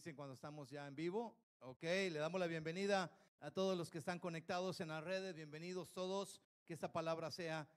dicen 0.00 0.16
cuando 0.16 0.32
estamos 0.32 0.70
ya 0.70 0.86
en 0.86 0.94
vivo. 0.94 1.36
Ok, 1.58 1.82
le 1.82 2.18
damos 2.18 2.40
la 2.40 2.46
bienvenida 2.46 3.12
a 3.38 3.50
todos 3.50 3.76
los 3.76 3.90
que 3.90 3.98
están 3.98 4.18
conectados 4.18 4.80
en 4.80 4.88
las 4.88 5.04
redes. 5.04 5.34
Bienvenidos 5.34 5.92
todos. 5.92 6.40
Que 6.64 6.72
esta 6.72 6.90
palabra 6.90 7.30
sea, 7.30 7.68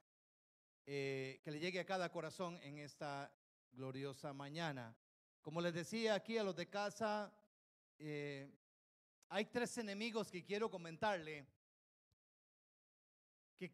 eh, 0.85 1.41
que 1.43 1.51
le 1.51 1.59
llegue 1.59 1.81
a 1.81 1.85
cada 1.85 2.09
corazón 2.13 2.57
en 2.63 2.77
esta 2.77 3.29
gloriosa 3.73 4.31
mañana. 4.31 4.95
Como 5.41 5.59
les 5.59 5.73
decía 5.73 6.13
aquí 6.15 6.37
a 6.37 6.45
los 6.45 6.55
de 6.55 6.69
casa, 6.69 7.29
eh, 7.99 8.49
hay 9.27 9.43
tres 9.43 9.77
enemigos 9.77 10.31
que 10.31 10.45
quiero 10.45 10.71
comentarle. 10.71 11.45
Que 13.57 13.69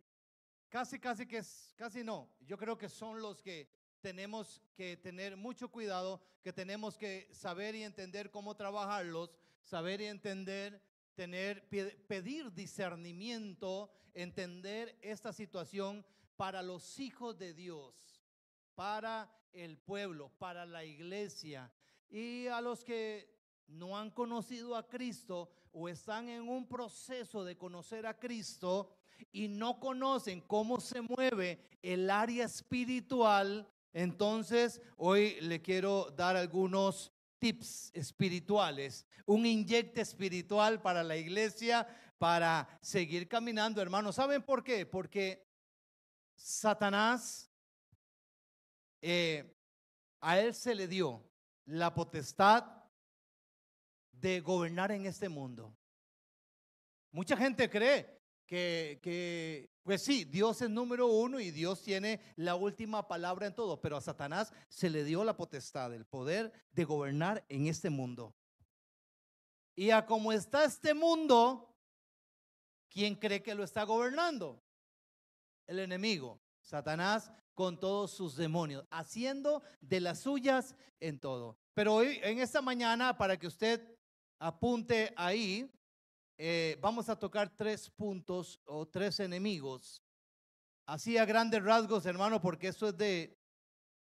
casi, 0.69 0.97
casi 0.97 1.27
que 1.27 1.37
es, 1.37 1.75
casi 1.77 2.03
no. 2.03 2.31
Yo 2.39 2.57
creo 2.57 2.75
que 2.75 2.89
son 2.89 3.21
los 3.21 3.43
que 3.43 3.69
tenemos 4.01 4.61
que 4.75 4.97
tener 4.97 5.37
mucho 5.37 5.69
cuidado, 5.69 6.21
que 6.41 6.53
tenemos 6.53 6.97
que 6.97 7.29
saber 7.31 7.75
y 7.75 7.83
entender 7.83 8.31
cómo 8.31 8.55
trabajarlos, 8.55 9.31
saber 9.63 10.01
y 10.01 10.05
entender, 10.05 10.81
tener, 11.15 11.67
pedir 12.07 12.53
discernimiento, 12.53 13.91
entender 14.13 14.97
esta 15.01 15.33
situación 15.33 16.05
para 16.35 16.61
los 16.61 16.99
hijos 16.99 17.37
de 17.37 17.53
Dios, 17.53 17.93
para 18.75 19.29
el 19.53 19.77
pueblo, 19.77 20.31
para 20.37 20.65
la 20.65 20.85
iglesia. 20.85 21.71
Y 22.09 22.47
a 22.47 22.61
los 22.61 22.83
que 22.83 23.37
no 23.67 23.97
han 23.97 24.09
conocido 24.11 24.75
a 24.75 24.87
Cristo 24.87 25.49
o 25.71 25.89
están 25.89 26.29
en 26.29 26.47
un 26.47 26.67
proceso 26.67 27.43
de 27.43 27.57
conocer 27.57 28.05
a 28.07 28.17
Cristo 28.17 28.89
y 29.31 29.47
no 29.47 29.79
conocen 29.79 30.41
cómo 30.41 30.79
se 30.79 31.01
mueve 31.01 31.69
el 31.81 32.09
área 32.09 32.45
espiritual, 32.45 33.69
entonces, 33.93 34.81
hoy 34.97 35.39
le 35.41 35.61
quiero 35.61 36.11
dar 36.11 36.35
algunos 36.35 37.11
tips 37.39 37.91
espirituales, 37.93 39.05
un 39.25 39.45
inyecte 39.45 40.01
espiritual 40.01 40.81
para 40.81 41.03
la 41.03 41.17
iglesia, 41.17 41.87
para 42.17 42.67
seguir 42.81 43.27
caminando, 43.27 43.81
hermanos. 43.81 44.15
¿Saben 44.15 44.43
por 44.43 44.63
qué? 44.63 44.85
Porque 44.85 45.47
Satanás, 46.35 47.49
eh, 49.01 49.55
a 50.19 50.39
él 50.39 50.53
se 50.53 50.75
le 50.75 50.87
dio 50.87 51.23
la 51.65 51.93
potestad 51.93 52.65
de 54.11 54.41
gobernar 54.41 54.91
en 54.91 55.05
este 55.05 55.29
mundo. 55.29 55.73
Mucha 57.11 57.37
gente 57.37 57.69
cree 57.69 58.21
que, 58.45 58.99
que 59.01 59.69
pues 59.89 60.03
sí, 60.03 60.23
Dios 60.23 60.61
es 60.61 60.69
número 60.69 61.07
uno 61.07 61.39
y 61.39 61.49
Dios 61.49 61.81
tiene 61.81 62.21
la 62.35 62.53
última 62.53 63.07
palabra 63.07 63.47
en 63.47 63.55
todo, 63.55 63.81
pero 63.81 63.97
a 63.97 64.01
Satanás 64.01 64.53
se 64.67 64.87
le 64.87 65.03
dio 65.03 65.23
la 65.23 65.35
potestad, 65.35 65.91
el 65.95 66.05
poder 66.05 66.53
de 66.73 66.85
gobernar 66.85 67.43
en 67.49 67.65
este 67.65 67.89
mundo. 67.89 68.35
Y 69.75 69.89
a 69.89 70.05
como 70.05 70.31
está 70.31 70.63
este 70.63 70.93
mundo, 70.93 71.75
¿quién 72.87 73.15
cree 73.15 73.41
que 73.41 73.55
lo 73.55 73.63
está 73.63 73.81
gobernando? 73.83 74.61
El 75.65 75.79
enemigo, 75.79 76.39
Satanás 76.61 77.31
con 77.55 77.79
todos 77.79 78.11
sus 78.11 78.35
demonios, 78.35 78.85
haciendo 78.91 79.63
de 79.81 80.01
las 80.01 80.19
suyas 80.19 80.75
en 80.99 81.19
todo. 81.19 81.57
Pero 81.73 81.95
hoy, 81.95 82.19
en 82.21 82.37
esta 82.37 82.61
mañana, 82.61 83.17
para 83.17 83.39
que 83.39 83.47
usted 83.47 83.97
apunte 84.37 85.11
ahí, 85.17 85.67
eh, 86.41 86.77
vamos 86.79 87.09
a 87.09 87.19
tocar 87.19 87.49
tres 87.53 87.89
puntos 87.89 88.61
o 88.63 88.87
tres 88.87 89.19
enemigos. 89.19 90.01
Así 90.85 91.17
a 91.17 91.25
grandes 91.25 91.61
rasgos, 91.61 92.05
hermano, 92.05 92.39
porque 92.39 92.69
eso 92.69 92.87
es 92.87 92.97
de, 92.97 93.37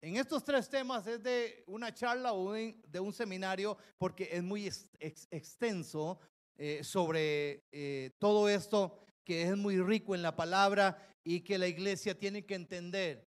en 0.01 0.17
estos 0.17 0.43
tres 0.43 0.67
temas 0.67 1.05
es 1.05 1.21
de 1.21 1.63
una 1.67 1.93
charla 1.93 2.33
o 2.33 2.51
de 2.51 2.99
un 2.99 3.13
seminario, 3.13 3.77
porque 3.99 4.27
es 4.31 4.41
muy 4.41 4.65
extenso 4.99 6.19
eh, 6.57 6.83
sobre 6.83 7.63
eh, 7.71 8.09
todo 8.17 8.49
esto 8.49 8.97
que 9.23 9.43
es 9.43 9.55
muy 9.55 9.79
rico 9.79 10.15
en 10.15 10.23
la 10.23 10.35
palabra 10.35 10.97
y 11.23 11.41
que 11.41 11.59
la 11.59 11.67
iglesia 11.67 12.17
tiene 12.17 12.43
que 12.43 12.55
entender 12.55 13.27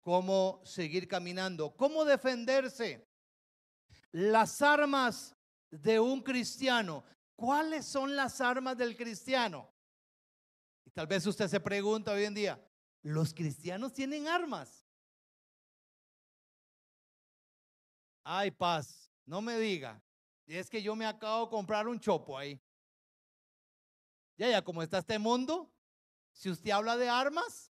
cómo 0.00 0.62
seguir 0.64 1.08
caminando, 1.08 1.74
cómo 1.76 2.04
defenderse. 2.04 3.04
Las 4.12 4.62
armas 4.62 5.34
de 5.70 5.98
un 5.98 6.20
cristiano 6.22 7.04
¿Cuáles 7.40 7.86
son 7.86 8.14
las 8.14 8.38
armas 8.42 8.76
del 8.76 8.94
cristiano? 8.94 9.66
Y 10.84 10.90
tal 10.90 11.06
vez 11.06 11.24
usted 11.26 11.48
se 11.48 11.58
pregunta 11.58 12.12
hoy 12.12 12.24
en 12.24 12.34
día, 12.34 12.62
¿los 13.00 13.32
cristianos 13.32 13.94
tienen 13.94 14.28
armas? 14.28 14.86
Ay, 18.22 18.50
paz, 18.50 19.10
no 19.24 19.40
me 19.40 19.58
diga. 19.58 20.02
Es 20.44 20.68
que 20.68 20.82
yo 20.82 20.94
me 20.94 21.06
acabo 21.06 21.46
de 21.46 21.50
comprar 21.50 21.88
un 21.88 21.98
chopo 21.98 22.36
ahí. 22.36 22.60
Ya, 24.36 24.50
ya, 24.50 24.62
como 24.62 24.82
está 24.82 24.98
este 24.98 25.18
mundo, 25.18 25.72
si 26.32 26.50
usted 26.50 26.72
habla 26.72 26.98
de 26.98 27.08
armas, 27.08 27.72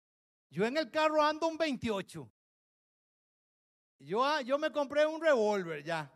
yo 0.49 0.65
en 0.65 0.75
el 0.75 0.91
carro 0.91 1.23
ando 1.23 1.47
un 1.47 1.57
28. 1.57 2.29
Yo, 3.99 4.25
ah, 4.25 4.41
yo 4.41 4.59
me 4.59 4.73
compré 4.73 5.05
un 5.05 5.21
revólver 5.21 5.85
ya. 5.85 6.13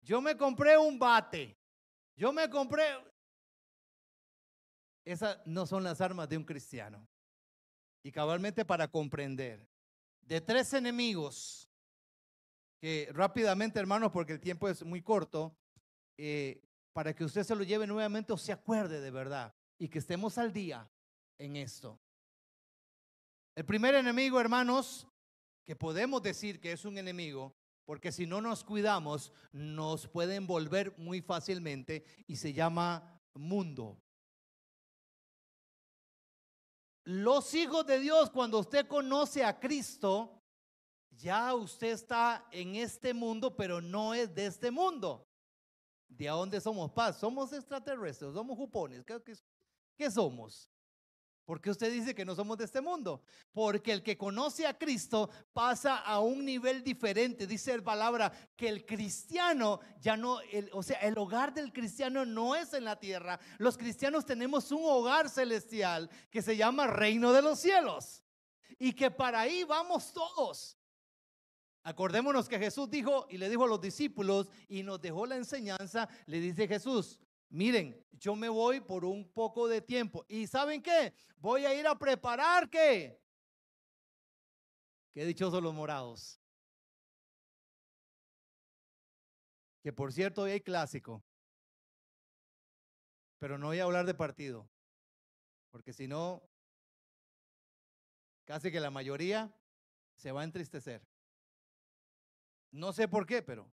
Yo 0.00 0.22
me 0.22 0.34
compré 0.34 0.78
un 0.78 0.98
bate. 0.98 1.58
Yo 2.16 2.32
me 2.32 2.48
compré... 2.50 2.84
Esas 5.04 5.38
no 5.46 5.66
son 5.66 5.84
las 5.84 6.00
armas 6.00 6.28
de 6.28 6.36
un 6.36 6.44
cristiano. 6.44 7.06
Y 8.02 8.10
cabalmente 8.10 8.64
para 8.64 8.88
comprender. 8.88 9.68
De 10.22 10.40
tres 10.40 10.72
enemigos, 10.72 11.68
que 12.80 13.08
rápidamente, 13.12 13.78
hermanos, 13.78 14.10
porque 14.10 14.32
el 14.32 14.40
tiempo 14.40 14.68
es 14.68 14.82
muy 14.84 15.02
corto, 15.02 15.56
eh, 16.18 16.60
para 16.92 17.14
que 17.14 17.24
usted 17.24 17.44
se 17.44 17.54
lo 17.54 17.62
lleve 17.62 17.86
nuevamente 17.86 18.32
o 18.32 18.38
se 18.38 18.52
acuerde 18.52 19.00
de 19.00 19.10
verdad 19.10 19.54
y 19.78 19.88
que 19.88 19.98
estemos 19.98 20.38
al 20.38 20.52
día 20.52 20.90
en 21.38 21.56
esto. 21.56 22.00
El 23.54 23.64
primer 23.64 23.94
enemigo, 23.94 24.40
hermanos, 24.40 25.06
que 25.64 25.76
podemos 25.76 26.22
decir 26.22 26.58
que 26.58 26.72
es 26.72 26.84
un 26.84 26.96
enemigo, 26.96 27.54
porque 27.86 28.10
si 28.10 28.26
no 28.26 28.42
nos 28.42 28.64
cuidamos, 28.64 29.32
nos 29.52 30.08
puede 30.08 30.34
envolver 30.34 30.92
muy 30.98 31.22
fácilmente 31.22 32.04
y 32.26 32.36
se 32.36 32.52
llama 32.52 33.22
mundo. 33.32 33.96
Los 37.04 37.54
hijos 37.54 37.86
de 37.86 38.00
Dios, 38.00 38.30
cuando 38.30 38.58
usted 38.58 38.88
conoce 38.88 39.44
a 39.44 39.60
Cristo, 39.60 40.42
ya 41.12 41.54
usted 41.54 41.92
está 41.92 42.44
en 42.50 42.74
este 42.74 43.14
mundo, 43.14 43.54
pero 43.56 43.80
no 43.80 44.12
es 44.12 44.34
de 44.34 44.46
este 44.46 44.72
mundo. 44.72 45.24
¿De 46.08 46.26
dónde 46.26 46.60
somos 46.60 46.90
paz? 46.90 47.20
Somos 47.20 47.52
extraterrestres, 47.52 48.34
somos 48.34 48.56
jupones. 48.56 49.04
¿Qué, 49.04 49.22
qué 49.96 50.10
somos? 50.10 50.68
¿Por 51.46 51.60
qué 51.60 51.70
usted 51.70 51.92
dice 51.92 52.12
que 52.12 52.24
no 52.24 52.34
somos 52.34 52.58
de 52.58 52.64
este 52.64 52.80
mundo? 52.80 53.22
Porque 53.52 53.92
el 53.92 54.02
que 54.02 54.18
conoce 54.18 54.66
a 54.66 54.76
Cristo 54.76 55.30
pasa 55.52 55.98
a 55.98 56.18
un 56.18 56.44
nivel 56.44 56.82
diferente. 56.82 57.46
Dice 57.46 57.76
la 57.76 57.84
palabra 57.84 58.32
que 58.56 58.68
el 58.68 58.84
cristiano 58.84 59.78
ya 60.00 60.16
no, 60.16 60.40
o 60.72 60.82
sea, 60.82 60.98
el 60.98 61.16
hogar 61.16 61.54
del 61.54 61.72
cristiano 61.72 62.26
no 62.26 62.56
es 62.56 62.74
en 62.74 62.82
la 62.82 62.98
tierra. 62.98 63.38
Los 63.58 63.78
cristianos 63.78 64.26
tenemos 64.26 64.72
un 64.72 64.82
hogar 64.84 65.30
celestial 65.30 66.10
que 66.32 66.42
se 66.42 66.56
llama 66.56 66.88
reino 66.88 67.32
de 67.32 67.42
los 67.42 67.60
cielos. 67.60 68.24
Y 68.76 68.92
que 68.92 69.12
para 69.12 69.42
ahí 69.42 69.62
vamos 69.62 70.12
todos. 70.12 70.76
Acordémonos 71.84 72.48
que 72.48 72.58
Jesús 72.58 72.90
dijo 72.90 73.28
y 73.30 73.38
le 73.38 73.48
dijo 73.48 73.62
a 73.62 73.68
los 73.68 73.80
discípulos 73.80 74.48
y 74.68 74.82
nos 74.82 75.00
dejó 75.00 75.26
la 75.26 75.36
enseñanza, 75.36 76.08
le 76.26 76.40
dice 76.40 76.66
Jesús, 76.66 77.20
Miren, 77.56 78.06
yo 78.12 78.36
me 78.36 78.50
voy 78.50 78.80
por 78.80 79.06
un 79.06 79.32
poco 79.32 79.66
de 79.66 79.80
tiempo. 79.80 80.26
¿Y 80.28 80.46
saben 80.46 80.82
qué? 80.82 81.14
Voy 81.38 81.64
a 81.64 81.72
ir 81.72 81.86
a 81.86 81.98
preparar 81.98 82.68
qué. 82.68 83.18
Qué 85.14 85.24
dichosos 85.24 85.62
los 85.62 85.72
morados. 85.72 86.38
Que 89.82 89.90
por 89.90 90.12
cierto, 90.12 90.42
hoy 90.42 90.50
hay 90.50 90.60
clásico. 90.60 91.24
Pero 93.38 93.56
no 93.56 93.68
voy 93.68 93.78
a 93.78 93.84
hablar 93.84 94.04
de 94.04 94.12
partido. 94.12 94.68
Porque 95.70 95.94
si 95.94 96.06
no, 96.06 96.46
casi 98.44 98.70
que 98.70 98.80
la 98.80 98.90
mayoría 98.90 99.50
se 100.14 100.30
va 100.30 100.42
a 100.42 100.44
entristecer. 100.44 101.00
No 102.70 102.92
sé 102.92 103.08
por 103.08 103.24
qué, 103.24 103.40
pero 103.40 103.72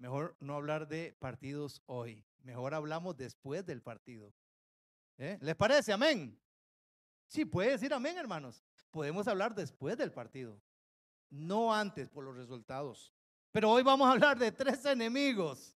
mejor 0.00 0.34
no 0.40 0.54
hablar 0.54 0.88
de 0.88 1.14
partidos 1.20 1.82
hoy. 1.86 2.24
Mejor 2.42 2.74
hablamos 2.74 3.16
después 3.16 3.64
del 3.66 3.82
partido. 3.82 4.32
¿Eh? 5.18 5.38
¿Les 5.42 5.54
parece? 5.54 5.92
Amén. 5.92 6.36
Sí, 7.28 7.44
puede 7.44 7.72
decir 7.72 7.92
amén, 7.92 8.16
hermanos. 8.16 8.64
Podemos 8.90 9.28
hablar 9.28 9.54
después 9.54 9.96
del 9.96 10.10
partido, 10.10 10.60
no 11.28 11.72
antes 11.72 12.08
por 12.08 12.24
los 12.24 12.36
resultados. 12.36 13.12
Pero 13.52 13.70
hoy 13.70 13.82
vamos 13.82 14.08
a 14.08 14.12
hablar 14.12 14.38
de 14.38 14.50
tres 14.50 14.84
enemigos, 14.84 15.76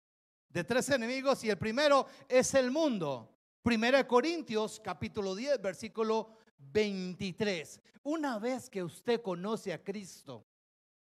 de 0.48 0.62
tres 0.62 0.88
enemigos 0.90 1.42
y 1.42 1.50
el 1.50 1.58
primero 1.58 2.06
es 2.28 2.54
el 2.54 2.70
mundo. 2.70 3.34
Primera 3.62 4.06
Corintios, 4.06 4.78
capítulo 4.78 5.34
10, 5.34 5.60
versículo 5.60 6.36
23. 6.58 7.80
Una 8.02 8.38
vez 8.38 8.70
que 8.70 8.84
usted 8.84 9.20
conoce 9.22 9.72
a 9.72 9.82
Cristo, 9.82 10.46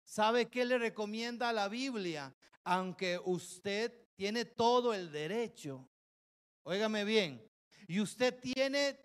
¿Sabe 0.03 0.50
qué 0.50 0.65
le 0.65 0.77
recomienda 0.77 1.53
la 1.53 1.67
Biblia? 1.67 2.35
Aunque 2.63 3.19
usted 3.23 3.91
tiene 4.15 4.45
todo 4.45 4.94
el 4.94 5.11
derecho, 5.11 5.89
óigame 6.63 7.03
bien, 7.03 7.50
y 7.88 8.00
usted 8.00 8.39
tiene, 8.39 9.00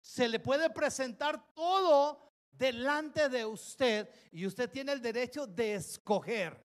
se 0.00 0.28
le 0.28 0.40
puede 0.40 0.70
presentar 0.70 1.52
todo 1.54 2.32
delante 2.50 3.28
de 3.28 3.44
usted 3.46 4.08
y 4.32 4.46
usted 4.46 4.70
tiene 4.70 4.92
el 4.92 5.02
derecho 5.02 5.46
de 5.46 5.74
escoger. 5.74 6.66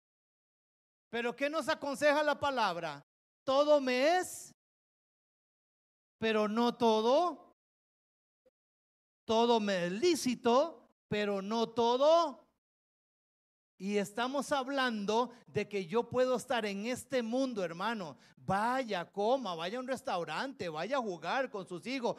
Pero 1.08 1.34
¿qué 1.34 1.48
nos 1.48 1.68
aconseja 1.68 2.22
la 2.22 2.38
palabra? 2.38 3.06
Todo 3.44 3.80
me 3.80 4.18
es, 4.18 4.54
pero 6.18 6.48
no 6.48 6.76
todo. 6.76 7.56
Todo 9.24 9.60
me 9.60 9.86
es 9.86 9.92
lícito, 9.92 10.90
pero 11.08 11.40
no 11.42 11.68
todo 11.68 12.47
y 13.78 13.96
estamos 13.96 14.50
hablando 14.50 15.30
de 15.46 15.68
que 15.68 15.86
yo 15.86 16.08
puedo 16.08 16.34
estar 16.34 16.66
en 16.66 16.86
este 16.86 17.22
mundo, 17.22 17.62
hermano. 17.62 18.16
Vaya, 18.36 19.04
coma, 19.04 19.54
vaya 19.54 19.78
a 19.78 19.80
un 19.80 19.86
restaurante, 19.86 20.68
vaya 20.68 20.96
a 20.96 21.00
jugar 21.00 21.48
con 21.48 21.68
sus 21.68 21.86
hijos. 21.86 22.16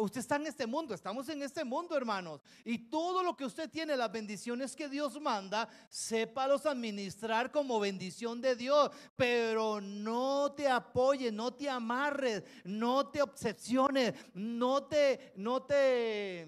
Usted 0.00 0.20
está 0.20 0.36
en 0.36 0.48
este 0.48 0.66
mundo, 0.66 0.92
estamos 0.92 1.26
en 1.30 1.42
este 1.42 1.64
mundo, 1.64 1.96
hermanos. 1.96 2.42
Y 2.66 2.76
todo 2.90 3.22
lo 3.22 3.34
que 3.34 3.46
usted 3.46 3.70
tiene, 3.70 3.96
las 3.96 4.12
bendiciones 4.12 4.76
que 4.76 4.90
Dios 4.90 5.18
manda, 5.20 5.68
sépalos 5.88 6.66
administrar 6.66 7.50
como 7.50 7.80
bendición 7.80 8.42
de 8.42 8.54
Dios. 8.54 8.90
Pero 9.16 9.80
no 9.80 10.52
te 10.52 10.68
apoyes, 10.68 11.32
no 11.32 11.54
te 11.54 11.70
amarres, 11.70 12.42
no 12.64 13.08
te 13.08 13.22
obsesiones, 13.22 14.12
no 14.34 14.82
te, 14.82 15.32
no 15.36 15.62
te... 15.62 16.46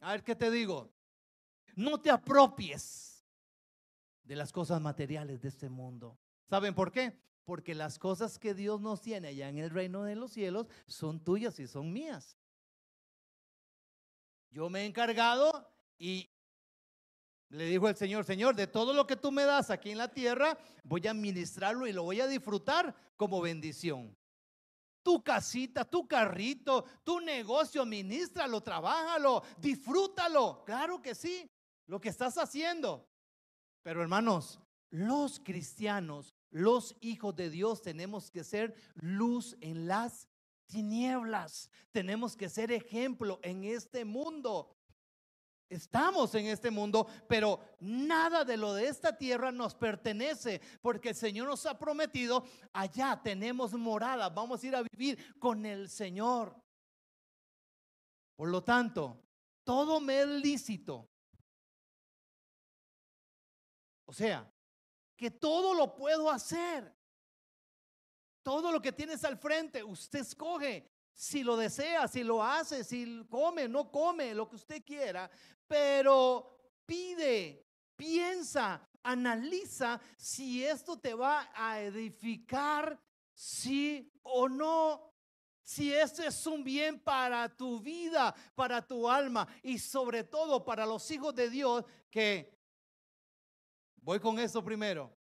A 0.00 0.12
ver 0.12 0.22
qué 0.22 0.36
te 0.36 0.50
digo 0.50 0.99
no 1.80 2.00
te 2.00 2.10
apropies 2.10 3.24
de 4.22 4.36
las 4.36 4.52
cosas 4.52 4.80
materiales 4.80 5.40
de 5.40 5.48
este 5.48 5.68
mundo. 5.68 6.18
¿Saben 6.48 6.74
por 6.74 6.92
qué? 6.92 7.18
Porque 7.44 7.74
las 7.74 7.98
cosas 7.98 8.38
que 8.38 8.54
Dios 8.54 8.80
nos 8.80 9.00
tiene 9.00 9.28
allá 9.28 9.48
en 9.48 9.58
el 9.58 9.70
reino 9.70 10.04
de 10.04 10.14
los 10.14 10.32
cielos 10.32 10.68
son 10.86 11.24
tuyas 11.24 11.58
y 11.58 11.66
son 11.66 11.92
mías. 11.92 12.36
Yo 14.50 14.68
me 14.68 14.82
he 14.82 14.84
encargado 14.84 15.68
y 15.98 16.28
le 17.48 17.64
dijo 17.64 17.88
el 17.88 17.96
Señor, 17.96 18.24
Señor, 18.24 18.54
de 18.54 18.66
todo 18.66 18.92
lo 18.92 19.06
que 19.06 19.16
tú 19.16 19.32
me 19.32 19.44
das 19.44 19.70
aquí 19.70 19.90
en 19.90 19.98
la 19.98 20.08
tierra, 20.08 20.58
voy 20.84 21.06
a 21.06 21.10
administrarlo 21.10 21.86
y 21.86 21.92
lo 21.92 22.04
voy 22.04 22.20
a 22.20 22.26
disfrutar 22.26 22.94
como 23.16 23.40
bendición 23.40 24.16
tu 25.02 25.24
casita, 25.24 25.84
tu 25.84 26.06
carrito, 26.06 26.84
tu 27.02 27.20
negocio, 27.20 27.86
ministralo, 27.86 28.60
trabájalo, 28.60 29.42
disfrútalo. 29.56 30.62
Claro 30.64 31.00
que 31.00 31.14
sí 31.14 31.50
lo 31.90 32.00
que 32.00 32.08
estás 32.08 32.38
haciendo. 32.38 33.10
Pero 33.82 34.00
hermanos, 34.00 34.60
los 34.90 35.40
cristianos, 35.40 36.36
los 36.50 36.96
hijos 37.00 37.34
de 37.34 37.50
Dios, 37.50 37.82
tenemos 37.82 38.30
que 38.30 38.44
ser 38.44 38.76
luz 38.94 39.56
en 39.60 39.88
las 39.88 40.28
tinieblas. 40.66 41.68
Tenemos 41.90 42.36
que 42.36 42.48
ser 42.48 42.70
ejemplo 42.70 43.40
en 43.42 43.64
este 43.64 44.04
mundo. 44.04 44.76
Estamos 45.68 46.32
en 46.36 46.46
este 46.46 46.70
mundo, 46.70 47.08
pero 47.28 47.58
nada 47.80 48.44
de 48.44 48.56
lo 48.56 48.72
de 48.72 48.86
esta 48.86 49.18
tierra 49.18 49.50
nos 49.50 49.74
pertenece, 49.74 50.60
porque 50.80 51.08
el 51.08 51.16
Señor 51.16 51.48
nos 51.48 51.66
ha 51.66 51.76
prometido, 51.76 52.44
allá 52.72 53.20
tenemos 53.20 53.72
morada, 53.72 54.28
vamos 54.28 54.62
a 54.62 54.66
ir 54.66 54.76
a 54.76 54.82
vivir 54.82 55.38
con 55.40 55.66
el 55.66 55.88
Señor. 55.88 56.54
Por 58.36 58.48
lo 58.48 58.62
tanto, 58.62 59.24
todo 59.64 60.00
me 60.00 60.20
es 60.20 60.26
lícito, 60.26 61.08
o 64.10 64.12
sea, 64.12 64.52
que 65.16 65.30
todo 65.30 65.72
lo 65.72 65.94
puedo 65.94 66.28
hacer. 66.28 66.92
Todo 68.42 68.72
lo 68.72 68.82
que 68.82 68.90
tienes 68.90 69.22
al 69.22 69.38
frente, 69.38 69.84
usted 69.84 70.18
escoge 70.18 70.90
si 71.14 71.44
lo 71.44 71.56
desea, 71.56 72.08
si 72.08 72.24
lo 72.24 72.42
hace, 72.42 72.82
si 72.82 73.24
come, 73.30 73.68
no 73.68 73.88
come, 73.88 74.34
lo 74.34 74.48
que 74.48 74.56
usted 74.56 74.82
quiera, 74.84 75.30
pero 75.68 76.72
pide, 76.84 77.64
piensa, 77.94 78.84
analiza 79.04 80.00
si 80.16 80.64
esto 80.64 80.98
te 80.98 81.14
va 81.14 81.48
a 81.54 81.80
edificar, 81.80 83.00
sí 83.32 84.10
o 84.22 84.48
no. 84.48 85.08
Si 85.62 85.94
esto 85.94 86.24
es 86.24 86.44
un 86.48 86.64
bien 86.64 86.98
para 86.98 87.48
tu 87.48 87.78
vida, 87.78 88.34
para 88.56 88.84
tu 88.84 89.08
alma 89.08 89.46
y 89.62 89.78
sobre 89.78 90.24
todo 90.24 90.64
para 90.64 90.84
los 90.84 91.08
hijos 91.12 91.32
de 91.32 91.48
Dios 91.48 91.84
que 92.10 92.59
Voy 94.10 94.18
con 94.18 94.40
eso 94.40 94.64
primero. 94.64 95.16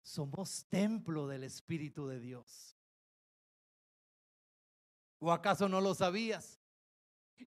Somos 0.00 0.64
templo 0.68 1.26
del 1.26 1.42
Espíritu 1.42 2.06
de 2.06 2.20
Dios. 2.20 2.78
¿O 5.18 5.32
acaso 5.32 5.68
no 5.68 5.80
lo 5.80 5.92
sabías? 5.92 6.60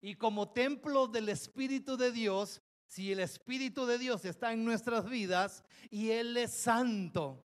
Y 0.01 0.15
como 0.15 0.51
templo 0.51 1.07
del 1.07 1.29
Espíritu 1.29 1.95
de 1.95 2.11
Dios, 2.11 2.61
si 2.87 3.13
el 3.13 3.21
Espíritu 3.21 3.85
de 3.85 3.97
Dios 3.97 4.25
está 4.25 4.51
en 4.51 4.65
nuestras 4.65 5.09
vidas 5.09 5.63
y 5.89 6.09
Él 6.09 6.35
es 6.35 6.51
santo, 6.51 7.47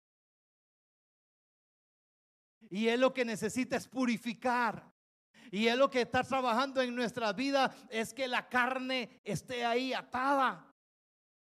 y 2.69 2.87
Él 2.87 3.01
lo 3.01 3.13
que 3.13 3.25
necesita 3.25 3.75
es 3.75 3.89
purificar. 3.89 4.89
Y 5.51 5.67
Él 5.67 5.79
lo 5.79 5.89
que 5.89 6.03
está 6.03 6.23
trabajando 6.23 6.81
en 6.81 6.95
nuestra 6.95 7.33
vida 7.33 7.75
es 7.89 8.13
que 8.13 8.29
la 8.29 8.47
carne 8.47 9.19
esté 9.25 9.65
ahí 9.65 9.91
atada 9.91 10.68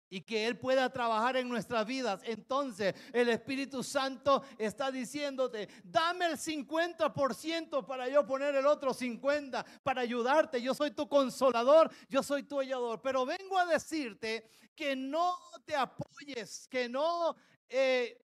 y 0.10 0.22
que 0.22 0.48
Él 0.48 0.58
pueda 0.58 0.92
trabajar 0.92 1.38
en 1.38 1.50
nuestras 1.50 1.86
vidas. 1.86 2.22
Entonces 2.24 2.96
el 3.14 3.30
Espíritu 3.30 3.84
Santo 3.84 4.44
está 4.58 4.92
diciéndote, 4.92 5.68
dame 5.84 6.26
el 6.26 6.38
50% 6.38 7.86
para 7.86 8.08
yo 8.08 8.26
poner 8.26 8.56
el 8.56 8.66
otro 8.66 8.94
50%, 8.94 9.66
para 9.84 10.02
ayudarte. 10.02 10.62
Yo 10.62 10.74
soy 10.74 10.92
tu 10.92 11.08
consolador, 11.08 11.92
yo 12.10 12.24
soy 12.24 12.44
tu 12.44 12.60
hallador. 12.60 13.02
Pero 13.02 13.26
vengo 13.26 13.58
a 13.58 13.66
decirte 13.66 14.50
que 14.76 14.96
no 14.96 15.38
te 15.66 15.76
apoyes, 15.76 16.68
que 16.68 16.88
no... 16.90 17.36
Eh, 17.70 18.24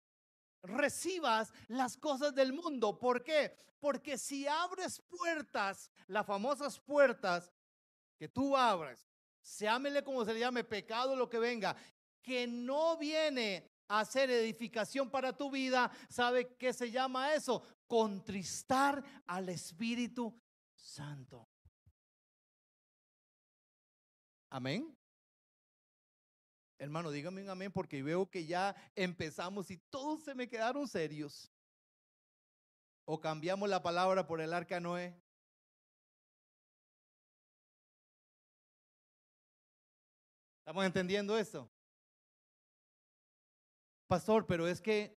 recibas 0.66 1.52
las 1.68 1.96
cosas 1.96 2.34
del 2.34 2.52
mundo. 2.52 2.98
¿Por 2.98 3.22
qué? 3.22 3.56
Porque 3.78 4.18
si 4.18 4.46
abres 4.46 5.00
puertas, 5.00 5.90
las 6.06 6.26
famosas 6.26 6.80
puertas 6.80 7.52
que 8.18 8.28
tú 8.28 8.56
abres 8.56 9.06
Seámele 9.46 10.02
como 10.02 10.24
se 10.24 10.34
le 10.34 10.40
llame, 10.40 10.64
pecado, 10.64 11.14
lo 11.14 11.30
que 11.30 11.38
venga, 11.38 11.76
que 12.20 12.48
no 12.48 12.98
viene 12.98 13.70
a 13.86 14.00
hacer 14.00 14.28
edificación 14.28 15.08
para 15.08 15.36
tu 15.36 15.52
vida, 15.52 15.88
¿sabe 16.08 16.56
qué 16.56 16.72
se 16.72 16.90
llama 16.90 17.32
eso? 17.32 17.62
Contristar 17.86 19.04
al 19.24 19.48
Espíritu 19.48 20.36
Santo. 20.74 21.48
Amén. 24.50 24.92
Hermano, 26.76 27.12
dígame 27.12 27.40
un 27.40 27.48
amén 27.48 27.70
porque 27.70 28.02
veo 28.02 28.28
que 28.28 28.46
ya 28.46 28.74
empezamos 28.96 29.70
y 29.70 29.76
todos 29.76 30.24
se 30.24 30.34
me 30.34 30.48
quedaron 30.48 30.88
serios. 30.88 31.52
O 33.04 33.20
cambiamos 33.20 33.68
la 33.68 33.80
palabra 33.80 34.26
por 34.26 34.40
el 34.40 34.52
arca 34.52 34.80
Noé. 34.80 35.16
¿Estamos 40.66 40.84
entendiendo 40.84 41.38
esto? 41.38 41.70
Pastor, 44.08 44.46
pero 44.48 44.66
es 44.66 44.80
que 44.80 45.16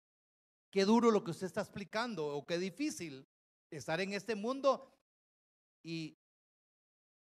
qué 0.73 0.85
duro 0.85 1.13
lo 1.13 1.23
que 1.23 1.31
usted 1.31 1.47
está 1.47 1.61
explicando 1.61 2.27
o 2.27 2.45
qué 2.45 2.59
difícil 2.59 3.29
estar 3.71 4.01
en 4.01 4.13
este 4.13 4.35
mundo 4.35 4.93
y 5.85 6.19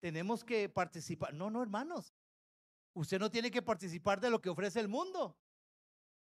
tenemos 0.03 0.45
que 0.45 0.69
participar. 0.69 1.33
No, 1.33 1.49
no, 1.49 1.63
hermanos. 1.63 2.13
Usted 2.93 3.19
no 3.19 3.31
tiene 3.31 3.51
que 3.51 3.63
participar 3.63 4.21
de 4.21 4.29
lo 4.29 4.43
que 4.43 4.51
ofrece 4.51 4.81
el 4.81 4.89
mundo. 4.89 5.39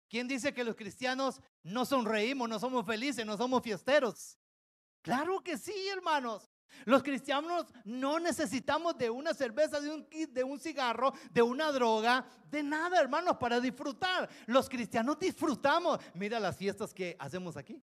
¿Quién 0.08 0.28
dice 0.28 0.54
que 0.54 0.62
los 0.62 0.76
cristianos 0.76 1.40
no 1.64 1.84
sonreímos, 1.84 2.48
no 2.48 2.60
somos 2.60 2.86
felices, 2.86 3.26
no 3.26 3.36
somos 3.36 3.64
fiesteros? 3.64 4.38
Claro 5.02 5.42
que 5.42 5.58
sí, 5.58 5.88
hermanos. 5.88 6.48
Los 6.84 7.02
cristianos 7.02 7.66
no 7.84 8.18
necesitamos 8.18 8.96
de 8.96 9.10
una 9.10 9.34
cerveza, 9.34 9.80
de 9.80 9.90
un 9.90 10.06
de 10.10 10.44
un 10.44 10.58
cigarro, 10.58 11.12
de 11.30 11.42
una 11.42 11.72
droga, 11.72 12.26
de 12.50 12.62
nada, 12.62 13.00
hermanos, 13.00 13.36
para 13.38 13.60
disfrutar. 13.60 14.28
Los 14.46 14.68
cristianos 14.68 15.18
disfrutamos. 15.18 16.00
Mira 16.14 16.40
las 16.40 16.56
fiestas 16.56 16.94
que 16.94 17.16
hacemos 17.18 17.56
aquí. 17.56 17.82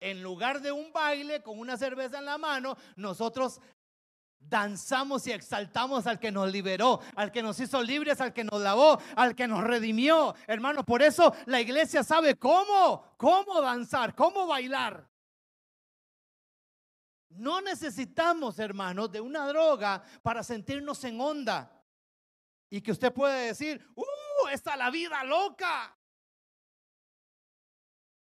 En 0.00 0.22
lugar 0.22 0.60
de 0.60 0.70
un 0.70 0.92
baile 0.92 1.42
con 1.42 1.58
una 1.58 1.76
cerveza 1.76 2.18
en 2.18 2.26
la 2.26 2.38
mano, 2.38 2.76
nosotros 2.96 3.60
danzamos 4.38 5.26
y 5.26 5.32
exaltamos 5.32 6.06
al 6.06 6.18
que 6.18 6.32
nos 6.32 6.50
liberó, 6.50 7.00
al 7.14 7.30
que 7.30 7.42
nos 7.42 7.60
hizo 7.60 7.82
libres, 7.82 8.20
al 8.20 8.32
que 8.32 8.44
nos 8.44 8.60
lavó, 8.60 8.98
al 9.16 9.34
que 9.34 9.46
nos 9.46 9.62
redimió. 9.62 10.34
Hermano, 10.46 10.84
por 10.84 11.02
eso 11.02 11.34
la 11.46 11.60
iglesia 11.60 12.02
sabe 12.02 12.36
cómo, 12.36 13.14
cómo 13.16 13.60
danzar, 13.60 14.14
cómo 14.14 14.46
bailar. 14.46 15.08
No 17.30 17.60
necesitamos, 17.60 18.58
hermanos, 18.58 19.12
de 19.12 19.20
una 19.20 19.46
droga 19.46 20.02
para 20.22 20.42
sentirnos 20.42 21.04
en 21.04 21.20
onda. 21.20 21.72
Y 22.70 22.80
que 22.80 22.92
usted 22.92 23.12
puede 23.12 23.46
decir, 23.46 23.86
¡uh! 23.94 24.48
Está 24.52 24.76
la 24.76 24.90
vida 24.90 25.22
loca. 25.24 25.96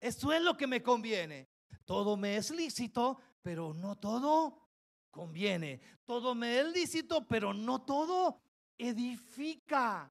Eso 0.00 0.33
es 0.33 0.42
lo 0.42 0.57
que 0.57 0.66
me 0.66 0.83
conviene. 0.83 1.49
Todo 1.85 2.16
me 2.16 2.37
es 2.37 2.50
lícito, 2.50 3.19
pero 3.42 3.75
no 3.75 3.97
todo 3.97 4.70
conviene. 5.11 5.81
Todo 6.05 6.35
me 6.35 6.61
es 6.61 6.67
lícito, 6.73 7.26
pero 7.26 7.52
no 7.52 7.83
todo 7.83 8.40
edifica. 8.79 10.11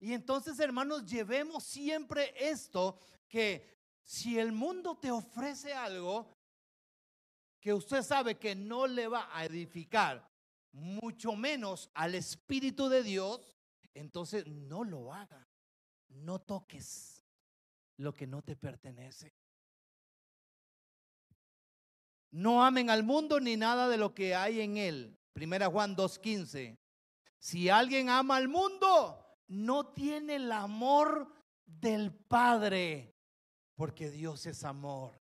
Y 0.00 0.12
entonces, 0.12 0.58
hermanos, 0.60 1.04
llevemos 1.04 1.64
siempre 1.64 2.32
esto, 2.36 2.98
que 3.28 3.76
si 4.02 4.38
el 4.38 4.52
mundo 4.52 4.96
te 4.96 5.10
ofrece 5.10 5.74
algo 5.74 6.32
que 7.60 7.74
usted 7.74 8.02
sabe 8.02 8.36
que 8.36 8.54
no 8.54 8.86
le 8.86 9.08
va 9.08 9.28
a 9.32 9.44
edificar, 9.44 10.28
mucho 10.72 11.34
menos 11.34 11.90
al 11.94 12.14
Espíritu 12.14 12.88
de 12.88 13.02
Dios, 13.02 13.56
entonces 13.94 14.46
no 14.46 14.84
lo 14.84 15.12
haga. 15.12 15.48
No 16.08 16.38
toques 16.38 17.22
lo 17.96 18.14
que 18.14 18.26
no 18.26 18.42
te 18.42 18.56
pertenece. 18.56 19.34
No 22.30 22.64
amen 22.64 22.90
al 22.90 23.02
mundo 23.02 23.40
ni 23.40 23.56
nada 23.56 23.88
de 23.88 23.96
lo 23.96 24.14
que 24.14 24.34
hay 24.34 24.60
en 24.60 24.76
él. 24.76 25.18
Primera 25.32 25.68
Juan 25.68 25.96
2.15. 25.96 26.76
Si 27.38 27.68
alguien 27.68 28.08
ama 28.10 28.36
al 28.36 28.48
mundo, 28.48 29.24
no 29.46 29.86
tiene 29.86 30.36
el 30.36 30.52
amor 30.52 31.32
del 31.64 32.12
Padre, 32.12 33.14
porque 33.74 34.10
Dios 34.10 34.46
es 34.46 34.64
amor. 34.64 35.20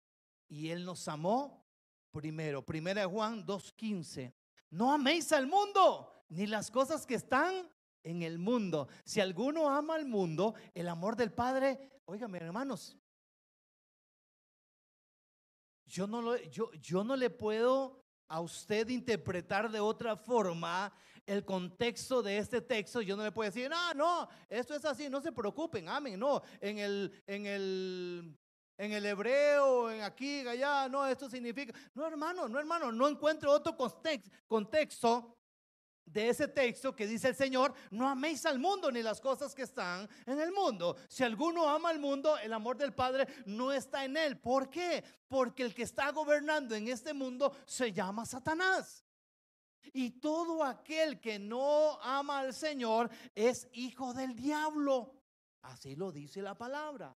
Y 0.48 0.70
Él 0.70 0.84
nos 0.84 1.08
amó 1.08 1.66
primero. 2.10 2.64
Primera 2.64 3.06
Juan 3.06 3.44
2.15. 3.44 4.32
No 4.70 4.92
améis 4.92 5.32
al 5.32 5.46
mundo, 5.46 6.10
ni 6.28 6.46
las 6.46 6.70
cosas 6.70 7.06
que 7.06 7.14
están 7.14 7.68
en 8.02 8.22
el 8.22 8.38
mundo. 8.38 8.88
Si 9.04 9.20
alguno 9.20 9.68
ama 9.68 9.96
al 9.96 10.06
mundo, 10.06 10.54
el 10.74 10.88
amor 10.88 11.16
del 11.16 11.32
Padre, 11.32 12.00
óigame 12.04 12.38
hermanos, 12.38 12.96
yo 15.94 16.08
no, 16.08 16.36
yo, 16.36 16.72
yo 16.72 17.04
no 17.04 17.14
le 17.14 17.30
puedo 17.30 18.02
a 18.28 18.40
usted 18.40 18.88
interpretar 18.88 19.70
de 19.70 19.78
otra 19.78 20.16
forma 20.16 20.92
el 21.24 21.44
contexto 21.44 22.20
de 22.20 22.36
este 22.38 22.60
texto, 22.60 23.00
yo 23.00 23.16
no 23.16 23.22
le 23.22 23.30
puedo 23.30 23.48
decir, 23.48 23.70
no, 23.70 23.94
no, 23.94 24.28
esto 24.48 24.74
es 24.74 24.84
así, 24.84 25.08
no 25.08 25.20
se 25.20 25.30
preocupen, 25.30 25.88
amén, 25.88 26.18
no, 26.18 26.42
en 26.60 26.78
el, 26.78 27.22
en 27.28 27.46
el, 27.46 28.36
en 28.76 28.92
el 28.92 29.06
hebreo, 29.06 29.90
en 29.90 30.02
aquí, 30.02 30.40
allá, 30.40 30.88
no, 30.88 31.06
esto 31.06 31.30
significa, 31.30 31.72
no 31.94 32.06
hermano, 32.06 32.48
no 32.48 32.58
hermano, 32.58 32.90
no 32.90 33.08
encuentro 33.08 33.52
otro 33.52 33.76
contexto 34.48 35.36
de 36.06 36.28
ese 36.28 36.48
texto 36.48 36.94
que 36.94 37.06
dice 37.06 37.28
el 37.28 37.34
Señor, 37.34 37.74
no 37.90 38.08
améis 38.08 38.44
al 38.46 38.58
mundo 38.58 38.90
ni 38.90 39.02
las 39.02 39.20
cosas 39.20 39.54
que 39.54 39.62
están 39.62 40.08
en 40.26 40.40
el 40.40 40.52
mundo. 40.52 40.96
Si 41.08 41.22
alguno 41.22 41.68
ama 41.68 41.90
al 41.90 41.98
mundo, 41.98 42.36
el 42.38 42.52
amor 42.52 42.76
del 42.76 42.92
Padre 42.92 43.26
no 43.46 43.72
está 43.72 44.04
en 44.04 44.16
él. 44.16 44.38
¿Por 44.38 44.70
qué? 44.70 45.02
Porque 45.28 45.62
el 45.62 45.74
que 45.74 45.82
está 45.82 46.10
gobernando 46.12 46.74
en 46.74 46.88
este 46.88 47.14
mundo 47.14 47.56
se 47.66 47.92
llama 47.92 48.26
Satanás. 48.26 49.04
Y 49.92 50.10
todo 50.12 50.64
aquel 50.64 51.20
que 51.20 51.38
no 51.38 52.00
ama 52.00 52.40
al 52.40 52.54
Señor 52.54 53.10
es 53.34 53.68
hijo 53.72 54.14
del 54.14 54.34
diablo. 54.34 55.14
Así 55.62 55.96
lo 55.96 56.12
dice 56.12 56.42
la 56.42 56.56
palabra. 56.56 57.16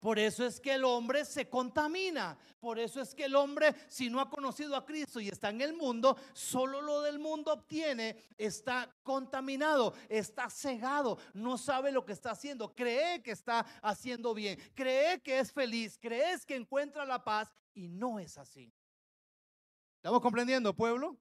Por 0.00 0.18
eso 0.18 0.46
es 0.46 0.58
que 0.58 0.74
el 0.74 0.84
hombre 0.84 1.26
se 1.26 1.48
contamina. 1.48 2.36
Por 2.58 2.78
eso 2.78 3.02
es 3.02 3.14
que 3.14 3.26
el 3.26 3.36
hombre, 3.36 3.74
si 3.86 4.08
no 4.08 4.20
ha 4.20 4.30
conocido 4.30 4.74
a 4.74 4.84
Cristo 4.84 5.20
y 5.20 5.28
está 5.28 5.50
en 5.50 5.60
el 5.60 5.74
mundo, 5.74 6.16
solo 6.32 6.80
lo 6.80 7.02
del 7.02 7.18
mundo 7.18 7.52
obtiene, 7.52 8.16
está 8.38 8.94
contaminado, 9.02 9.94
está 10.08 10.48
cegado, 10.48 11.18
no 11.34 11.58
sabe 11.58 11.92
lo 11.92 12.04
que 12.04 12.14
está 12.14 12.30
haciendo, 12.30 12.74
cree 12.74 13.22
que 13.22 13.32
está 13.32 13.60
haciendo 13.82 14.32
bien, 14.32 14.58
cree 14.74 15.20
que 15.20 15.38
es 15.38 15.52
feliz, 15.52 15.98
cree 16.00 16.38
que 16.46 16.56
encuentra 16.56 17.04
la 17.04 17.22
paz 17.22 17.52
y 17.74 17.88
no 17.88 18.18
es 18.18 18.38
así. 18.38 18.72
¿Estamos 19.96 20.22
comprendiendo, 20.22 20.74
pueblo? 20.74 21.18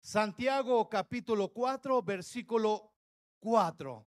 Santiago 0.00 0.88
capítulo 0.88 1.48
4, 1.48 2.02
versículo 2.02 2.92
4. 3.40 4.06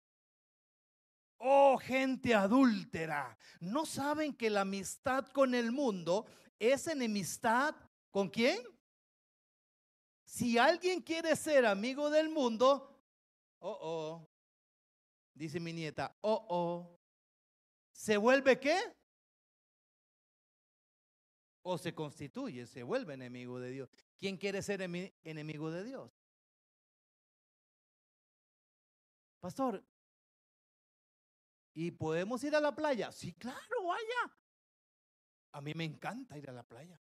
Oh 1.46 1.76
gente 1.76 2.34
adúltera, 2.34 3.36
¿no 3.60 3.84
saben 3.84 4.34
que 4.34 4.48
la 4.48 4.62
amistad 4.62 5.26
con 5.26 5.54
el 5.54 5.72
mundo 5.72 6.24
es 6.58 6.86
enemistad 6.86 7.74
con 8.10 8.30
quién? 8.30 8.58
Si 10.24 10.56
alguien 10.56 11.02
quiere 11.02 11.36
ser 11.36 11.66
amigo 11.66 12.08
del 12.08 12.30
mundo, 12.30 12.98
oh, 13.58 13.78
oh, 13.82 14.28
dice 15.34 15.60
mi 15.60 15.74
nieta, 15.74 16.16
oh, 16.22 16.46
oh, 16.48 16.98
¿se 17.92 18.16
vuelve 18.16 18.58
qué? 18.58 18.80
o 21.66 21.78
se 21.78 21.94
constituye, 21.94 22.66
se 22.66 22.82
vuelve 22.82 23.14
enemigo 23.14 23.58
de 23.58 23.70
Dios. 23.70 23.88
¿Quién 24.18 24.36
quiere 24.36 24.60
ser 24.62 24.82
enemigo 24.82 25.70
de 25.70 25.82
Dios? 25.82 26.12
Pastor, 29.40 29.82
¿y 31.74 31.90
podemos 31.90 32.42
ir 32.44 32.54
a 32.54 32.60
la 32.60 32.74
playa? 32.74 33.12
Sí, 33.12 33.32
claro, 33.34 33.84
vaya. 33.84 34.36
A 35.52 35.60
mí 35.60 35.72
me 35.74 35.84
encanta 35.84 36.38
ir 36.38 36.48
a 36.48 36.52
la 36.52 36.62
playa. 36.62 37.00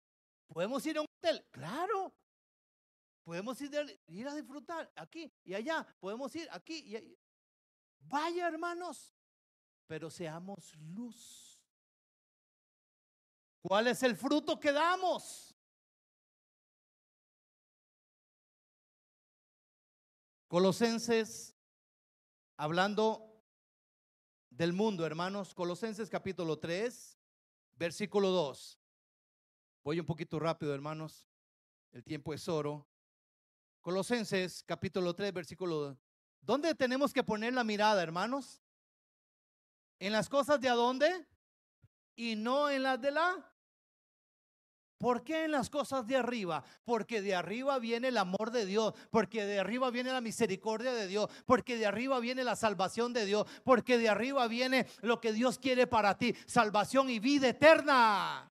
¿Podemos 0.46 0.84
ir 0.86 0.98
a 0.98 1.00
un 1.00 1.06
hotel? 1.18 1.44
Claro. 1.50 2.14
Podemos 3.24 3.60
ir, 3.60 4.00
ir 4.06 4.28
a 4.28 4.34
disfrutar 4.34 4.90
aquí 4.96 5.32
y 5.44 5.54
allá. 5.54 5.86
Podemos 6.00 6.34
ir 6.36 6.48
aquí 6.50 6.78
y 6.80 6.96
allá. 6.96 7.16
Vaya, 8.00 8.48
hermanos, 8.48 9.14
pero 9.86 10.10
seamos 10.10 10.74
luz. 10.76 11.62
¿Cuál 13.60 13.88
es 13.88 14.02
el 14.02 14.16
fruto 14.16 14.58
que 14.58 14.72
damos? 14.72 15.54
Colosenses, 20.46 21.54
hablando 22.56 23.27
del 24.58 24.72
mundo, 24.72 25.06
hermanos, 25.06 25.54
Colosenses 25.54 26.10
capítulo 26.10 26.58
3, 26.58 27.16
versículo 27.76 28.30
2. 28.30 28.80
Voy 29.84 30.00
un 30.00 30.04
poquito 30.04 30.40
rápido, 30.40 30.74
hermanos. 30.74 31.28
El 31.92 32.02
tiempo 32.02 32.34
es 32.34 32.48
oro. 32.48 32.84
Colosenses 33.80 34.64
capítulo 34.64 35.14
3, 35.14 35.32
versículo 35.32 35.76
2. 35.76 35.98
¿Dónde 36.40 36.74
tenemos 36.74 37.12
que 37.12 37.22
poner 37.22 37.54
la 37.54 37.62
mirada, 37.62 38.02
hermanos? 38.02 38.60
¿En 40.00 40.10
las 40.10 40.28
cosas 40.28 40.60
de 40.60 40.68
adónde? 40.68 41.24
y 42.18 42.34
no 42.34 42.68
en 42.68 42.82
las 42.82 43.00
de 43.00 43.12
la 43.12 43.48
¿Por 44.98 45.22
qué 45.22 45.44
en 45.44 45.52
las 45.52 45.70
cosas 45.70 46.06
de 46.06 46.16
arriba? 46.16 46.64
Porque 46.84 47.22
de 47.22 47.34
arriba 47.34 47.78
viene 47.78 48.08
el 48.08 48.18
amor 48.18 48.50
de 48.50 48.66
Dios, 48.66 48.94
porque 49.10 49.46
de 49.46 49.60
arriba 49.60 49.90
viene 49.90 50.12
la 50.12 50.20
misericordia 50.20 50.92
de 50.92 51.06
Dios, 51.06 51.30
porque 51.46 51.76
de 51.76 51.86
arriba 51.86 52.18
viene 52.18 52.42
la 52.42 52.56
salvación 52.56 53.12
de 53.12 53.24
Dios, 53.24 53.46
porque 53.62 53.96
de 53.96 54.08
arriba 54.08 54.48
viene 54.48 54.86
lo 55.02 55.20
que 55.20 55.32
Dios 55.32 55.58
quiere 55.58 55.86
para 55.86 56.18
ti, 56.18 56.34
salvación 56.46 57.10
y 57.10 57.20
vida 57.20 57.48
eterna. 57.48 58.50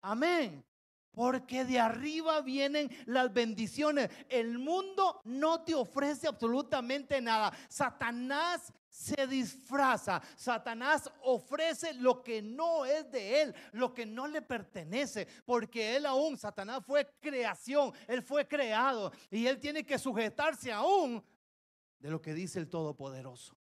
Amén. 0.00 0.64
Porque 1.10 1.66
de 1.66 1.78
arriba 1.78 2.40
vienen 2.40 2.90
las 3.04 3.30
bendiciones. 3.30 4.08
El 4.30 4.58
mundo 4.58 5.20
no 5.24 5.62
te 5.62 5.74
ofrece 5.74 6.26
absolutamente 6.26 7.20
nada. 7.20 7.52
Satanás 7.68 8.72
se 8.92 9.26
disfraza. 9.26 10.22
Satanás 10.36 11.10
ofrece 11.22 11.94
lo 11.94 12.22
que 12.22 12.42
no 12.42 12.84
es 12.84 13.10
de 13.10 13.42
él, 13.42 13.54
lo 13.72 13.94
que 13.94 14.04
no 14.04 14.26
le 14.26 14.42
pertenece, 14.42 15.26
porque 15.46 15.96
él 15.96 16.04
aún, 16.04 16.36
Satanás 16.36 16.84
fue 16.84 17.10
creación, 17.18 17.92
él 18.06 18.22
fue 18.22 18.46
creado 18.46 19.10
y 19.30 19.46
él 19.46 19.58
tiene 19.58 19.84
que 19.84 19.98
sujetarse 19.98 20.70
aún 20.70 21.24
de 21.98 22.10
lo 22.10 22.20
que 22.20 22.34
dice 22.34 22.58
el 22.58 22.68
Todopoderoso. 22.68 23.56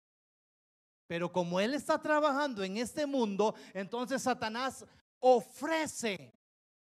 Pero 1.09 1.33
como 1.33 1.59
él 1.61 1.75
está 1.75 2.01
trabajando 2.01 2.63
en 2.63 2.77
este 2.77 3.05
mundo, 3.05 3.57
entonces 3.75 4.23
Satanás 4.23 4.87
ofrece 5.19 6.33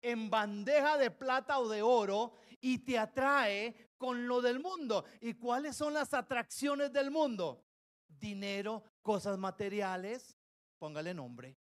en 0.01 0.29
bandeja 0.29 0.97
de 0.97 1.11
plata 1.11 1.59
o 1.59 1.69
de 1.69 1.81
oro 1.81 2.33
y 2.59 2.79
te 2.79 2.99
atrae 2.99 3.93
con 3.97 4.27
lo 4.27 4.41
del 4.41 4.59
mundo. 4.59 5.05
¿Y 5.21 5.35
cuáles 5.35 5.77
son 5.77 5.93
las 5.93 6.13
atracciones 6.13 6.91
del 6.91 7.09
mundo? 7.09 7.66
Dinero, 8.07 8.83
cosas 9.01 9.37
materiales, 9.37 10.37
póngale 10.77 11.13
nombre. 11.13 11.57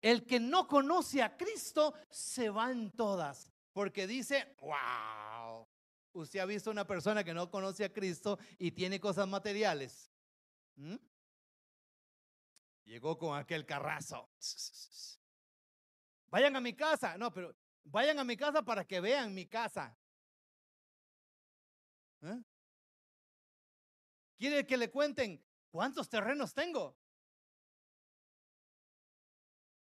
El 0.00 0.26
que 0.26 0.40
no 0.40 0.66
conoce 0.66 1.22
a 1.22 1.36
Cristo 1.36 1.94
se 2.08 2.48
va 2.48 2.70
en 2.70 2.90
todas, 2.92 3.52
porque 3.72 4.06
dice, 4.06 4.56
wow, 4.60 5.66
usted 6.12 6.40
ha 6.40 6.46
visto 6.46 6.70
una 6.70 6.86
persona 6.86 7.22
que 7.22 7.34
no 7.34 7.50
conoce 7.50 7.84
a 7.84 7.92
Cristo 7.92 8.38
y 8.58 8.72
tiene 8.72 8.98
cosas 8.98 9.28
materiales. 9.28 10.10
¿Mm? 10.76 10.96
Llegó 12.84 13.18
con 13.18 13.38
aquel 13.38 13.66
carrazo. 13.66 14.30
Vayan 16.28 16.56
a 16.56 16.60
mi 16.60 16.74
casa. 16.74 17.16
No, 17.18 17.32
pero 17.32 17.54
vayan 17.84 18.18
a 18.18 18.24
mi 18.24 18.36
casa 18.36 18.62
para 18.62 18.84
que 18.84 19.00
vean 19.00 19.34
mi 19.34 19.46
casa. 19.46 19.96
¿Eh? 22.22 22.42
¿Quiere 24.40 24.66
que 24.66 24.78
le 24.78 24.90
cuenten 24.90 25.44
cuántos 25.70 26.08
terrenos 26.08 26.54
tengo? 26.54 26.96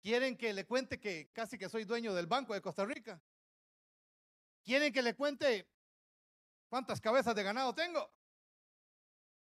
¿Quieren 0.03 0.37
que 0.37 0.53
le 0.53 0.67
cuente 0.67 0.99
que 0.99 1.31
casi 1.33 1.57
que 1.57 1.69
soy 1.69 1.85
dueño 1.85 2.13
del 2.13 2.27
Banco 2.27 2.53
de 2.53 2.61
Costa 2.61 2.85
Rica? 2.85 3.23
¿Quieren 4.65 4.93
que 4.93 5.03
le 5.03 5.15
cuente 5.15 5.71
cuántas 6.69 7.01
cabezas 7.01 7.33
de 7.37 7.45
ganado 7.45 7.73
tengo? 7.77 8.13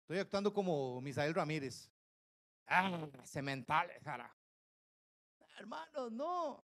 Estoy 0.04 0.20
actuando 0.20 0.54
como 0.54 1.02
Misael 1.02 1.34
Ramírez. 1.34 1.92
Ah, 2.66 3.06
sementales, 3.26 4.02
Hermano, 5.58 6.10
no. 6.10 6.64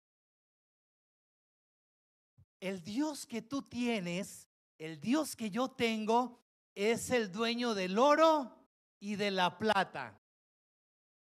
El 2.59 2.83
Dios 2.83 3.25
que 3.25 3.41
tú 3.41 3.63
tienes, 3.63 4.47
el 4.77 4.99
Dios 4.99 5.35
que 5.35 5.49
yo 5.49 5.71
tengo, 5.71 6.39
es 6.79 7.09
el 7.09 7.29
dueño 7.29 7.75
del 7.75 7.99
oro 7.99 8.55
y 9.01 9.17
de 9.17 9.31
la 9.31 9.57
plata. 9.57 10.17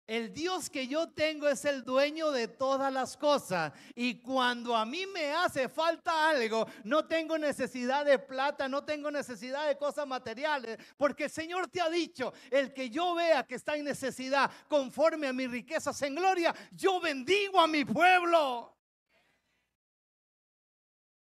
El 0.08 0.34
Dios 0.34 0.68
que 0.68 0.88
yo 0.88 1.12
tengo 1.12 1.48
es 1.48 1.64
el 1.64 1.84
dueño 1.84 2.32
de 2.32 2.48
todas 2.48 2.92
las 2.92 3.16
cosas. 3.16 3.72
Y 3.94 4.20
cuando 4.20 4.76
a 4.76 4.84
mí 4.84 5.06
me 5.06 5.32
hace 5.32 5.70
falta 5.70 6.28
algo, 6.30 6.66
no 6.84 7.06
tengo 7.06 7.38
necesidad 7.38 8.04
de 8.04 8.18
plata, 8.18 8.68
no 8.68 8.84
tengo 8.84 9.12
necesidad 9.12 9.68
de 9.68 9.78
cosas 9.78 10.08
materiales. 10.08 10.80
Porque 10.98 11.26
el 11.26 11.30
Señor 11.30 11.68
te 11.68 11.80
ha 11.80 11.90
dicho, 11.90 12.34
el 12.50 12.74
que 12.74 12.90
yo 12.90 13.14
vea 13.14 13.46
que 13.46 13.56
está 13.56 13.78
en 13.78 13.86
necesidad 13.86 14.52
conforme 14.68 15.28
a 15.28 15.34
mis 15.34 15.52
riquezas 15.52 16.02
en 16.02 16.16
gloria, 16.16 16.54
yo 16.72 17.00
bendigo 17.00 17.62
a 17.62 17.68
mi 17.68 17.86
pueblo. 17.86 18.76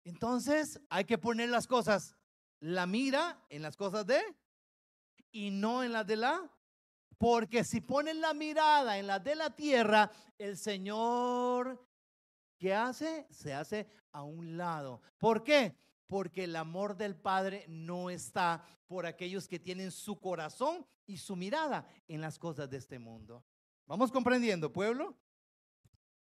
Entonces 0.04 0.80
hay 0.88 1.04
que 1.04 1.18
poner 1.18 1.50
las 1.50 1.66
cosas, 1.66 2.16
la 2.60 2.86
mira 2.86 3.44
en 3.48 3.62
las 3.62 3.76
cosas 3.76 4.06
de 4.06 4.20
y 5.30 5.50
no 5.50 5.82
en 5.82 5.92
las 5.92 6.06
de 6.06 6.16
la 6.16 6.50
porque 7.18 7.64
si 7.64 7.80
ponen 7.80 8.20
la 8.20 8.34
mirada 8.34 8.98
en 8.98 9.06
la 9.06 9.18
de 9.18 9.34
la 9.34 9.50
tierra, 9.50 10.10
el 10.38 10.56
Señor, 10.56 11.82
¿qué 12.58 12.74
hace? 12.74 13.26
Se 13.30 13.54
hace 13.54 13.88
a 14.12 14.22
un 14.22 14.56
lado. 14.56 15.00
¿Por 15.18 15.42
qué? 15.42 15.76
Porque 16.06 16.44
el 16.44 16.54
amor 16.56 16.96
del 16.96 17.16
Padre 17.16 17.64
no 17.68 18.10
está 18.10 18.62
por 18.86 19.06
aquellos 19.06 19.48
que 19.48 19.58
tienen 19.58 19.90
su 19.90 20.20
corazón 20.20 20.86
y 21.06 21.16
su 21.16 21.36
mirada 21.36 21.86
en 22.06 22.20
las 22.20 22.38
cosas 22.38 22.68
de 22.68 22.76
este 22.76 22.98
mundo. 22.98 23.44
¿Vamos 23.86 24.12
comprendiendo, 24.12 24.72
pueblo? 24.72 25.16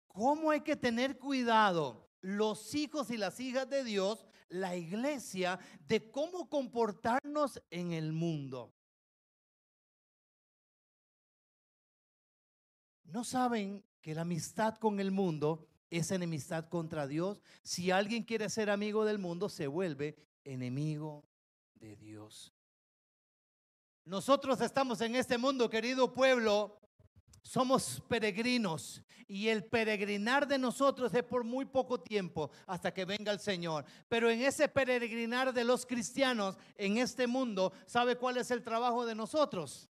¿Cómo 0.07 0.51
hay 0.51 0.61
que 0.61 0.75
tener 0.75 1.17
cuidado 1.17 2.09
los 2.21 2.73
hijos 2.75 3.11
y 3.11 3.17
las 3.17 3.39
hijas 3.39 3.69
de 3.69 3.83
Dios, 3.83 4.25
la 4.49 4.75
iglesia, 4.75 5.59
de 5.87 6.09
cómo 6.11 6.49
comportarnos 6.49 7.61
en 7.69 7.93
el 7.93 8.13
mundo? 8.13 8.73
¿No 13.03 13.23
saben 13.23 13.83
que 14.01 14.13
la 14.13 14.21
amistad 14.21 14.77
con 14.77 14.99
el 14.99 15.11
mundo 15.11 15.65
es 15.89 16.11
enemistad 16.11 16.67
contra 16.67 17.07
Dios? 17.07 17.41
Si 17.63 17.91
alguien 17.91 18.23
quiere 18.23 18.49
ser 18.49 18.69
amigo 18.69 19.05
del 19.05 19.17
mundo, 19.17 19.49
se 19.49 19.67
vuelve 19.67 20.17
enemigo 20.43 21.25
de 21.75 21.95
Dios. 21.95 22.53
Nosotros 24.03 24.61
estamos 24.61 25.01
en 25.01 25.15
este 25.15 25.37
mundo, 25.37 25.69
querido 25.69 26.13
pueblo, 26.13 26.79
somos 27.41 28.01
peregrinos 28.07 29.01
y 29.27 29.47
el 29.49 29.65
peregrinar 29.65 30.47
de 30.47 30.57
nosotros 30.57 31.13
es 31.13 31.23
por 31.23 31.43
muy 31.43 31.65
poco 31.65 31.99
tiempo 31.99 32.51
hasta 32.65 32.93
que 32.93 33.05
venga 33.05 33.31
el 33.31 33.39
Señor. 33.39 33.85
Pero 34.07 34.29
en 34.29 34.41
ese 34.41 34.67
peregrinar 34.67 35.53
de 35.53 35.63
los 35.63 35.85
cristianos 35.85 36.57
en 36.75 36.97
este 36.97 37.27
mundo, 37.27 37.73
¿sabe 37.85 38.15
cuál 38.15 38.37
es 38.37 38.51
el 38.51 38.63
trabajo 38.63 39.05
de 39.05 39.15
nosotros? 39.15 39.89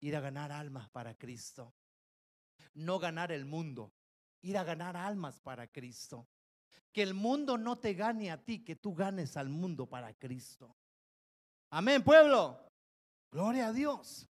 ir 0.00 0.16
a 0.16 0.20
ganar 0.20 0.50
almas 0.50 0.88
para 0.88 1.14
Cristo. 1.14 1.74
No 2.74 2.98
ganar 2.98 3.32
el 3.32 3.44
mundo, 3.44 3.92
ir 4.42 4.56
a 4.56 4.64
ganar 4.64 4.96
almas 4.96 5.40
para 5.40 5.66
Cristo. 5.66 6.28
Que 6.92 7.02
el 7.02 7.14
mundo 7.14 7.58
no 7.58 7.78
te 7.78 7.94
gane 7.94 8.30
a 8.30 8.42
ti, 8.42 8.64
que 8.64 8.76
tú 8.76 8.94
ganes 8.94 9.36
al 9.36 9.48
mundo 9.48 9.86
para 9.86 10.12
Cristo. 10.14 10.76
Amén, 11.70 12.02
pueblo. 12.02 12.58
Gloria 13.30 13.68
a 13.68 13.72
Dios. 13.72 14.26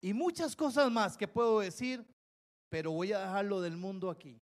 Y 0.00 0.12
muchas 0.12 0.54
cosas 0.54 0.90
más 0.90 1.16
que 1.16 1.26
puedo 1.26 1.60
decir, 1.60 2.06
pero 2.68 2.92
voy 2.92 3.12
a 3.12 3.20
dejarlo 3.20 3.60
del 3.60 3.76
mundo 3.76 4.10
aquí. 4.10 4.40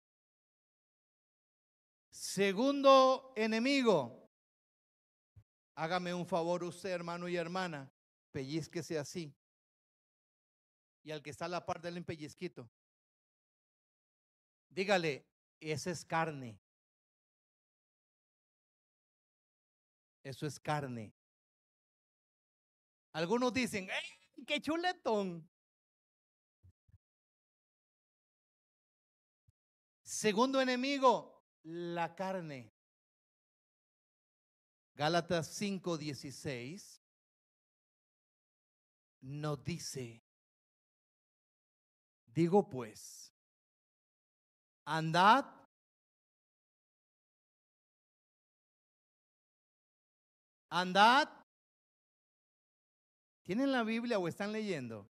Segundo 2.12 3.33
enemigo, 3.35 4.29
hágame 5.75 6.13
un 6.13 6.25
favor 6.25 6.63
usted, 6.63 6.89
hermano 6.89 7.27
y 7.27 7.35
hermana, 7.35 7.91
pellizquese 8.31 8.99
así 8.99 9.33
y 11.03 11.12
al 11.12 11.21
que 11.23 11.29
está 11.29 11.45
a 11.45 11.49
la 11.49 11.65
par 11.65 11.81
del 11.81 12.03
pellizquito. 12.03 12.69
Dígale, 14.69 15.25
esa 15.59 15.91
es 15.91 16.05
carne. 16.05 16.59
Eso 20.23 20.45
es 20.45 20.59
carne. 20.59 21.13
Algunos 23.13 23.51
dicen, 23.53 23.89
¡ay, 23.89 24.18
qué 24.45 24.62
chuletón! 24.62 25.49
Segundo 30.04 30.60
enemigo, 30.60 31.45
la 31.63 32.15
carne. 32.15 32.73
Gálatas 34.95 35.47
5:16 35.60 37.02
nos 39.21 39.63
dice, 39.63 40.23
Digo 42.25 42.69
pues, 42.69 43.34
andad 44.86 45.60
andad. 50.69 51.38
¿Tienen 53.49 53.71
la 53.71 53.81
Biblia 53.81 54.19
o 54.19 54.27
están 54.27 54.51
leyendo? 54.51 55.09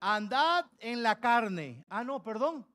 Andad 0.00 0.64
en 0.78 1.02
la 1.02 1.20
carne. 1.20 1.84
Ah, 1.90 2.02
no, 2.02 2.22
perdón. 2.22 2.66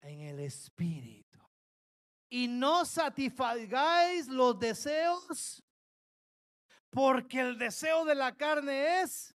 En 0.00 0.20
el 0.20 0.38
espíritu. 0.38 1.40
Y 2.28 2.46
no 2.46 2.84
satisfagáis 2.84 4.28
los 4.28 4.60
deseos, 4.60 5.60
porque 6.88 7.40
el 7.40 7.58
deseo 7.58 8.04
de 8.04 8.14
la 8.14 8.36
carne 8.36 9.02
es 9.02 9.34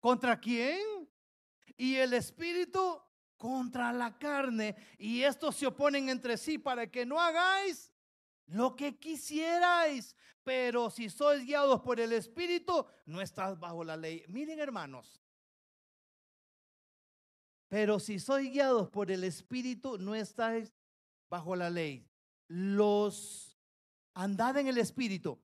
¿Contra 0.00 0.40
quién? 0.40 1.08
Y 1.76 1.94
el 1.94 2.14
espíritu 2.14 3.00
contra 3.36 3.92
la 3.92 4.18
carne. 4.18 4.74
Y 4.98 5.22
estos 5.22 5.54
se 5.54 5.68
oponen 5.68 6.08
entre 6.08 6.36
sí 6.36 6.58
para 6.58 6.90
que 6.90 7.06
no 7.06 7.20
hagáis 7.20 7.89
lo 8.50 8.76
que 8.76 8.98
quisierais. 8.98 10.14
Pero 10.42 10.90
si 10.90 11.10
sois 11.10 11.44
guiados 11.44 11.80
por 11.80 12.00
el 12.00 12.12
espíritu, 12.12 12.86
no 13.06 13.20
estás 13.20 13.58
bajo 13.58 13.84
la 13.84 13.96
ley. 13.96 14.24
Miren 14.28 14.58
hermanos. 14.58 15.20
Pero 17.68 18.00
si 18.00 18.18
sois 18.18 18.50
guiados 18.50 18.88
por 18.90 19.10
el 19.10 19.22
espíritu, 19.24 19.98
no 19.98 20.14
estáis 20.14 20.72
bajo 21.28 21.54
la 21.54 21.70
ley. 21.70 22.08
Los 22.48 23.56
andad 24.14 24.56
en 24.56 24.66
el 24.66 24.78
espíritu. 24.78 25.38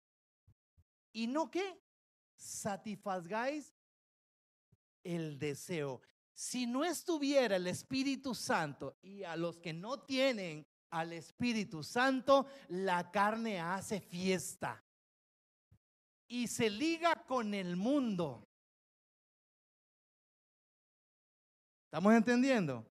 ¿Y 1.13 1.27
no 1.27 1.51
qué? 1.51 1.83
Satisfagáis 2.37 3.75
el 5.03 5.39
deseo. 5.39 6.01
Si 6.33 6.67
no 6.67 6.85
estuviera 6.85 7.57
el 7.57 7.69
Espíritu 7.69 8.35
Santo 8.35 8.97
y 9.03 9.23
a 9.23 9.37
los 9.37 9.59
que 9.59 9.73
no 9.73 10.01
tienen 10.01 10.67
al 10.91 11.13
Espíritu 11.13 11.83
Santo, 11.83 12.47
la 12.69 13.11
carne 13.11 13.61
hace 13.61 14.01
fiesta 14.01 14.85
y 16.29 16.47
se 16.49 16.71
liga 16.71 17.25
con 17.27 17.55
el 17.55 17.77
mundo. 17.77 18.49
¿Estamos 21.87 22.15
entendiendo? 22.15 22.85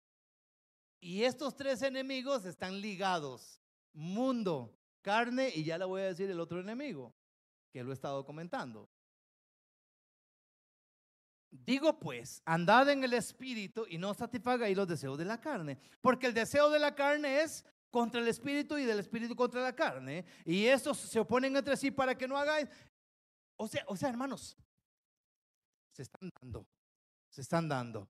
Y 1.01 1.23
estos 1.23 1.55
tres 1.55 1.81
enemigos 1.81 2.45
están 2.45 2.79
ligados. 2.79 3.61
Mundo, 3.91 4.73
carne 5.01 5.51
y 5.53 5.65
ya 5.65 5.77
le 5.77 5.85
voy 5.85 6.01
a 6.01 6.05
decir 6.05 6.29
el 6.31 6.39
otro 6.39 6.61
enemigo, 6.61 7.13
que 7.71 7.83
lo 7.83 7.91
he 7.91 7.93
estado 7.93 8.25
comentando. 8.25 8.89
Digo 11.51 11.99
pues, 11.99 12.41
andad 12.45 12.89
en 12.89 13.03
el 13.03 13.13
espíritu 13.13 13.85
y 13.87 13.97
no 13.97 14.13
satisfagáis 14.13 14.75
los 14.75 14.87
deseos 14.87 15.17
de 15.17 15.25
la 15.25 15.39
carne, 15.39 15.77
porque 16.01 16.27
el 16.27 16.33
deseo 16.33 16.69
de 16.69 16.79
la 16.79 16.95
carne 16.95 17.41
es 17.41 17.65
contra 17.93 18.19
el 18.19 18.27
espíritu 18.27 18.75
y 18.75 18.85
del 18.85 18.97
espíritu 18.97 19.35
contra 19.35 19.61
la 19.61 19.75
carne, 19.75 20.25
y 20.43 20.65
estos 20.65 20.97
se 20.97 21.19
oponen 21.19 21.55
entre 21.55 21.77
sí 21.77 21.91
para 21.91 22.17
que 22.17 22.27
no 22.27 22.35
hagáis. 22.35 22.67
O 23.55 23.67
sea, 23.67 23.85
o 23.87 23.95
sea, 23.95 24.09
hermanos, 24.09 24.57
se 25.91 26.01
están 26.01 26.31
dando, 26.41 26.67
se 27.29 27.41
están 27.41 27.69
dando. 27.69 28.09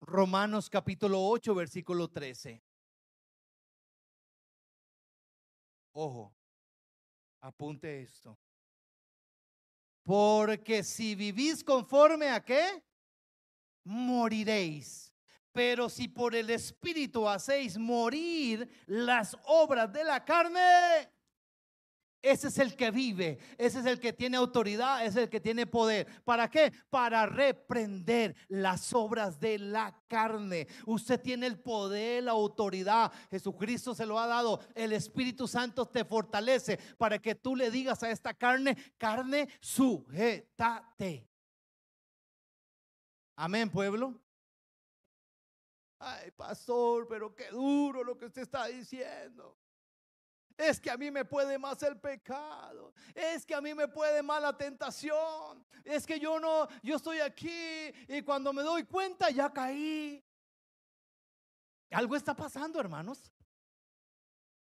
Romanos 0.00 0.70
capítulo 0.70 1.20
8, 1.20 1.52
versículo 1.52 2.06
13. 2.06 2.62
Ojo, 5.94 6.32
apunte 7.40 8.02
esto. 8.02 8.38
Porque 10.04 10.84
si 10.84 11.16
vivís 11.16 11.64
conforme 11.64 12.28
a 12.30 12.44
qué, 12.44 12.84
moriréis. 13.82 15.09
Pero 15.60 15.90
si 15.90 16.08
por 16.08 16.34
el 16.34 16.48
Espíritu 16.48 17.28
hacéis 17.28 17.76
morir 17.76 18.66
las 18.86 19.36
obras 19.44 19.92
de 19.92 20.04
la 20.04 20.24
carne, 20.24 20.58
ese 22.22 22.48
es 22.48 22.56
el 22.56 22.74
que 22.74 22.90
vive, 22.90 23.38
ese 23.58 23.80
es 23.80 23.84
el 23.84 24.00
que 24.00 24.14
tiene 24.14 24.38
autoridad, 24.38 25.04
ese 25.04 25.18
es 25.18 25.24
el 25.24 25.28
que 25.28 25.38
tiene 25.38 25.66
poder. 25.66 26.06
¿Para 26.24 26.48
qué? 26.48 26.72
Para 26.88 27.26
reprender 27.26 28.34
las 28.48 28.94
obras 28.94 29.38
de 29.38 29.58
la 29.58 30.02
carne. 30.08 30.66
Usted 30.86 31.20
tiene 31.20 31.46
el 31.46 31.60
poder, 31.60 32.24
la 32.24 32.32
autoridad. 32.32 33.12
Jesucristo 33.30 33.94
se 33.94 34.06
lo 34.06 34.18
ha 34.18 34.26
dado. 34.26 34.60
El 34.74 34.94
Espíritu 34.94 35.46
Santo 35.46 35.84
te 35.84 36.06
fortalece 36.06 36.78
para 36.96 37.18
que 37.18 37.34
tú 37.34 37.54
le 37.54 37.70
digas 37.70 38.02
a 38.02 38.10
esta 38.10 38.32
carne, 38.32 38.78
carne, 38.96 39.46
sujétate. 39.60 41.28
Amén, 43.36 43.68
pueblo. 43.68 44.18
Ay, 46.02 46.30
pastor, 46.30 47.06
pero 47.06 47.34
qué 47.34 47.50
duro 47.50 48.02
lo 48.02 48.16
que 48.16 48.24
usted 48.24 48.42
está 48.42 48.66
diciendo. 48.66 49.58
Es 50.56 50.80
que 50.80 50.90
a 50.90 50.96
mí 50.96 51.10
me 51.10 51.26
puede 51.26 51.58
más 51.58 51.82
el 51.82 51.98
pecado. 52.00 52.94
Es 53.14 53.44
que 53.44 53.54
a 53.54 53.60
mí 53.60 53.74
me 53.74 53.86
puede 53.86 54.22
más 54.22 54.40
la 54.40 54.56
tentación. 54.56 55.64
Es 55.84 56.06
que 56.06 56.18
yo 56.18 56.40
no, 56.40 56.68
yo 56.82 56.96
estoy 56.96 57.20
aquí 57.20 57.92
y 58.08 58.22
cuando 58.22 58.52
me 58.52 58.62
doy 58.62 58.84
cuenta 58.84 59.30
ya 59.30 59.52
caí. 59.52 60.24
Algo 61.90 62.16
está 62.16 62.34
pasando, 62.34 62.80
hermanos. 62.80 63.30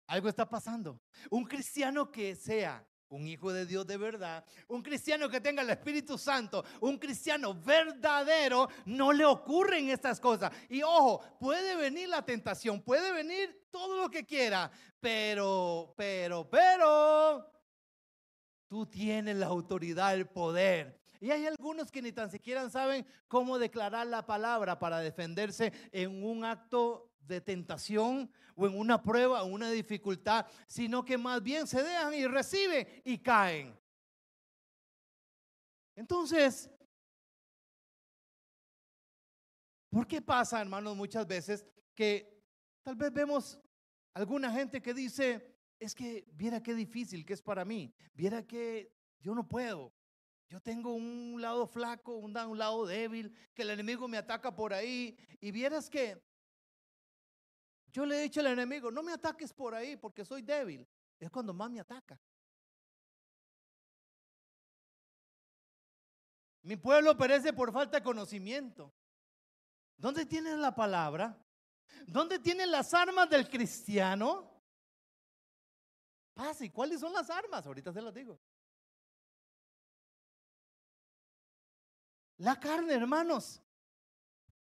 Algo 0.09 0.29
está 0.29 0.49
pasando. 0.49 1.01
Un 1.31 1.45
cristiano 1.45 2.11
que 2.11 2.35
sea 2.35 2.88
un 3.11 3.27
hijo 3.27 3.53
de 3.53 3.67
Dios 3.67 3.87
de 3.87 3.97
verdad, 3.97 4.45
un 4.69 4.83
cristiano 4.83 5.29
que 5.29 5.41
tenga 5.41 5.63
el 5.63 5.71
Espíritu 5.71 6.19
Santo, 6.19 6.65
un 6.81 6.99
cristiano 6.99 7.55
verdadero, 7.55 8.69
no 8.87 9.13
le 9.13 9.25
ocurren 9.25 9.89
estas 9.89 10.21
cosas. 10.21 10.53
Y 10.69 10.83
ojo, 10.83 11.21
puede 11.41 11.77
venir 11.77 12.09
la 12.09 12.25
tentación, 12.25 12.83
puede 12.83 13.13
venir 13.13 13.69
todo 13.71 13.97
lo 13.97 14.11
que 14.11 14.25
quiera, 14.25 14.71
pero, 15.01 15.95
pero, 15.97 16.49
pero, 16.49 17.51
tú 18.69 18.87
tienes 18.87 19.37
la 19.37 19.47
autoridad, 19.47 20.15
el 20.15 20.27
poder. 20.27 20.99
Y 21.21 21.31
hay 21.31 21.47
algunos 21.47 21.91
que 21.91 22.03
ni 22.03 22.13
tan 22.13 22.31
siquiera 22.31 22.69
saben 22.71 23.05
cómo 23.27 23.59
declarar 23.59 24.07
la 24.07 24.25
palabra 24.25 24.79
para 24.79 25.01
defenderse 25.01 25.73
en 25.91 26.23
un 26.23 26.45
acto 26.45 27.08
de 27.29 27.41
tentación 27.41 28.31
o 28.57 28.67
en 28.67 28.77
una 28.77 29.01
prueba 29.01 29.43
o 29.43 29.47
una 29.47 29.71
dificultad, 29.71 30.47
sino 30.67 31.05
que 31.05 31.17
más 31.17 31.43
bien 31.43 31.67
se 31.67 31.83
dejan 31.83 32.15
y 32.15 32.27
reciben 32.27 32.89
y 33.05 33.19
caen. 33.19 33.79
Entonces, 35.95 36.71
¿por 39.91 40.07
qué 40.07 40.23
pasa, 40.23 40.61
hermanos, 40.61 40.97
muchas 40.97 41.27
veces 41.27 41.65
que 41.95 42.43
tal 42.83 42.97
vez 42.97 43.13
vemos 43.13 43.61
alguna 44.15 44.51
gente 44.51 44.81
que 44.81 44.95
dice, 44.95 45.55
es 45.79 45.95
que 45.95 46.27
viera 46.33 46.63
qué 46.63 46.75
difícil 46.75 47.25
que 47.25 47.35
es 47.35 47.43
para 47.43 47.65
mí, 47.65 47.95
viera 48.15 48.47
que 48.47 48.93
yo 49.21 49.35
no 49.35 49.47
puedo, 49.47 49.93
yo 50.49 50.61
tengo 50.61 50.95
un 50.95 51.41
lado 51.41 51.67
flaco, 51.67 52.17
un, 52.17 52.37
un 52.37 52.59
lado 52.59 52.87
débil, 52.87 53.35
que 53.55 53.63
el 53.63 53.71
enemigo 53.71 54.09
me 54.09 54.17
ataca 54.17 54.55
por 54.55 54.73
ahí. 54.73 55.17
Y 55.41 55.51
vieras 55.51 55.91
que 55.91 56.23
yo 57.99 58.07
le 58.07 58.17
he 58.17 58.23
dicho 58.23 58.39
al 58.39 58.47
enemigo, 58.47 58.93
no 58.93 59.03
me 59.03 59.13
ataques 59.13 59.53
por 59.53 59.75
ahí 59.75 59.97
porque 59.97 60.25
soy 60.25 60.43
débil. 60.43 60.87
Es 61.19 61.29
cuando 61.33 61.53
más 61.53 61.69
me 61.69 61.81
ataca. 61.81 62.17
Mi 66.63 66.77
pueblo 66.77 67.17
perece 67.17 67.53
por 67.53 67.73
falta 67.73 67.97
de 67.97 68.05
conocimiento. 68.05 68.95
¿Dónde 69.97 70.27
tienes 70.27 70.57
la 70.59 70.73
palabra? 70.73 71.45
¿Dónde 72.07 72.39
tienen 72.39 72.71
las 72.71 72.95
armas 72.95 73.29
del 73.31 73.49
cristiano? 73.49 74.49
Pasa, 76.35 76.65
¿y 76.65 76.71
cuáles 76.71 77.01
son 77.01 77.13
las 77.13 77.29
armas? 77.31 77.67
Ahorita 77.67 77.93
se 77.93 78.01
las 78.01 78.15
digo. 78.15 78.39
La 82.37 82.61
carne, 82.61 82.95
hermanos. 82.95 83.61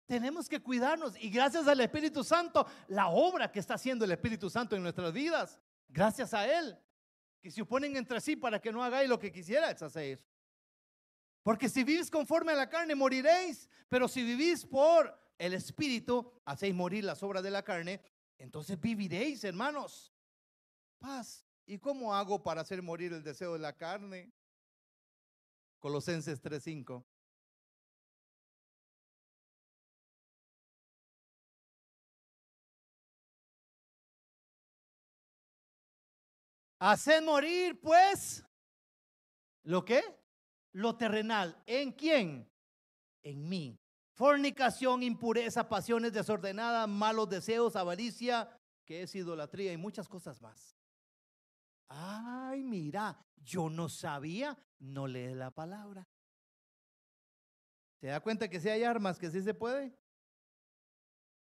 Tenemos 0.06 0.48
que 0.48 0.60
cuidarnos 0.60 1.16
y 1.16 1.30
gracias 1.30 1.66
al 1.66 1.80
Espíritu 1.80 2.22
Santo, 2.22 2.66
la 2.88 3.08
obra 3.08 3.50
que 3.50 3.58
está 3.58 3.74
haciendo 3.74 4.04
el 4.04 4.12
Espíritu 4.12 4.50
Santo 4.50 4.76
en 4.76 4.82
nuestras 4.82 5.12
vidas, 5.12 5.58
gracias 5.88 6.34
a 6.34 6.46
Él, 6.46 6.78
que 7.40 7.50
se 7.50 7.62
oponen 7.62 7.96
entre 7.96 8.20
sí 8.20 8.36
para 8.36 8.60
que 8.60 8.70
no 8.70 8.82
hagáis 8.82 9.08
lo 9.08 9.18
que 9.18 9.32
quisierais 9.32 9.80
hacer. 9.82 10.22
Porque 11.42 11.68
si 11.68 11.84
vivís 11.84 12.10
conforme 12.10 12.52
a 12.52 12.56
la 12.56 12.68
carne, 12.68 12.94
moriréis, 12.94 13.68
pero 13.88 14.08
si 14.08 14.22
vivís 14.22 14.64
por 14.66 15.14
el 15.38 15.54
Espíritu, 15.54 16.32
hacéis 16.44 16.74
morir 16.74 17.04
las 17.04 17.22
obras 17.22 17.42
de 17.42 17.50
la 17.50 17.62
carne, 17.62 18.00
entonces 18.38 18.80
viviréis, 18.80 19.44
hermanos. 19.44 20.12
Paz. 20.98 21.46
¿Y 21.66 21.78
cómo 21.78 22.14
hago 22.14 22.42
para 22.42 22.60
hacer 22.60 22.82
morir 22.82 23.12
el 23.12 23.22
deseo 23.22 23.54
de 23.54 23.58
la 23.58 23.74
carne? 23.74 24.32
Colosenses 25.78 26.42
3:5. 26.42 27.04
Haced 36.86 37.22
morir, 37.22 37.80
pues, 37.80 38.44
¿lo 39.62 39.86
qué? 39.86 40.02
Lo 40.72 40.98
terrenal. 40.98 41.58
¿En 41.64 41.92
quién? 41.92 42.46
En 43.22 43.48
mí. 43.48 43.80
Fornicación, 44.12 45.02
impureza, 45.02 45.66
pasiones 45.66 46.12
desordenadas, 46.12 46.86
malos 46.86 47.30
deseos, 47.30 47.74
avaricia, 47.74 48.50
que 48.84 49.00
es 49.00 49.14
idolatría 49.14 49.72
y 49.72 49.78
muchas 49.78 50.06
cosas 50.06 50.42
más. 50.42 50.76
Ay, 51.88 52.62
mira, 52.62 53.18
yo 53.36 53.70
no 53.70 53.88
sabía, 53.88 54.54
no 54.78 55.06
lee 55.06 55.34
la 55.34 55.50
palabra. 55.50 56.06
¿Se 57.98 58.08
da 58.08 58.20
cuenta 58.20 58.50
que 58.50 58.60
si 58.60 58.68
hay 58.68 58.84
armas 58.84 59.18
que 59.18 59.30
sí 59.30 59.40
se 59.40 59.54
puede? 59.54 59.96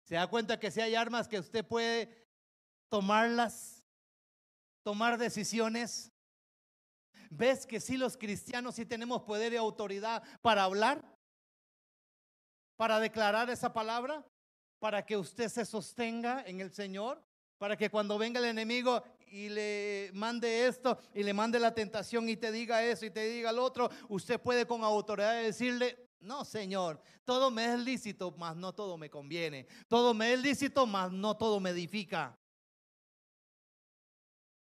¿Se 0.04 0.14
da 0.14 0.28
cuenta 0.28 0.60
que 0.60 0.70
si 0.70 0.82
hay 0.82 0.94
armas 0.94 1.28
que 1.28 1.40
usted 1.40 1.66
puede 1.66 2.28
tomarlas 2.90 3.75
tomar 4.86 5.18
decisiones. 5.18 6.12
¿Ves 7.32 7.66
que 7.66 7.80
si 7.80 7.98
los 7.98 8.18
cristianos 8.18 8.76
sí 8.76 8.86
tenemos 8.86 9.24
poder 9.24 9.52
y 9.52 9.56
autoridad 9.56 10.22
para 10.44 10.64
hablar? 10.64 11.04
Para 12.78 13.00
declarar 13.00 13.50
esa 13.50 13.74
palabra, 13.74 14.24
para 14.78 15.04
que 15.04 15.18
usted 15.18 15.50
se 15.50 15.66
sostenga 15.66 16.44
en 16.46 16.62
el 16.62 16.72
Señor, 16.72 17.20
para 17.58 17.76
que 17.76 17.90
cuando 17.90 18.20
venga 18.20 18.40
el 18.40 18.46
enemigo 18.46 19.04
y 19.26 19.50
le 19.50 20.12
mande 20.14 20.68
esto 20.68 21.00
y 21.16 21.24
le 21.24 21.34
mande 21.34 21.60
la 21.60 21.74
tentación 21.74 22.30
y 22.30 22.38
te 22.38 22.52
diga 22.52 22.84
eso 22.84 23.08
y 23.08 23.10
te 23.10 23.28
diga 23.28 23.52
lo 23.52 23.64
otro, 23.64 23.90
usted 24.10 24.40
puede 24.40 24.68
con 24.68 24.84
autoridad 24.84 25.42
decirle, 25.42 25.98
no, 26.20 26.46
Señor, 26.46 27.02
todo 27.24 27.50
me 27.50 27.74
es 27.74 27.80
lícito, 27.80 28.36
mas 28.38 28.56
no 28.56 28.72
todo 28.72 29.00
me 29.00 29.10
conviene. 29.10 29.66
Todo 29.88 30.14
me 30.14 30.34
es 30.34 30.40
lícito, 30.40 30.86
mas 30.86 31.12
no 31.12 31.36
todo 31.36 31.60
me 31.60 31.72
edifica. 31.72 32.38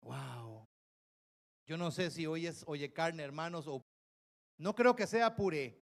Wow. 0.02 0.68
Yo 1.66 1.78
no 1.78 1.92
sé 1.92 2.10
si 2.10 2.26
hoy 2.26 2.48
es 2.48 2.64
oye 2.68 2.92
carne, 2.92 3.24
hermanos, 3.24 3.68
o 3.68 3.86
no 4.58 4.74
creo 4.74 4.96
que 4.96 5.06
sea 5.08 5.36
puré. 5.36 5.84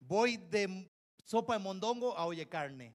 Voy 0.00 0.36
de 0.36 0.90
sopa 1.24 1.54
de 1.54 1.58
mondongo 1.58 2.16
a 2.16 2.24
oye 2.26 2.48
carne. 2.48 2.94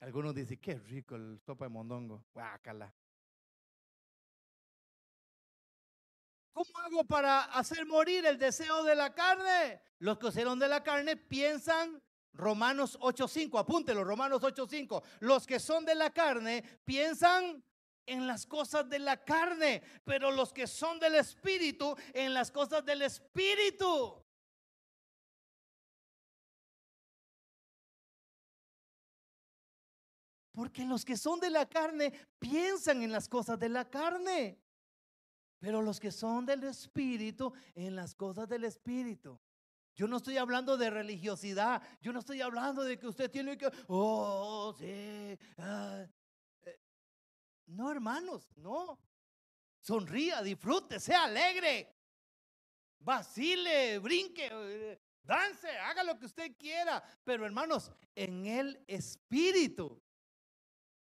Algunos 0.00 0.34
dicen, 0.34 0.58
qué 0.60 0.74
rico 0.74 1.16
el 1.16 1.40
sopa 1.44 1.64
de 1.64 1.70
mondongo. 1.70 2.24
Guácala. 2.32 2.94
¿Cómo 6.52 6.78
hago 6.78 7.04
para 7.04 7.44
hacer 7.44 7.84
morir 7.86 8.24
el 8.24 8.38
deseo 8.38 8.82
de 8.84 8.94
la 8.94 9.14
carne? 9.14 9.82
Los 9.98 10.18
que 10.18 10.26
usaron 10.26 10.58
de 10.58 10.68
la 10.68 10.82
carne 10.82 11.16
piensan 11.16 12.02
Romanos 12.36 12.98
8.5, 13.00 13.58
apúntelo, 13.58 14.04
Romanos 14.04 14.42
8.5. 14.42 15.02
Los 15.20 15.46
que 15.46 15.58
son 15.58 15.84
de 15.84 15.94
la 15.94 16.10
carne 16.10 16.62
piensan 16.84 17.62
en 18.06 18.26
las 18.26 18.46
cosas 18.46 18.88
de 18.88 18.98
la 18.98 19.24
carne, 19.24 19.82
pero 20.04 20.30
los 20.30 20.52
que 20.52 20.66
son 20.66 20.98
del 21.00 21.16
Espíritu, 21.16 21.96
en 22.12 22.34
las 22.34 22.50
cosas 22.50 22.84
del 22.84 23.02
Espíritu. 23.02 24.22
Porque 30.52 30.84
los 30.84 31.04
que 31.04 31.16
son 31.16 31.38
de 31.40 31.50
la 31.50 31.66
carne 31.68 32.12
piensan 32.38 33.02
en 33.02 33.12
las 33.12 33.28
cosas 33.28 33.58
de 33.58 33.68
la 33.68 33.90
carne, 33.90 34.58
pero 35.58 35.82
los 35.82 36.00
que 36.00 36.10
son 36.10 36.46
del 36.46 36.64
Espíritu 36.64 37.52
en 37.74 37.94
las 37.96 38.14
cosas 38.14 38.48
del 38.48 38.64
Espíritu. 38.64 39.38
Yo 39.96 40.06
no 40.06 40.18
estoy 40.18 40.36
hablando 40.36 40.76
de 40.76 40.90
religiosidad, 40.90 41.82
yo 42.02 42.12
no 42.12 42.18
estoy 42.18 42.42
hablando 42.42 42.84
de 42.84 42.98
que 42.98 43.08
usted 43.08 43.30
tiene 43.30 43.56
que, 43.56 43.70
oh, 43.88 44.74
sí. 44.78 45.38
Ah, 45.56 46.04
eh, 46.64 46.78
no, 47.68 47.90
hermanos, 47.90 48.46
no. 48.56 49.00
Sonría, 49.80 50.42
disfrute, 50.42 51.00
sea 51.00 51.24
alegre. 51.24 51.96
Vacile, 52.98 53.98
brinque, 53.98 54.50
eh, 54.52 55.00
dance, 55.22 55.66
haga 55.78 56.02
lo 56.04 56.18
que 56.18 56.26
usted 56.26 56.54
quiera. 56.58 57.02
Pero 57.24 57.46
hermanos, 57.46 57.90
en 58.14 58.44
el 58.44 58.84
Espíritu 58.86 60.02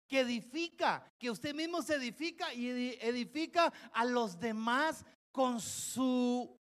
que 0.06 0.20
edifica, 0.20 1.10
que 1.18 1.30
usted 1.30 1.54
mismo 1.54 1.80
se 1.80 1.94
edifica 1.94 2.52
y 2.52 2.98
edifica 3.00 3.72
a 3.92 4.04
los 4.04 4.38
demás 4.38 5.02
con 5.32 5.62
su 5.62 6.60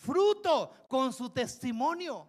fruto, 0.00 0.72
con 0.88 1.12
su 1.12 1.30
testimonio. 1.30 2.26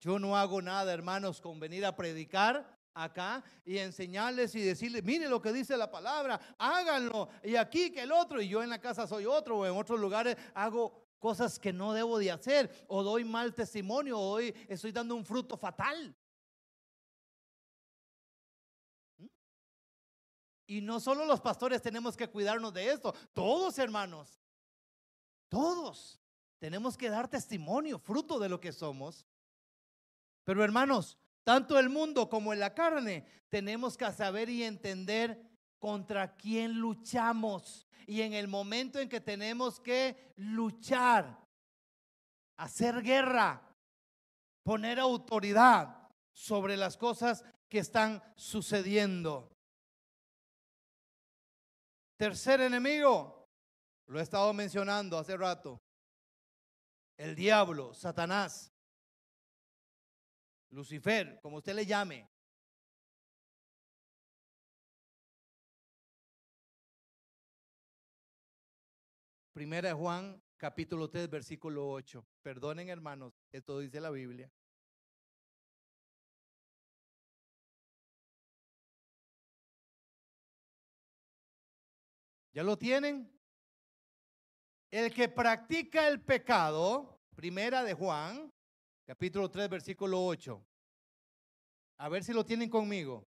Yo 0.00 0.18
no 0.18 0.36
hago 0.36 0.62
nada, 0.62 0.92
hermanos, 0.92 1.40
con 1.40 1.60
venir 1.60 1.84
a 1.84 1.94
predicar 1.94 2.78
acá 2.94 3.44
y 3.64 3.78
enseñarles 3.78 4.54
y 4.54 4.62
decirles, 4.62 5.04
mire 5.04 5.28
lo 5.28 5.42
que 5.42 5.52
dice 5.52 5.76
la 5.76 5.90
palabra, 5.90 6.40
háganlo. 6.58 7.28
Y 7.42 7.56
aquí 7.56 7.92
que 7.92 8.02
el 8.02 8.12
otro, 8.12 8.40
y 8.40 8.48
yo 8.48 8.62
en 8.62 8.70
la 8.70 8.80
casa 8.80 9.06
soy 9.06 9.26
otro, 9.26 9.58
o 9.58 9.66
en 9.66 9.76
otros 9.76 10.00
lugares 10.00 10.36
hago 10.54 11.08
cosas 11.18 11.58
que 11.58 11.72
no 11.72 11.92
debo 11.92 12.18
de 12.18 12.30
hacer, 12.30 12.86
o 12.88 13.02
doy 13.02 13.24
mal 13.24 13.54
testimonio, 13.54 14.18
o 14.18 14.30
hoy 14.30 14.54
estoy 14.68 14.92
dando 14.92 15.14
un 15.14 15.24
fruto 15.24 15.56
fatal. 15.58 16.16
Y 20.68 20.82
no 20.82 21.00
solo 21.00 21.24
los 21.24 21.40
pastores 21.40 21.80
tenemos 21.80 22.14
que 22.14 22.28
cuidarnos 22.28 22.74
de 22.74 22.92
esto, 22.92 23.14
todos 23.32 23.78
hermanos, 23.78 24.38
todos 25.48 26.20
tenemos 26.58 26.96
que 26.98 27.08
dar 27.08 27.26
testimonio, 27.26 27.98
fruto 27.98 28.38
de 28.38 28.50
lo 28.50 28.60
que 28.60 28.70
somos. 28.70 29.26
Pero 30.44 30.62
hermanos, 30.62 31.16
tanto 31.42 31.78
el 31.78 31.88
mundo 31.88 32.28
como 32.28 32.52
en 32.52 32.60
la 32.60 32.74
carne, 32.74 33.26
tenemos 33.48 33.96
que 33.96 34.12
saber 34.12 34.50
y 34.50 34.62
entender 34.62 35.42
contra 35.78 36.36
quién 36.36 36.74
luchamos 36.78 37.86
y 38.06 38.20
en 38.20 38.34
el 38.34 38.46
momento 38.46 38.98
en 38.98 39.08
que 39.08 39.22
tenemos 39.22 39.80
que 39.80 40.34
luchar, 40.36 41.46
hacer 42.58 43.02
guerra, 43.02 43.62
poner 44.62 45.00
autoridad 45.00 46.10
sobre 46.32 46.76
las 46.76 46.98
cosas 46.98 47.42
que 47.70 47.78
están 47.78 48.22
sucediendo. 48.36 49.57
Tercer 52.18 52.60
enemigo, 52.60 53.48
lo 54.06 54.18
he 54.18 54.22
estado 54.24 54.52
mencionando 54.52 55.16
hace 55.16 55.36
rato, 55.36 55.80
el 57.16 57.36
diablo, 57.36 57.94
Satanás, 57.94 58.74
Lucifer, 60.70 61.38
como 61.40 61.58
usted 61.58 61.76
le 61.76 61.86
llame. 61.86 62.28
Primera 69.52 69.90
de 69.90 69.94
Juan, 69.94 70.42
capítulo 70.56 71.08
3, 71.08 71.30
versículo 71.30 71.88
8. 71.88 72.26
Perdonen, 72.42 72.88
hermanos, 72.88 73.32
esto 73.52 73.78
dice 73.78 74.00
la 74.00 74.10
Biblia. 74.10 74.50
¿Ya 82.58 82.64
lo 82.64 82.76
tienen? 82.76 83.32
El 84.90 85.14
que 85.14 85.28
practica 85.28 86.08
el 86.08 86.20
pecado, 86.20 87.20
primera 87.36 87.84
de 87.84 87.94
Juan, 87.94 88.52
capítulo 89.06 89.48
3, 89.48 89.68
versículo 89.68 90.26
8. 90.26 90.66
A 91.98 92.08
ver 92.08 92.24
si 92.24 92.32
lo 92.32 92.44
tienen 92.44 92.68
conmigo. 92.68 93.28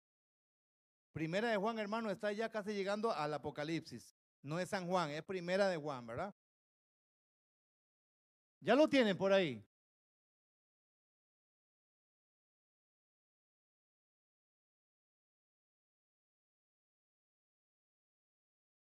Primera 1.13 1.51
de 1.51 1.57
Juan, 1.57 1.79
hermano, 1.79 2.11
está 2.11 2.33
ya 2.33 2.51
casi 2.51 2.73
llegando 2.73 3.13
al 3.13 3.33
Apocalipsis. 3.33 4.17
No 4.43 4.59
es 4.59 4.71
San 4.71 4.89
Juan, 4.89 5.11
es 5.11 5.23
primera 5.23 5.69
de 5.69 5.77
Juan, 5.77 6.05
¿verdad? 6.05 6.35
Ya 8.59 8.75
lo 8.75 8.89
tienen 8.89 9.17
por 9.17 9.33
ahí. 9.33 9.65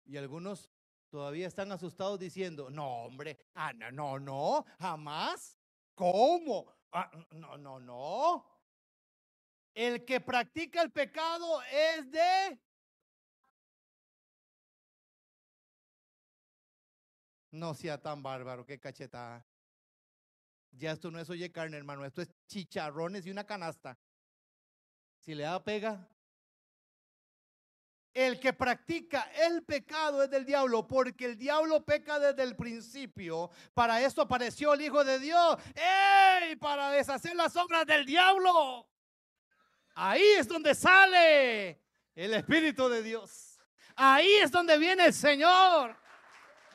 Y 0.09 0.17
algunos 0.17 0.71
todavía 1.11 1.45
están 1.45 1.71
asustados 1.71 2.19
diciendo, 2.19 2.71
no, 2.71 3.03
hombre, 3.03 3.37
ah, 3.53 3.71
no, 3.73 3.91
no, 3.91 4.19
no, 4.19 4.65
jamás. 4.79 5.55
¿Cómo? 5.93 6.65
Ah, 6.91 7.11
no, 7.31 7.59
no, 7.59 7.79
no. 7.79 8.45
El 9.75 10.03
que 10.05 10.19
practica 10.19 10.81
el 10.81 10.91
pecado 10.91 11.61
es 11.71 12.09
de 12.09 12.59
No 17.51 17.73
sea 17.73 18.01
tan 18.01 18.23
bárbaro, 18.23 18.65
qué 18.65 18.79
cachetada. 18.79 19.45
Ya 20.71 20.91
esto 20.91 21.11
no 21.11 21.19
es 21.19 21.29
oye 21.29 21.51
carne, 21.51 21.77
hermano, 21.77 22.05
esto 22.05 22.21
es 22.21 22.31
chicharrones 22.47 23.25
y 23.25 23.31
una 23.31 23.43
canasta. 23.43 23.97
Si 25.19 25.35
le 25.35 25.43
da 25.43 25.63
pega. 25.63 26.07
El 28.13 28.39
que 28.39 28.53
practica 28.53 29.29
el 29.47 29.63
pecado 29.63 30.23
es 30.23 30.29
del 30.29 30.45
diablo, 30.45 30.87
porque 30.87 31.25
el 31.25 31.37
diablo 31.37 31.85
peca 31.85 32.19
desde 32.19 32.43
el 32.43 32.55
principio. 32.55 33.51
Para 33.73 34.01
esto 34.01 34.23
apareció 34.23 34.73
el 34.73 34.81
Hijo 34.81 35.03
de 35.03 35.19
Dios. 35.19 35.57
¡Ey! 35.75 36.55
Para 36.55 36.91
deshacer 36.91 37.35
las 37.35 37.55
obras 37.55 37.85
del 37.85 38.05
diablo. 38.05 38.87
Ahí 39.95 40.23
es 40.37 40.47
donde 40.47 40.73
sale 40.73 41.81
el 42.15 42.33
Espíritu 42.33 42.89
de 42.89 43.03
Dios. 43.03 43.59
Ahí 43.95 44.31
es 44.41 44.49
donde 44.49 44.77
viene 44.77 45.05
el 45.05 45.13
Señor 45.13 45.95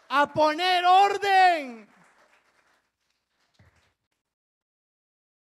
a 0.08 0.32
poner 0.32 0.84
orden. 0.84 1.88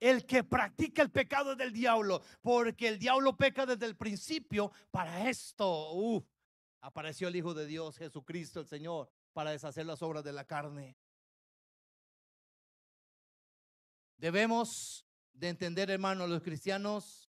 El 0.01 0.25
que 0.25 0.43
practica 0.43 1.03
el 1.03 1.11
pecado 1.11 1.55
del 1.55 1.73
diablo, 1.73 2.23
porque 2.41 2.89
el 2.89 2.99
diablo 2.99 3.37
peca 3.37 3.67
desde 3.67 3.87
el 3.87 3.97
principio. 3.97 4.73
Para 4.91 5.29
esto, 5.29 6.25
apareció 6.81 7.29
el 7.29 7.37
Hijo 7.37 7.53
de 7.53 7.67
Dios, 7.67 7.99
Jesucristo 7.99 8.61
el 8.61 8.67
Señor, 8.67 9.11
para 9.33 9.51
deshacer 9.51 9.85
las 9.85 10.03
obras 10.03 10.25
de 10.25 10.33
la 10.33 10.47
carne. 10.47 10.97
Debemos 14.17 15.07
de 15.33 15.49
entender, 15.49 15.91
hermanos, 15.91 16.29
los 16.29 16.43
cristianos, 16.43 17.31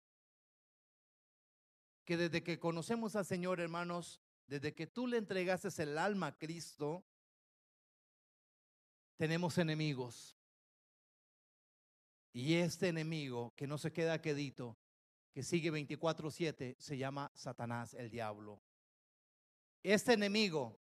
que 2.05 2.17
desde 2.17 2.43
que 2.43 2.59
conocemos 2.59 3.15
al 3.15 3.25
Señor, 3.25 3.59
hermanos, 3.59 4.19
desde 4.47 4.73
que 4.73 4.87
tú 4.87 5.05
le 5.05 5.17
entregaste 5.17 5.69
el 5.83 5.97
alma 5.97 6.27
a 6.27 6.37
Cristo, 6.37 7.05
tenemos 9.17 9.59
enemigos. 9.59 10.38
Y 12.31 12.55
este 12.55 12.87
enemigo 12.89 13.53
que 13.55 13.67
no 13.67 13.77
se 13.77 13.91
queda 13.91 14.21
quedito, 14.21 14.77
que 15.31 15.43
sigue 15.43 15.71
24/7, 15.71 16.75
se 16.79 16.97
llama 16.97 17.31
Satanás, 17.33 17.93
el 17.93 18.09
diablo. 18.09 18.61
Este 19.83 20.13
enemigo 20.13 20.79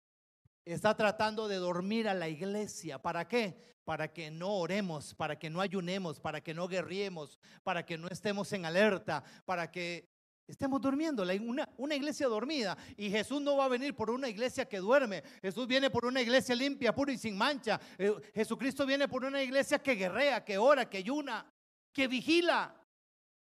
está 0.64 0.96
tratando 0.96 1.48
de 1.48 1.56
dormir 1.56 2.08
a 2.08 2.14
la 2.14 2.28
iglesia. 2.28 3.00
¿Para 3.00 3.26
qué? 3.28 3.76
Para 3.84 4.12
que 4.12 4.30
no 4.30 4.56
oremos, 4.56 5.14
para 5.14 5.38
que 5.38 5.50
no 5.50 5.60
ayunemos, 5.60 6.20
para 6.20 6.40
que 6.40 6.54
no 6.54 6.68
guerriemos, 6.68 7.38
para 7.62 7.84
que 7.84 7.96
no 7.96 8.08
estemos 8.08 8.52
en 8.52 8.64
alerta, 8.64 9.24
para 9.44 9.70
que 9.70 10.08
Estemos 10.50 10.80
durmiendo, 10.80 11.22
una, 11.22 11.68
una 11.76 11.94
iglesia 11.94 12.26
dormida. 12.26 12.76
Y 12.96 13.08
Jesús 13.08 13.40
no 13.40 13.56
va 13.56 13.66
a 13.66 13.68
venir 13.68 13.94
por 13.94 14.10
una 14.10 14.28
iglesia 14.28 14.68
que 14.68 14.78
duerme. 14.78 15.22
Jesús 15.40 15.66
viene 15.66 15.90
por 15.90 16.04
una 16.04 16.20
iglesia 16.20 16.56
limpia, 16.56 16.92
pura 16.92 17.12
y 17.12 17.18
sin 17.18 17.38
mancha. 17.38 17.80
Eh, 17.96 18.12
Jesucristo 18.34 18.84
viene 18.84 19.06
por 19.06 19.24
una 19.24 19.40
iglesia 19.40 19.78
que 19.78 19.94
guerrea, 19.94 20.44
que 20.44 20.58
ora, 20.58 20.90
que 20.90 20.98
ayuna, 20.98 21.46
que 21.92 22.08
vigila. 22.08 22.74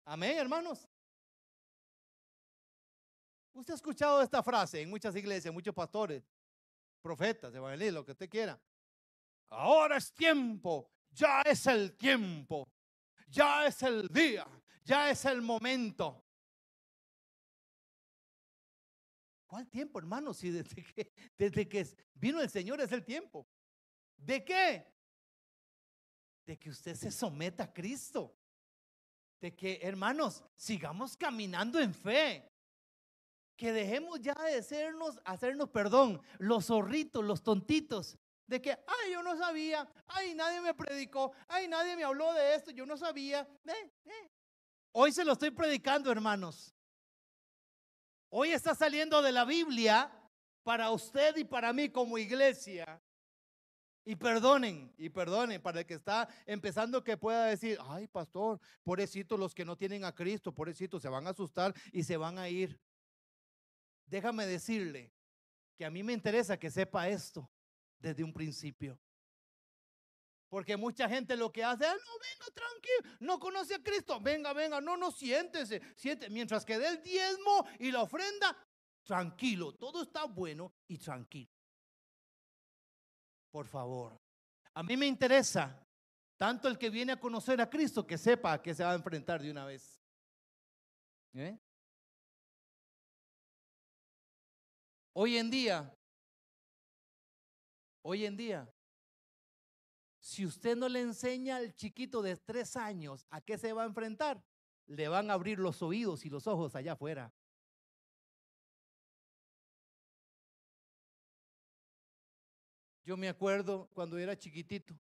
Amén, 0.03 0.37
hermanos. 0.37 0.85
Usted 3.53 3.73
ha 3.73 3.77
escuchado 3.77 4.21
esta 4.21 4.43
frase 4.43 4.81
en 4.81 4.89
muchas 4.89 5.15
iglesias, 5.15 5.53
muchos 5.53 5.73
pastores, 5.73 6.21
profetas, 7.01 7.55
evangelistas, 7.55 7.93
lo 7.93 8.05
que 8.05 8.11
usted 8.11 8.29
quiera. 8.29 8.59
Ahora 9.49 9.95
es 9.95 10.13
tiempo, 10.13 10.91
ya 11.09 11.41
es 11.41 11.65
el 11.67 11.95
tiempo, 11.95 12.69
ya 13.29 13.65
es 13.65 13.81
el 13.81 14.09
día, 14.09 14.45
ya 14.83 15.09
es 15.09 15.23
el 15.23 15.41
momento. 15.41 16.26
¿Cuál 19.47 19.67
tiempo, 19.69 19.97
hermano? 19.97 20.33
Si 20.33 20.51
desde 20.51 20.83
que, 20.83 21.11
desde 21.37 21.67
que 21.67 21.87
vino 22.13 22.41
el 22.41 22.49
Señor 22.49 22.81
es 22.81 22.91
el 22.91 23.03
tiempo. 23.03 23.47
¿De 24.17 24.43
qué? 24.43 24.85
De 26.45 26.57
que 26.59 26.69
usted 26.69 26.95
se 26.95 27.11
someta 27.11 27.63
a 27.63 27.73
Cristo. 27.73 28.35
De 29.39 29.55
que, 29.55 29.79
hermanos, 29.81 30.43
sigamos 30.55 31.15
caminando 31.15 31.79
en 31.79 31.93
fe. 31.93 32.51
que 33.55 33.73
dejemos 33.73 34.21
ya 34.21 34.35
de 34.35 34.61
sernos, 34.61 35.19
hacernos, 35.25 35.69
perdón, 35.69 36.21
los 36.37 36.67
zorritos, 36.67 37.25
los 37.25 37.41
tontitos, 37.41 38.17
de 38.45 38.61
que, 38.61 38.71
ay, 38.71 39.11
yo 39.11 39.23
no 39.23 39.35
sabía, 39.35 39.89
ay, 40.07 40.35
nadie 40.35 40.61
me 40.61 40.73
predicó, 40.75 41.33
ay, 41.47 41.67
nadie 41.67 41.95
me 41.95 42.03
habló 42.03 42.33
de 42.33 42.53
esto, 42.53 42.71
yo 42.71 42.85
no 42.85 42.95
sabía. 42.97 43.47
Eh, 43.65 43.91
eh. 44.05 44.31
Hoy 44.91 45.11
se 45.11 45.25
lo 45.25 45.33
estoy 45.33 45.49
predicando, 45.49 46.11
hermanos. 46.11 46.73
Hoy 48.29 48.51
está 48.51 48.75
saliendo 48.75 49.21
de 49.21 49.31
la 49.31 49.45
Biblia 49.45 50.11
para 50.63 50.91
usted 50.91 51.37
y 51.37 51.43
para 51.43 51.71
mí 51.71 51.89
como 51.89 52.17
iglesia. 52.17 53.01
Y 54.03 54.15
perdonen, 54.15 54.93
y 54.97 55.09
perdonen, 55.09 55.61
para 55.61 55.81
el 55.81 55.85
que 55.85 55.95
está 55.95 56.29
empezando 56.45 57.03
que 57.03 57.17
pueda 57.17 57.45
decir, 57.45 57.77
ay, 57.89 58.07
pastor, 58.07 58.59
pobrecitos 58.83 59.37
los 59.37 59.53
que 59.53 59.65
no 59.65 59.75
tienen 59.75 60.05
a 60.05 60.15
Cristo, 60.15 60.53
pobrecitos, 60.53 61.01
se 61.01 61.09
van 61.09 61.27
a 61.27 61.31
asustar 61.31 61.73
y 61.91 62.03
se 62.03 62.15
van 62.15 62.37
a 62.37 62.47
ir. 62.47 62.79
Déjame 64.05 64.45
decirle 64.45 65.13
que 65.77 65.85
a 65.85 65.91
mí 65.91 66.03
me 66.03 66.13
interesa 66.13 66.57
que 66.57 66.71
sepa 66.71 67.09
esto 67.09 67.49
desde 67.99 68.23
un 68.23 68.31
principio. 68.31 68.97
Porque 70.49 70.77
mucha 70.77 71.09
gente 71.09 71.35
lo 71.35 71.51
que 71.51 71.63
hace, 71.63 71.85
ah, 71.85 71.93
no, 71.93 72.19
venga, 72.19 72.53
tranquilo, 72.53 73.17
no 73.19 73.39
conoce 73.39 73.75
a 73.75 73.83
Cristo, 73.83 74.19
venga, 74.21 74.53
venga, 74.53 74.79
no, 74.79 74.95
no, 74.95 75.11
siéntese, 75.11 75.81
siéntese. 75.95 76.31
Mientras 76.31 76.63
que 76.63 76.77
dé 76.77 76.87
el 76.87 77.03
diezmo 77.03 77.67
y 77.79 77.91
la 77.91 78.03
ofrenda, 78.03 78.55
tranquilo, 79.03 79.73
todo 79.73 80.03
está 80.03 80.25
bueno 80.25 80.73
y 80.87 80.97
tranquilo. 80.97 81.51
Por 83.51 83.67
favor, 83.67 84.17
a 84.73 84.83
mí 84.83 84.95
me 84.95 85.07
interesa 85.07 85.83
tanto 86.37 86.67
el 86.67 86.77
que 86.77 86.89
viene 86.89 87.13
a 87.13 87.19
conocer 87.19 87.59
a 87.59 87.69
Cristo 87.69 88.05
que 88.05 88.17
sepa 88.17 88.53
a 88.53 88.61
qué 88.61 88.73
se 88.73 88.83
va 88.83 88.91
a 88.91 88.95
enfrentar 88.95 89.41
de 89.41 89.51
una 89.51 89.65
vez. 89.65 89.99
¿Eh? 91.33 91.57
Hoy 95.13 95.37
en 95.37 95.49
día, 95.49 95.93
hoy 98.03 98.25
en 98.25 98.37
día, 98.37 98.69
si 100.27 100.45
usted 100.45 100.75
no 100.75 100.89
le 100.89 100.99
enseña 100.99 101.55
al 101.55 101.73
chiquito 101.73 102.21
de 102.21 102.35
tres 102.35 102.75
años 102.75 103.25
a 103.29 103.39
qué 103.39 103.57
se 103.57 103.71
va 103.71 103.83
a 103.83 103.85
enfrentar, 103.85 104.43
le 104.85 105.07
van 105.07 105.31
a 105.31 105.33
abrir 105.33 105.57
los 105.57 105.81
oídos 105.81 106.25
y 106.25 106.29
los 106.29 106.47
ojos 106.47 106.75
allá 106.75 106.91
afuera. 106.91 107.33
Yo 113.05 113.15
me 113.15 113.29
acuerdo 113.29 113.89
cuando 113.93 114.17
era 114.17 114.37
chiquitito. 114.37 114.93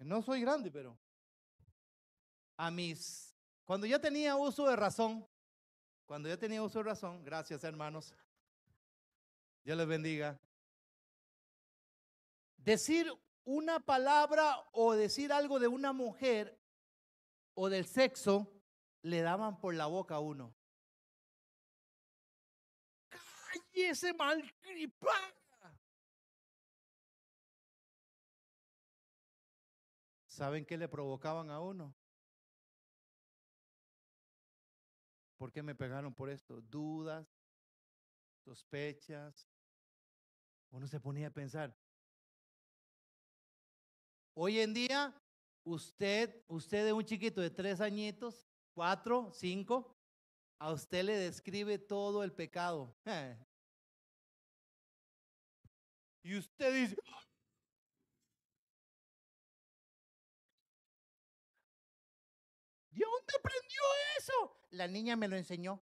No 0.00 0.20
soy 0.20 0.42
grande, 0.42 0.70
pero 0.70 0.98
a 2.58 2.70
mis, 2.70 3.34
cuando 3.64 3.86
yo 3.86 3.98
tenía 3.98 4.36
uso 4.36 4.68
de 4.68 4.76
razón, 4.76 5.26
cuando 6.04 6.28
yo 6.28 6.38
tenía 6.38 6.62
uso 6.62 6.80
de 6.80 6.84
razón, 6.84 7.24
gracias 7.24 7.64
hermanos, 7.64 8.12
Dios 9.64 9.78
les 9.78 9.86
bendiga 9.86 10.38
decir 12.64 13.12
una 13.44 13.78
palabra 13.78 14.56
o 14.72 14.94
decir 14.94 15.32
algo 15.32 15.60
de 15.60 15.68
una 15.68 15.92
mujer 15.92 16.58
o 17.54 17.68
del 17.68 17.86
sexo, 17.86 18.50
le 19.02 19.20
daban 19.20 19.60
por 19.60 19.74
la 19.74 19.86
boca 19.86 20.16
a 20.16 20.20
uno. 20.20 20.54
¡Cállese, 23.08 24.14
malcripa! 24.14 25.34
¿Saben 30.26 30.64
qué 30.64 30.76
le 30.76 30.88
provocaban 30.88 31.50
a 31.50 31.60
uno? 31.60 31.94
¿Por 35.36 35.52
qué 35.52 35.62
me 35.62 35.74
pegaron 35.74 36.14
por 36.14 36.30
esto? 36.30 36.60
Dudas, 36.62 37.28
sospechas. 38.44 39.48
Uno 40.70 40.88
se 40.88 40.98
ponía 40.98 41.28
a 41.28 41.30
pensar, 41.30 41.76
Hoy 44.36 44.58
en 44.58 44.74
día, 44.74 45.14
usted, 45.62 46.42
usted 46.48 46.84
de 46.84 46.92
un 46.92 47.04
chiquito 47.04 47.40
de 47.40 47.50
tres 47.50 47.80
añitos, 47.80 48.48
cuatro, 48.74 49.30
cinco, 49.32 49.96
a 50.58 50.72
usted 50.72 51.04
le 51.04 51.16
describe 51.16 51.78
todo 51.78 52.24
el 52.24 52.32
pecado. 52.32 52.94
Y 56.26 56.38
usted 56.38 56.72
dice, 56.72 56.96
¿de 62.92 63.04
dónde 63.04 63.32
aprendió 63.38 63.80
eso? 64.18 64.56
La 64.70 64.88
niña 64.88 65.16
me 65.16 65.28
lo 65.28 65.36
enseñó. 65.36 65.82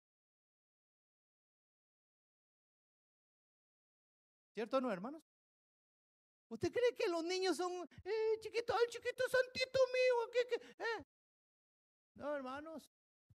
¿Cierto 4.55 4.77
o 4.77 4.81
no, 4.81 4.91
hermanos? 4.91 5.32
¿Usted 6.53 6.71
cree 6.71 6.95
que 6.95 7.07
los 7.07 7.23
niños 7.23 7.57
son 7.57 7.71
eh, 8.05 8.39
chiquitos, 8.39 8.75
el 8.79 8.89
chiquito 8.91 9.23
santito 9.27 9.79
mío? 9.87 10.31
¿qué, 10.31 10.83
eh? 10.83 11.05
No, 12.13 12.35
hermanos, 12.35 12.93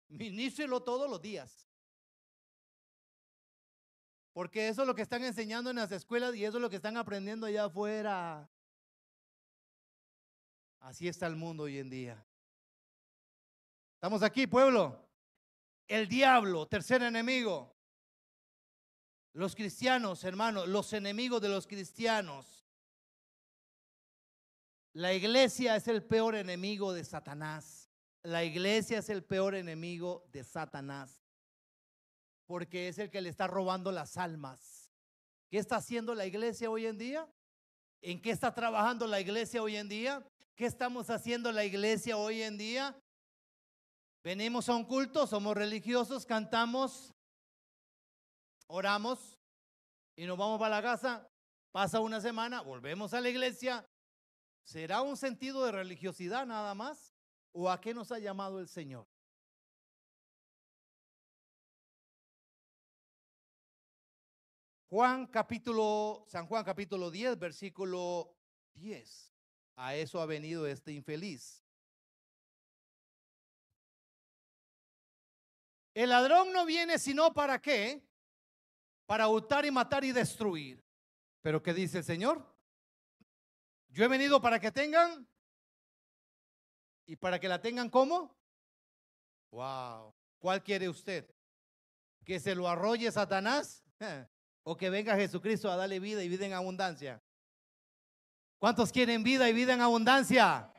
minícelo 0.10 0.84
todos 0.84 1.10
los 1.10 1.22
días. 1.22 1.66
Porque 4.34 4.68
eso 4.68 4.82
es 4.82 4.88
lo 4.88 4.94
que 4.94 5.02
están 5.02 5.24
enseñando 5.24 5.70
en 5.70 5.78
las 5.78 5.94
escuelas 5.94 6.36
y 6.36 6.44
eso 6.44 6.58
es 6.58 6.62
lo 6.62 6.70
que 6.70 6.76
están 6.76 6.98
aprendiendo 6.98 7.46
allá 7.48 7.64
afuera. 7.66 8.52
Así 10.82 11.08
está 11.08 11.26
el 11.28 11.38
mundo 11.38 11.64
hoy 11.64 11.78
en 11.78 11.90
día. 11.90 12.28
Estamos 13.94 14.24
aquí, 14.24 14.46
pueblo. 14.46 15.08
El 15.88 16.10
diablo, 16.10 16.68
tercer 16.68 17.02
enemigo. 17.02 17.74
Los 19.32 19.56
cristianos, 19.56 20.26
hermanos, 20.26 20.68
los 20.68 20.92
enemigos 20.92 21.42
de 21.42 21.48
los 21.48 21.66
cristianos. 21.66 22.55
La 24.96 25.14
iglesia 25.14 25.76
es 25.76 25.90
el 25.90 26.04
peor 26.04 26.36
enemigo 26.36 26.94
de 26.94 27.04
Satanás. 27.04 27.90
La 28.24 28.46
iglesia 28.46 29.00
es 29.00 29.10
el 29.10 29.26
peor 29.26 29.54
enemigo 29.54 30.26
de 30.32 30.42
Satanás. 30.46 31.22
Porque 32.46 32.88
es 32.88 32.98
el 33.00 33.10
que 33.10 33.20
le 33.20 33.28
está 33.28 33.46
robando 33.46 33.92
las 33.92 34.16
almas. 34.16 34.90
¿Qué 35.50 35.58
está 35.58 35.76
haciendo 35.76 36.16
la 36.16 36.26
iglesia 36.26 36.70
hoy 36.70 36.86
en 36.86 36.98
día? 36.98 37.30
¿En 38.02 38.22
qué 38.22 38.32
está 38.32 38.54
trabajando 38.54 39.06
la 39.06 39.20
iglesia 39.20 39.62
hoy 39.62 39.76
en 39.76 39.90
día? 39.90 40.26
¿Qué 40.56 40.66
estamos 40.66 41.10
haciendo 41.10 41.52
la 41.52 41.66
iglesia 41.66 42.16
hoy 42.16 42.42
en 42.42 42.58
día? 42.58 42.98
Venimos 44.24 44.70
a 44.70 44.76
un 44.76 44.86
culto, 44.86 45.28
somos 45.28 45.58
religiosos, 45.58 46.26
cantamos, 46.26 47.14
oramos 48.68 49.38
y 50.16 50.26
nos 50.26 50.38
vamos 50.38 50.58
para 50.58 50.78
la 50.78 50.82
casa. 50.82 51.28
Pasa 51.74 52.00
una 52.00 52.22
semana, 52.22 52.62
volvemos 52.62 53.14
a 53.14 53.20
la 53.20 53.28
iglesia, 53.28 53.86
¿Será 54.66 55.04
un 55.04 55.16
sentido 55.16 55.64
de 55.64 55.72
religiosidad 55.72 56.46
nada 56.48 56.74
más? 56.74 57.14
¿O 57.52 57.70
a 57.70 57.80
qué 57.80 57.94
nos 57.94 58.12
ha 58.12 58.18
llamado 58.18 58.60
el 58.60 58.68
Señor? 58.68 59.08
Juan 64.90 65.28
capítulo, 65.28 66.26
San 66.28 66.48
Juan 66.48 66.64
capítulo 66.64 67.12
10, 67.12 67.38
versículo 67.38 68.36
10. 68.74 69.34
A 69.76 69.96
eso 69.96 70.20
ha 70.20 70.26
venido 70.26 70.66
este 70.66 70.94
infeliz. 70.94 71.64
El 75.94 76.10
ladrón 76.10 76.52
no 76.52 76.66
viene 76.66 76.98
sino 76.98 77.34
para 77.34 77.62
qué? 77.62 78.04
Para 79.06 79.28
hurtar 79.28 79.64
y 79.66 79.72
matar 79.72 80.04
y 80.04 80.12
destruir. 80.12 80.84
Pero 81.42 81.62
¿qué 81.62 81.74
dice 81.74 82.00
el 82.00 82.04
Señor? 82.04 82.55
Yo 83.96 84.04
he 84.04 84.10
venido 84.10 84.42
para 84.42 84.60
que 84.60 84.74
tengan 84.74 85.26
y 87.06 87.16
para 87.16 87.40
que 87.40 87.48
la 87.48 87.62
tengan 87.62 87.90
como. 87.90 88.36
Wow. 89.52 90.14
¿Cuál 90.38 90.62
quiere 90.62 90.90
usted? 90.90 91.34
¿Que 92.26 92.42
se 92.42 92.56
lo 92.56 92.68
arrolle 92.68 93.10
Satanás? 93.10 93.86
¿O 94.64 94.76
que 94.76 94.90
venga 94.90 95.16
Jesucristo 95.16 95.72
a 95.72 95.78
darle 95.78 96.02
vida 96.02 96.22
y 96.22 96.28
vida 96.28 96.46
en 96.46 96.52
abundancia? 96.52 97.24
¿Cuántos 98.58 98.92
quieren 98.92 99.24
vida 99.24 99.48
y 99.48 99.54
vida 99.54 99.74
en 99.74 99.80
abundancia? 99.80 100.74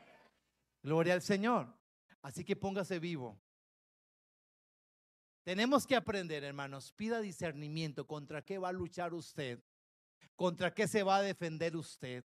Gloria 0.83 1.15
al 1.15 1.23
Señor. 1.23 1.75
Así 2.21 2.45
que 2.45 2.55
póngase 2.55 2.99
vivo. 2.99 3.41
Tenemos 5.43 5.87
que 5.87 5.95
aprender, 5.95 6.43
hermanos. 6.43 6.91
Pida 6.91 7.19
discernimiento 7.19 8.05
contra 8.05 8.43
qué 8.43 8.59
va 8.59 8.69
a 8.69 8.73
luchar 8.73 9.15
usted, 9.15 9.59
contra 10.35 10.71
qué 10.71 10.87
se 10.87 11.01
va 11.01 11.15
a 11.15 11.23
defender 11.23 11.75
usted. 11.75 12.23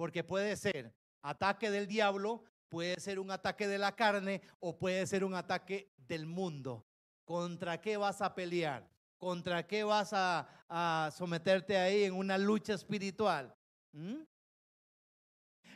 Porque 0.00 0.24
puede 0.24 0.56
ser 0.56 0.94
ataque 1.20 1.70
del 1.70 1.86
diablo, 1.86 2.42
puede 2.70 2.98
ser 2.98 3.18
un 3.18 3.30
ataque 3.30 3.68
de 3.68 3.76
la 3.76 3.94
carne 3.94 4.40
o 4.58 4.78
puede 4.78 5.06
ser 5.06 5.24
un 5.24 5.34
ataque 5.34 5.92
del 5.98 6.24
mundo. 6.24 6.86
¿Contra 7.22 7.78
qué 7.82 7.98
vas 7.98 8.22
a 8.22 8.34
pelear? 8.34 8.88
¿Contra 9.18 9.66
qué 9.66 9.84
vas 9.84 10.12
a, 10.14 11.10
someterte 11.14 11.76
ahí 11.76 12.04
en 12.04 12.14
una 12.14 12.38
lucha 12.38 12.72
espiritual? 12.72 13.54
¿Mm? 13.92 14.22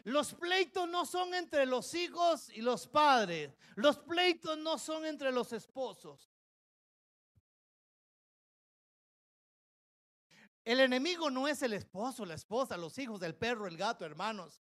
Los 0.05 0.33
pleitos 0.33 0.89
no 0.89 1.05
son 1.05 1.35
entre 1.35 1.67
los 1.67 1.93
hijos 1.93 2.49
y 2.49 2.63
los 2.63 2.89
padres. 2.89 3.55
Los 3.75 3.99
pleitos 3.99 4.57
no 4.57 4.79
son 4.79 5.05
entre 5.05 5.33
los 5.33 5.53
esposos. 5.53 6.31
El 10.65 10.81
enemigo 10.81 11.31
no 11.31 11.47
es 11.47 11.63
el 11.63 11.75
esposo, 11.75 12.25
la 12.25 12.35
esposa, 12.35 12.77
los 12.77 12.99
hijos, 12.99 13.23
el 13.23 13.35
perro, 13.35 13.67
el 13.67 13.77
gato, 13.77 14.05
hermanos. 14.05 14.63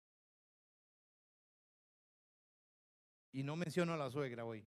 Y 3.33 3.43
no 3.43 3.57
menciono 3.57 3.95
a 3.95 3.97
la 3.97 4.11
suegra 4.11 4.45
hoy. 4.45 4.67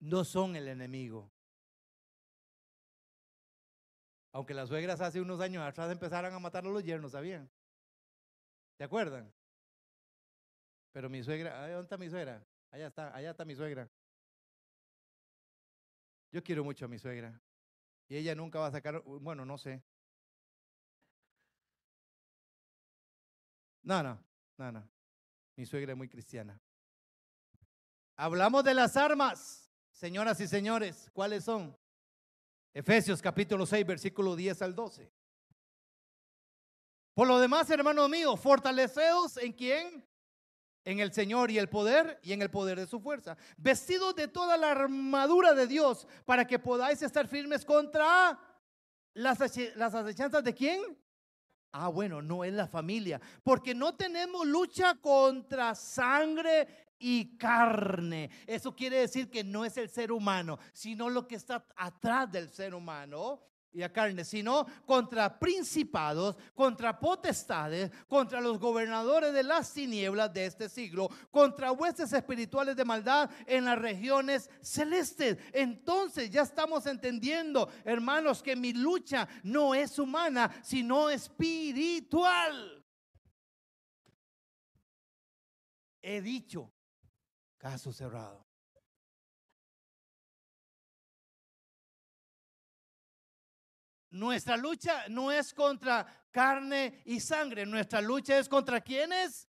No 0.00 0.24
son 0.24 0.56
el 0.56 0.68
enemigo. 0.68 1.30
Aunque 4.32 4.54
las 4.54 4.68
suegras 4.68 5.00
hace 5.00 5.20
unos 5.20 5.40
años 5.40 5.62
atrás 5.66 5.90
empezaron 5.90 6.32
a 6.32 6.38
matar 6.38 6.64
a 6.64 6.68
los 6.68 6.84
yernos, 6.84 7.12
¿sabían? 7.12 7.50
¿Se 8.78 8.84
acuerdan? 8.84 9.32
Pero 10.92 11.10
mi 11.10 11.22
suegra, 11.22 11.68
¿dónde 11.68 11.82
está 11.82 11.98
mi 11.98 12.08
suegra? 12.08 12.46
Allá 12.70 12.88
está, 12.88 13.14
allá 13.14 13.30
está 13.30 13.44
mi 13.44 13.54
suegra. 13.54 13.88
Yo 16.30 16.42
quiero 16.42 16.64
mucho 16.64 16.84
a 16.84 16.88
mi 16.88 16.98
suegra. 16.98 17.40
Y 18.08 18.16
ella 18.16 18.34
nunca 18.34 18.58
va 18.58 18.66
a 18.66 18.72
sacar, 18.72 19.02
bueno, 19.02 19.44
no 19.44 19.58
sé. 19.58 19.82
No, 23.82 24.02
no, 24.02 24.22
no, 24.56 24.72
no. 24.72 24.88
Mi 25.56 25.64
suegra 25.66 25.92
es 25.92 25.98
muy 25.98 26.08
cristiana. 26.08 26.60
Hablamos 28.16 28.64
de 28.64 28.74
las 28.74 28.96
armas, 28.96 29.70
señoras 29.90 30.40
y 30.40 30.48
señores. 30.48 31.10
¿Cuáles 31.12 31.44
son? 31.44 31.76
Efesios 32.74 33.22
capítulo 33.22 33.64
6, 33.64 33.86
versículo 33.86 34.36
10 34.36 34.62
al 34.62 34.74
12. 34.74 35.10
Por 37.14 37.26
lo 37.26 37.40
demás, 37.40 37.68
hermano 37.70 38.08
mío, 38.08 38.36
fortaleceos 38.36 39.36
en 39.38 39.52
quién? 39.52 40.06
En 40.88 41.00
el 41.00 41.12
Señor 41.12 41.50
y 41.50 41.58
el 41.58 41.68
poder 41.68 42.18
y 42.22 42.32
en 42.32 42.40
el 42.40 42.48
poder 42.48 42.78
de 42.80 42.86
su 42.86 42.98
fuerza. 42.98 43.36
Vestidos 43.58 44.14
de 44.14 44.26
toda 44.26 44.56
la 44.56 44.70
armadura 44.70 45.52
de 45.52 45.66
Dios 45.66 46.06
para 46.24 46.46
que 46.46 46.58
podáis 46.58 47.02
estar 47.02 47.28
firmes 47.28 47.62
contra 47.62 48.40
las, 49.12 49.38
las 49.76 49.94
acechanzas 49.94 50.42
de 50.42 50.54
quién? 50.54 50.80
Ah, 51.72 51.88
bueno, 51.88 52.22
no 52.22 52.42
es 52.42 52.54
la 52.54 52.66
familia, 52.66 53.20
porque 53.44 53.74
no 53.74 53.96
tenemos 53.96 54.46
lucha 54.46 54.94
contra 54.94 55.74
sangre 55.74 56.66
y 56.98 57.36
carne. 57.36 58.30
Eso 58.46 58.74
quiere 58.74 59.00
decir 59.00 59.30
que 59.30 59.44
no 59.44 59.66
es 59.66 59.76
el 59.76 59.90
ser 59.90 60.10
humano, 60.10 60.58
sino 60.72 61.10
lo 61.10 61.28
que 61.28 61.34
está 61.34 61.66
atrás 61.76 62.32
del 62.32 62.48
ser 62.48 62.74
humano 62.74 63.42
y 63.72 63.82
a 63.82 63.92
carne, 63.92 64.24
sino 64.24 64.66
contra 64.86 65.38
principados, 65.38 66.36
contra 66.54 66.98
potestades, 66.98 67.90
contra 68.08 68.40
los 68.40 68.58
gobernadores 68.58 69.32
de 69.32 69.42
las 69.42 69.72
tinieblas 69.72 70.32
de 70.32 70.46
este 70.46 70.68
siglo, 70.68 71.08
contra 71.30 71.72
huestes 71.72 72.12
espirituales 72.12 72.76
de 72.76 72.84
maldad 72.84 73.30
en 73.46 73.66
las 73.66 73.78
regiones 73.78 74.50
celestes. 74.60 75.38
Entonces 75.52 76.30
ya 76.30 76.42
estamos 76.42 76.86
entendiendo, 76.86 77.68
hermanos, 77.84 78.42
que 78.42 78.56
mi 78.56 78.72
lucha 78.72 79.28
no 79.42 79.74
es 79.74 79.98
humana, 79.98 80.50
sino 80.62 81.10
espiritual. 81.10 82.84
He 86.00 86.22
dicho 86.22 86.72
Caso 87.58 87.92
cerrado. 87.92 88.47
Nuestra 94.10 94.56
lucha 94.56 95.08
no 95.08 95.30
es 95.30 95.52
contra 95.52 96.06
carne 96.30 97.02
y 97.04 97.20
sangre, 97.20 97.66
nuestra 97.66 98.00
lucha 98.00 98.38
es 98.38 98.48
contra 98.48 98.80
quiénes. 98.80 99.48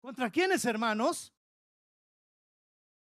¿Contra 0.00 0.30
quiénes, 0.30 0.64
hermanos? 0.64 1.34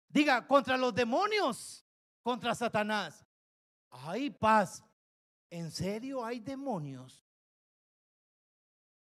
Diga, 0.09 0.47
contra 0.47 0.77
los 0.77 0.95
demonios, 0.95 1.87
contra 2.23 2.55
Satanás. 2.55 3.25
Hay 3.91 4.31
paz. 4.31 4.85
¿En 5.49 5.71
serio 5.71 6.25
hay 6.25 6.41
demonios? 6.41 7.25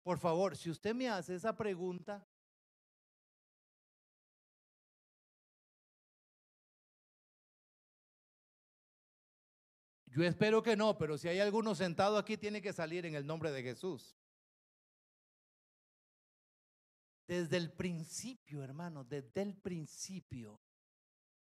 Por 0.03 0.19
favor, 0.19 0.57
si 0.57 0.71
usted 0.71 0.95
me 0.95 1.09
hace 1.09 1.35
esa 1.35 1.55
pregunta, 1.55 2.27
Yo 10.19 10.25
espero 10.25 10.65
que 10.65 10.75
no, 10.75 10.99
pero 10.99 11.17
si 11.17 11.29
hay 11.29 11.39
alguno 11.39 11.77
sentado 11.77 12.19
aquí, 12.19 12.37
tiene 12.37 12.61
que 12.61 12.73
salir 12.73 13.07
en 13.07 13.15
el 13.15 13.25
nombre 13.25 13.53
de 13.53 13.63
Jesús. 13.63 14.17
Desde 17.29 17.57
el 17.57 17.71
principio, 17.71 18.65
hermano, 18.65 19.05
desde 19.05 19.43
el 19.43 19.55
principio 19.55 20.61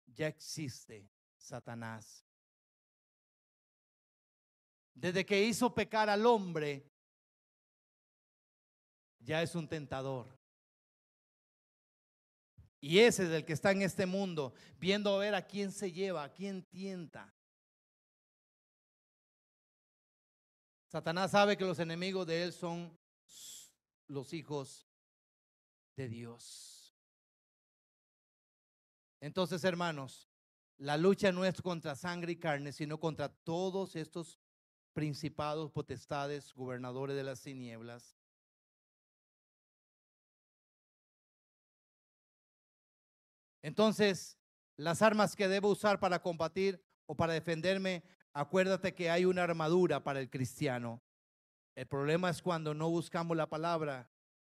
ya 0.07 0.26
existe 0.26 1.07
Satanás. 1.38 2.26
Desde 4.95 5.24
que 5.28 5.43
hizo 5.43 5.72
pecar 5.76 6.09
al 6.09 6.26
hombre, 6.26 6.91
ya 9.20 9.43
es 9.43 9.53
un 9.53 9.68
tentador. 9.68 10.36
Y 12.82 12.97
ese 12.97 13.26
es 13.26 13.30
el 13.30 13.45
que 13.45 13.53
está 13.53 13.70
en 13.70 13.84
este 13.84 14.07
mundo, 14.07 14.55
viendo 14.80 15.13
a 15.13 15.20
ver 15.20 15.36
a 15.36 15.45
quién 15.45 15.72
se 15.72 15.91
lleva, 15.91 16.24
a 16.24 16.34
quién 16.34 16.63
tienta. 16.63 17.32
Satanás 20.96 21.32
sabe 21.32 21.58
que 21.58 21.66
los 21.66 21.80
enemigos 21.80 22.26
de 22.26 22.43
él 22.43 22.54
son 22.54 22.98
los 24.08 24.32
hijos 24.32 24.88
de 25.98 26.08
Dios. 26.08 26.96
Entonces, 29.20 29.66
hermanos, 29.66 30.30
la 30.78 30.96
lucha 30.96 31.34
no 31.34 31.43
es 31.43 31.62
contra 31.62 31.98
sangre 31.98 32.32
y 32.32 32.36
carne, 32.38 32.72
sino 32.72 32.98
contra 32.98 33.28
todos 33.28 33.98
estos 33.98 34.39
principados, 34.93 35.70
potestades, 35.70 36.54
gobernadores 36.54 37.18
de 37.18 37.24
las 37.24 37.41
tinieblas. 37.41 38.16
Entonces, 43.62 44.39
las 44.78 45.02
armas 45.02 45.36
que 45.36 45.50
debo 45.50 45.72
usar 45.72 46.00
para 46.00 46.22
combatir 46.22 46.82
o 47.06 47.18
para 47.18 47.34
defenderme 47.34 48.02
Acuérdate 48.38 48.93
que 48.93 49.09
hay 49.09 49.23
una 49.23 49.43
armadura 49.43 50.03
para 50.03 50.19
el 50.19 50.29
cristiano. 50.29 51.01
El 51.73 51.88
problema 51.88 52.29
es 52.29 52.41
cuando 52.41 52.73
no 52.73 52.89
buscamos 52.89 53.38
la 53.38 53.47
palabra, 53.47 54.09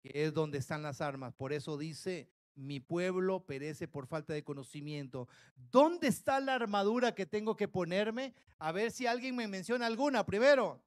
que 0.02 0.10
es 0.24 0.34
donde 0.34 0.58
están 0.58 0.82
las 0.82 1.00
armas. 1.00 1.36
Por 1.36 1.54
eso 1.54 1.78
dice, 1.78 2.28
mi 2.56 2.80
pueblo 2.80 3.46
perece 3.46 3.88
por 3.88 4.08
falta 4.08 4.34
de 4.34 4.44
conocimiento. 4.44 5.28
¿Dónde 5.56 6.08
está 6.08 6.40
la 6.40 6.56
armadura 6.56 7.14
que 7.14 7.28
tengo 7.28 7.56
que 7.56 7.68
ponerme? 7.68 8.34
A 8.58 8.72
ver 8.72 8.92
si 8.92 9.06
alguien 9.06 9.36
me 9.36 9.48
menciona 9.48 9.86
alguna 9.86 10.26
primero. 10.26 10.82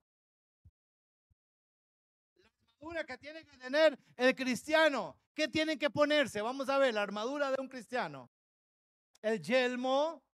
La 2.38 2.72
armadura 2.72 3.04
que 3.04 3.18
tiene 3.18 3.44
que 3.44 3.56
tener 3.56 3.96
el 4.16 4.34
cristiano. 4.34 5.16
¿Qué 5.32 5.46
tienen 5.46 5.78
que 5.78 5.90
ponerse? 5.90 6.42
Vamos 6.42 6.68
a 6.68 6.78
ver, 6.78 6.92
la 6.92 7.02
armadura 7.02 7.52
de 7.52 7.60
un 7.60 7.68
cristiano. 7.68 8.28
El 9.22 9.40
yelmo, 9.40 10.24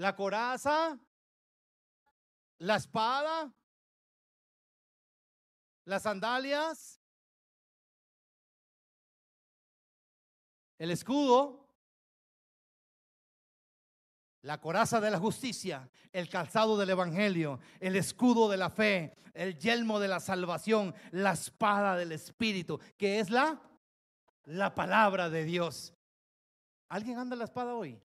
la 0.00 0.16
coraza, 0.16 0.98
la 2.56 2.76
espada, 2.76 3.52
las 5.84 6.02
sandalias, 6.04 6.98
el 10.78 10.90
escudo, 10.90 11.68
la 14.40 14.58
coraza 14.58 15.02
de 15.02 15.10
la 15.10 15.18
justicia, 15.18 15.90
el 16.14 16.30
calzado 16.30 16.78
del 16.78 16.88
evangelio, 16.88 17.60
el 17.78 17.94
escudo 17.96 18.48
de 18.48 18.56
la 18.56 18.70
fe, 18.70 19.18
el 19.34 19.58
yelmo 19.58 20.00
de 20.00 20.08
la 20.08 20.20
salvación, 20.20 20.94
la 21.10 21.32
espada 21.32 21.94
del 21.96 22.12
espíritu, 22.12 22.80
que 22.96 23.20
es 23.20 23.28
la 23.28 23.60
la 24.44 24.74
palabra 24.74 25.28
de 25.28 25.44
Dios. 25.44 25.94
¿Alguien 26.88 27.18
anda 27.18 27.36
la 27.36 27.44
espada 27.44 27.74
hoy? 27.74 28.00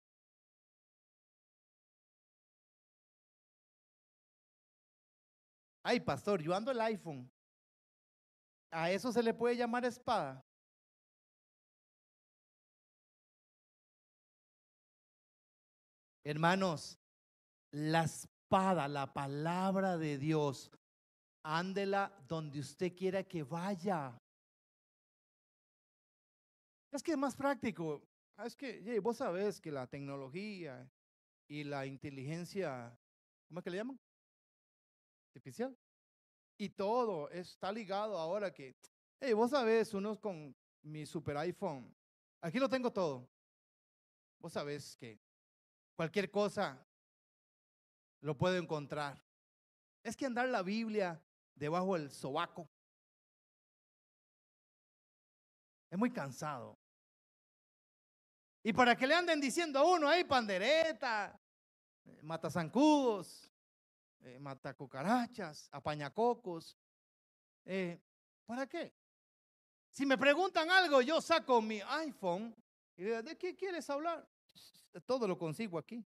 Ay, 5.83 5.99
pastor, 5.99 6.41
yo 6.41 6.55
ando 6.55 6.71
el 6.71 6.79
iPhone. 6.79 7.29
¿A 8.71 8.89
eso 8.89 9.11
se 9.11 9.21
le 9.21 9.33
puede 9.33 9.57
llamar 9.57 9.83
espada? 9.83 10.43
Hermanos, 16.25 16.97
la 17.71 18.05
espada, 18.05 18.87
la 18.87 19.13
palabra 19.13 19.97
de 19.97 20.17
Dios, 20.17 20.71
ándela 21.43 22.17
donde 22.27 22.61
usted 22.61 22.95
quiera 22.95 23.23
que 23.23 23.43
vaya. 23.43 24.17
Es 26.93 27.03
que 27.03 27.11
es 27.11 27.17
más 27.17 27.35
práctico. 27.35 28.01
Es 28.37 28.55
que 28.55 28.99
vos 29.01 29.17
sabés 29.17 29.59
que 29.59 29.71
la 29.71 29.85
tecnología 29.85 30.89
y 31.49 31.65
la 31.65 31.85
inteligencia, 31.85 32.97
¿cómo 33.49 33.59
es 33.59 33.63
que 33.65 33.69
le 33.69 33.77
llaman? 33.77 33.99
Artificial. 35.33 35.75
Y 36.57 36.69
todo 36.69 37.29
está 37.29 37.71
ligado 37.71 38.17
ahora 38.17 38.53
que, 38.53 38.75
hey, 39.19 39.33
vos 39.33 39.49
sabés, 39.49 39.93
unos 39.93 40.19
con 40.19 40.55
mi 40.83 41.05
super 41.05 41.37
iPhone, 41.37 41.93
aquí 42.41 42.59
lo 42.59 42.69
tengo 42.69 42.91
todo. 42.91 43.27
vos 44.39 44.53
sabés 44.53 44.95
que 44.97 45.19
cualquier 45.95 46.29
cosa 46.29 46.85
lo 48.21 48.37
puedo 48.37 48.57
encontrar. 48.57 49.23
Es 50.03 50.15
que 50.15 50.25
andar 50.25 50.47
la 50.49 50.61
Biblia 50.61 51.21
debajo 51.55 51.93
del 51.97 52.11
sobaco 52.11 52.69
es 55.89 55.97
muy 55.97 56.11
cansado. 56.11 56.77
Y 58.63 58.73
para 58.73 58.95
que 58.95 59.07
le 59.07 59.15
anden 59.15 59.39
diciendo 59.39 59.79
a 59.79 59.83
uno 59.83 60.07
ahí 60.07 60.23
pandereta, 60.23 61.39
eh, 62.05 62.19
mata 62.21 62.49
zancudos, 62.49 63.52
eh, 64.23 64.39
mata 64.39 64.73
cucarachas, 64.73 65.69
apañacocos. 65.71 66.77
Eh, 67.65 68.01
¿Para 68.45 68.67
qué? 68.67 68.93
Si 69.89 70.05
me 70.05 70.17
preguntan 70.17 70.69
algo, 70.71 71.01
yo 71.01 71.21
saco 71.21 71.61
mi 71.61 71.81
iPhone 71.81 72.55
y 72.95 73.03
digo, 73.03 73.21
¿de 73.21 73.37
qué 73.37 73.55
quieres 73.55 73.89
hablar? 73.89 74.27
Todo 75.05 75.27
lo 75.27 75.37
consigo 75.37 75.77
aquí. 75.77 76.05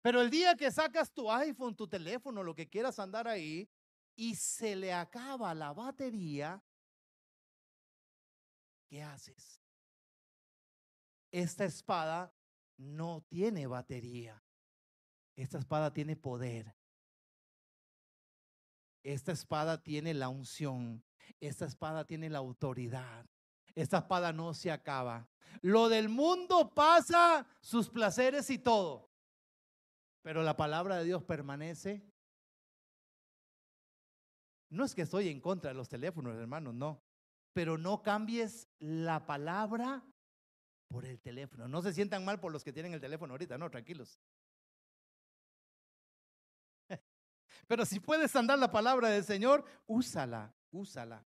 Pero 0.00 0.20
el 0.20 0.30
día 0.30 0.54
que 0.54 0.70
sacas 0.70 1.12
tu 1.12 1.30
iPhone, 1.32 1.74
tu 1.74 1.88
teléfono, 1.88 2.42
lo 2.42 2.54
que 2.54 2.68
quieras 2.68 2.98
andar 3.00 3.26
ahí, 3.26 3.68
y 4.14 4.36
se 4.36 4.76
le 4.76 4.92
acaba 4.92 5.52
la 5.54 5.72
batería, 5.72 6.62
¿qué 8.88 9.02
haces? 9.02 9.60
Esta 11.32 11.64
espada 11.64 12.32
no 12.76 13.22
tiene 13.28 13.66
batería. 13.66 14.40
Esta 15.34 15.58
espada 15.58 15.92
tiene 15.92 16.14
poder. 16.14 16.75
Esta 19.06 19.30
espada 19.30 19.84
tiene 19.84 20.14
la 20.14 20.28
unción. 20.28 21.04
Esta 21.38 21.64
espada 21.64 22.04
tiene 22.04 22.28
la 22.28 22.38
autoridad. 22.38 23.24
Esta 23.76 23.98
espada 23.98 24.32
no 24.32 24.52
se 24.52 24.72
acaba. 24.72 25.28
Lo 25.62 25.88
del 25.88 26.08
mundo 26.08 26.74
pasa, 26.74 27.46
sus 27.60 27.88
placeres 27.88 28.50
y 28.50 28.58
todo. 28.58 29.08
Pero 30.22 30.42
la 30.42 30.56
palabra 30.56 30.96
de 30.96 31.04
Dios 31.04 31.22
permanece. 31.22 32.02
No 34.70 34.84
es 34.84 34.92
que 34.92 35.02
estoy 35.02 35.28
en 35.28 35.40
contra 35.40 35.70
de 35.70 35.76
los 35.76 35.88
teléfonos, 35.88 36.36
hermanos, 36.36 36.74
no. 36.74 37.00
Pero 37.52 37.78
no 37.78 38.02
cambies 38.02 38.68
la 38.80 39.24
palabra 39.24 40.02
por 40.88 41.04
el 41.04 41.20
teléfono. 41.20 41.68
No 41.68 41.80
se 41.80 41.92
sientan 41.92 42.24
mal 42.24 42.40
por 42.40 42.50
los 42.50 42.64
que 42.64 42.72
tienen 42.72 42.92
el 42.92 43.00
teléfono 43.00 43.34
ahorita, 43.34 43.56
no, 43.56 43.70
tranquilos. 43.70 44.18
Pero 47.66 47.84
si 47.84 48.00
puedes 48.00 48.34
andar 48.36 48.58
la 48.58 48.70
palabra 48.70 49.08
del 49.08 49.24
Señor, 49.24 49.64
úsala, 49.86 50.54
úsala, 50.70 51.24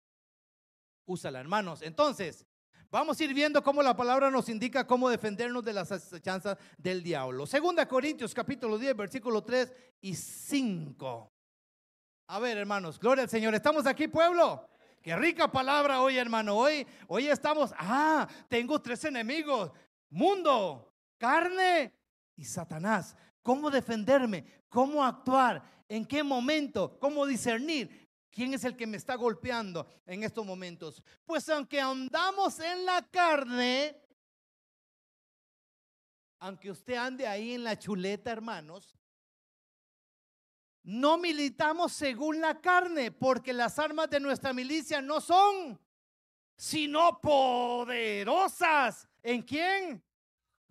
úsala, 1.06 1.40
hermanos. 1.40 1.82
Entonces, 1.82 2.46
vamos 2.90 3.20
a 3.20 3.24
ir 3.24 3.34
viendo 3.34 3.62
cómo 3.62 3.84
la 3.84 3.96
palabra 3.96 4.32
nos 4.32 4.48
indica 4.48 4.88
cómo 4.88 5.10
defendernos 5.10 5.64
de 5.64 5.74
las 5.74 5.92
acechanzas 5.92 6.58
del 6.78 7.04
diablo. 7.04 7.46
Segunda 7.46 7.88
Corintios 7.88 8.34
capítulo 8.34 8.78
10, 8.78 8.96
versículo 8.96 9.44
3 9.44 9.74
y 10.02 10.16
5. 10.16 11.32
A 12.28 12.40
ver, 12.40 12.58
hermanos, 12.58 13.00
gloria 13.00 13.24
al 13.24 13.30
Señor. 13.30 13.54
¿Estamos 13.56 13.86
aquí, 13.86 14.08
pueblo? 14.08 14.70
Qué 15.02 15.16
rica 15.16 15.52
palabra 15.52 16.02
hoy, 16.02 16.18
hermano. 16.18 16.56
Hoy, 16.56 16.86
hoy 17.08 17.28
estamos, 17.28 17.74
ah, 17.78 18.28
tengo 18.48 18.82
tres 18.82 19.04
enemigos. 19.06 19.72
Mundo, 20.10 20.94
carne 21.18 21.94
y 22.36 22.44
Satanás. 22.44 23.16
¿Cómo 23.42 23.72
defenderme? 23.72 24.59
¿Cómo 24.70 25.04
actuar? 25.04 25.62
¿En 25.90 26.06
qué 26.06 26.24
momento? 26.24 26.98
¿Cómo 27.00 27.26
discernir? 27.26 28.08
¿Quién 28.32 28.54
es 28.54 28.64
el 28.64 28.78
que 28.78 28.88
me 28.88 28.98
está 28.98 29.16
golpeando 29.16 29.88
en 30.06 30.24
estos 30.24 30.46
momentos? 30.46 31.04
Pues 31.26 31.50
aunque 31.50 31.82
andamos 31.82 32.60
en 32.60 32.86
la 32.86 33.02
carne, 33.10 34.00
aunque 36.40 36.70
usted 36.70 36.94
ande 36.94 37.28
ahí 37.28 37.54
en 37.54 37.64
la 37.64 37.78
chuleta, 37.78 38.32
hermanos, 38.32 38.96
no 40.84 41.18
militamos 41.18 41.92
según 41.92 42.40
la 42.40 42.62
carne, 42.62 43.12
porque 43.12 43.52
las 43.52 43.78
armas 43.80 44.10
de 44.10 44.20
nuestra 44.20 44.54
milicia 44.54 45.02
no 45.02 45.20
son, 45.20 45.80
sino 46.56 47.20
poderosas. 47.20 49.08
¿En 49.22 49.42
quién? 49.42 50.04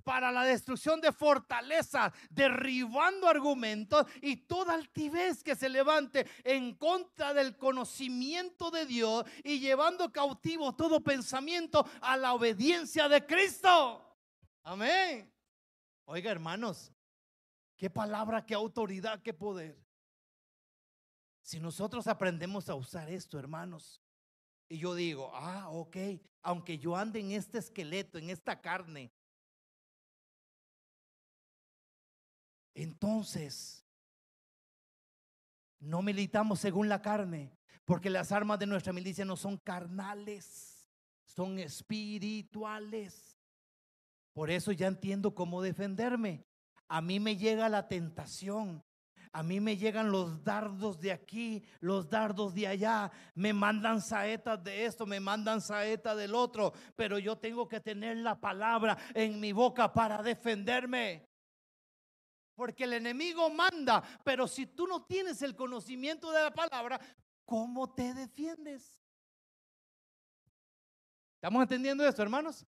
Para 0.08 0.32
la 0.32 0.42
destrucción 0.44 1.02
de 1.02 1.12
fortaleza, 1.12 2.14
derribando 2.30 3.28
argumentos 3.28 4.06
y 4.22 4.36
toda 4.36 4.72
altivez 4.72 5.44
que 5.44 5.54
se 5.54 5.68
levante 5.68 6.26
en 6.44 6.76
contra 6.76 7.34
del 7.34 7.58
conocimiento 7.58 8.70
de 8.70 8.86
Dios 8.86 9.26
y 9.44 9.60
llevando 9.60 10.10
cautivo 10.10 10.74
todo 10.74 11.04
pensamiento 11.04 11.86
a 12.00 12.16
la 12.16 12.32
obediencia 12.32 13.06
de 13.06 13.26
Cristo. 13.26 14.16
Amén. 14.62 15.30
Oiga, 16.06 16.30
hermanos, 16.30 16.90
qué 17.76 17.90
palabra, 17.90 18.46
qué 18.46 18.54
autoridad, 18.54 19.20
qué 19.20 19.34
poder. 19.34 19.78
Si 21.42 21.60
nosotros 21.60 22.06
aprendemos 22.06 22.70
a 22.70 22.74
usar 22.74 23.10
esto, 23.10 23.38
hermanos, 23.38 24.02
y 24.70 24.78
yo 24.78 24.94
digo, 24.94 25.30
ah, 25.34 25.68
ok, 25.68 25.98
aunque 26.40 26.78
yo 26.78 26.96
ande 26.96 27.20
en 27.20 27.32
este 27.32 27.58
esqueleto, 27.58 28.16
en 28.16 28.30
esta 28.30 28.58
carne, 28.62 29.12
entonces 32.82 33.84
no 35.80 36.02
militamos 36.02 36.60
según 36.60 36.88
la 36.88 37.02
carne, 37.02 37.52
porque 37.84 38.10
las 38.10 38.32
armas 38.32 38.58
de 38.58 38.66
nuestra 38.66 38.92
milicia 38.92 39.24
no 39.24 39.36
son 39.36 39.56
carnales, 39.56 40.86
son 41.24 41.58
espirituales. 41.58 43.36
Por 44.32 44.50
eso 44.50 44.72
ya 44.72 44.86
entiendo 44.86 45.34
cómo 45.34 45.62
defenderme. 45.62 46.44
A 46.88 47.00
mí 47.00 47.20
me 47.20 47.36
llega 47.36 47.68
la 47.68 47.88
tentación, 47.88 48.84
a 49.32 49.42
mí 49.42 49.60
me 49.60 49.76
llegan 49.76 50.10
los 50.10 50.42
dardos 50.42 51.00
de 51.00 51.12
aquí, 51.12 51.62
los 51.80 52.08
dardos 52.08 52.54
de 52.54 52.66
allá, 52.66 53.10
me 53.34 53.52
mandan 53.52 54.00
saetas 54.00 54.62
de 54.62 54.86
esto, 54.86 55.06
me 55.06 55.20
mandan 55.20 55.60
saetas 55.60 56.16
del 56.16 56.34
otro, 56.34 56.72
pero 56.96 57.18
yo 57.18 57.36
tengo 57.36 57.68
que 57.68 57.80
tener 57.80 58.16
la 58.18 58.40
palabra 58.40 58.96
en 59.14 59.38
mi 59.38 59.52
boca 59.52 59.92
para 59.92 60.22
defenderme. 60.22 61.27
Porque 62.58 62.82
el 62.82 62.94
enemigo 62.94 63.48
manda, 63.50 64.02
pero 64.24 64.48
si 64.48 64.66
tú 64.66 64.88
no 64.88 65.04
tienes 65.04 65.42
el 65.42 65.54
conocimiento 65.54 66.32
de 66.32 66.42
la 66.42 66.50
palabra, 66.52 67.00
¿cómo 67.44 67.94
te 67.94 68.12
defiendes? 68.12 68.98
¿Estamos 71.36 71.62
entendiendo 71.62 72.04
esto, 72.04 72.20
hermanos? 72.20 72.66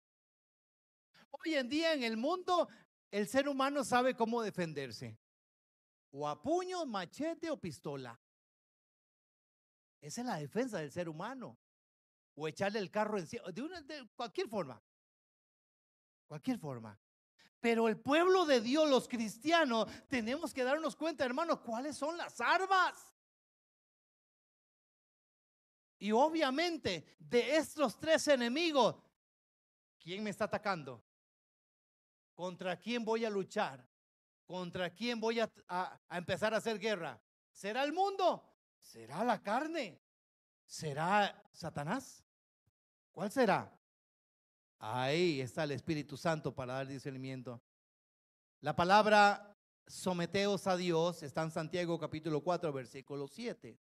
Hoy 1.28 1.56
en 1.56 1.68
día 1.68 1.92
en 1.92 2.02
el 2.02 2.16
mundo, 2.16 2.66
el 3.10 3.28
ser 3.28 3.46
humano 3.46 3.84
sabe 3.84 4.16
cómo 4.16 4.40
defenderse 4.40 5.18
o 6.12 6.26
a 6.26 6.40
puño, 6.40 6.86
machete 6.86 7.50
o 7.50 7.60
pistola. 7.60 8.18
Esa 10.00 10.22
es 10.22 10.26
la 10.26 10.36
defensa 10.36 10.78
del 10.78 10.92
ser 10.92 11.10
humano. 11.10 11.58
O 12.36 12.48
echarle 12.48 12.78
el 12.78 12.90
carro 12.90 13.18
encima, 13.18 13.42
de, 13.52 13.60
una, 13.60 13.82
de 13.82 14.08
cualquier 14.16 14.48
forma. 14.48 14.82
Cualquier 16.26 16.58
forma. 16.58 16.98
Pero 17.64 17.88
el 17.88 17.96
pueblo 17.96 18.44
de 18.44 18.60
Dios, 18.60 18.90
los 18.90 19.08
cristianos, 19.08 19.88
tenemos 20.06 20.52
que 20.52 20.64
darnos 20.64 20.94
cuenta, 20.94 21.24
hermanos, 21.24 21.60
cuáles 21.60 21.96
son 21.96 22.14
las 22.14 22.38
armas. 22.38 22.94
Y 25.98 26.12
obviamente, 26.12 27.16
de 27.18 27.56
estos 27.56 27.98
tres 27.98 28.28
enemigos, 28.28 28.96
¿quién 29.98 30.22
me 30.22 30.28
está 30.28 30.44
atacando? 30.44 31.02
¿Contra 32.34 32.78
quién 32.78 33.02
voy 33.02 33.24
a 33.24 33.30
luchar? 33.30 33.82
¿Contra 34.44 34.90
quién 34.90 35.18
voy 35.18 35.40
a, 35.40 35.50
empezar 36.10 36.52
a 36.52 36.58
hacer 36.58 36.78
guerra? 36.78 37.18
¿Será 37.50 37.82
el 37.84 37.94
mundo? 37.94 38.46
¿Será 38.78 39.24
la 39.24 39.42
carne? 39.42 40.02
¿Será 40.66 41.42
Satanás? 41.50 42.26
¿Cuál 43.10 43.32
será? 43.32 43.74
Ahí 44.78 45.40
está 45.40 45.64
el 45.64 45.72
Espíritu 45.72 46.16
Santo 46.16 46.54
para 46.54 46.74
dar 46.74 46.86
discernimiento. 46.86 47.62
La 48.60 48.74
palabra 48.76 49.56
someteos 49.86 50.66
a 50.66 50.76
Dios 50.76 51.22
está 51.22 51.42
en 51.42 51.50
Santiago 51.50 51.98
capítulo 51.98 52.42
4, 52.42 52.72
versículo 52.72 53.28
7. 53.28 53.78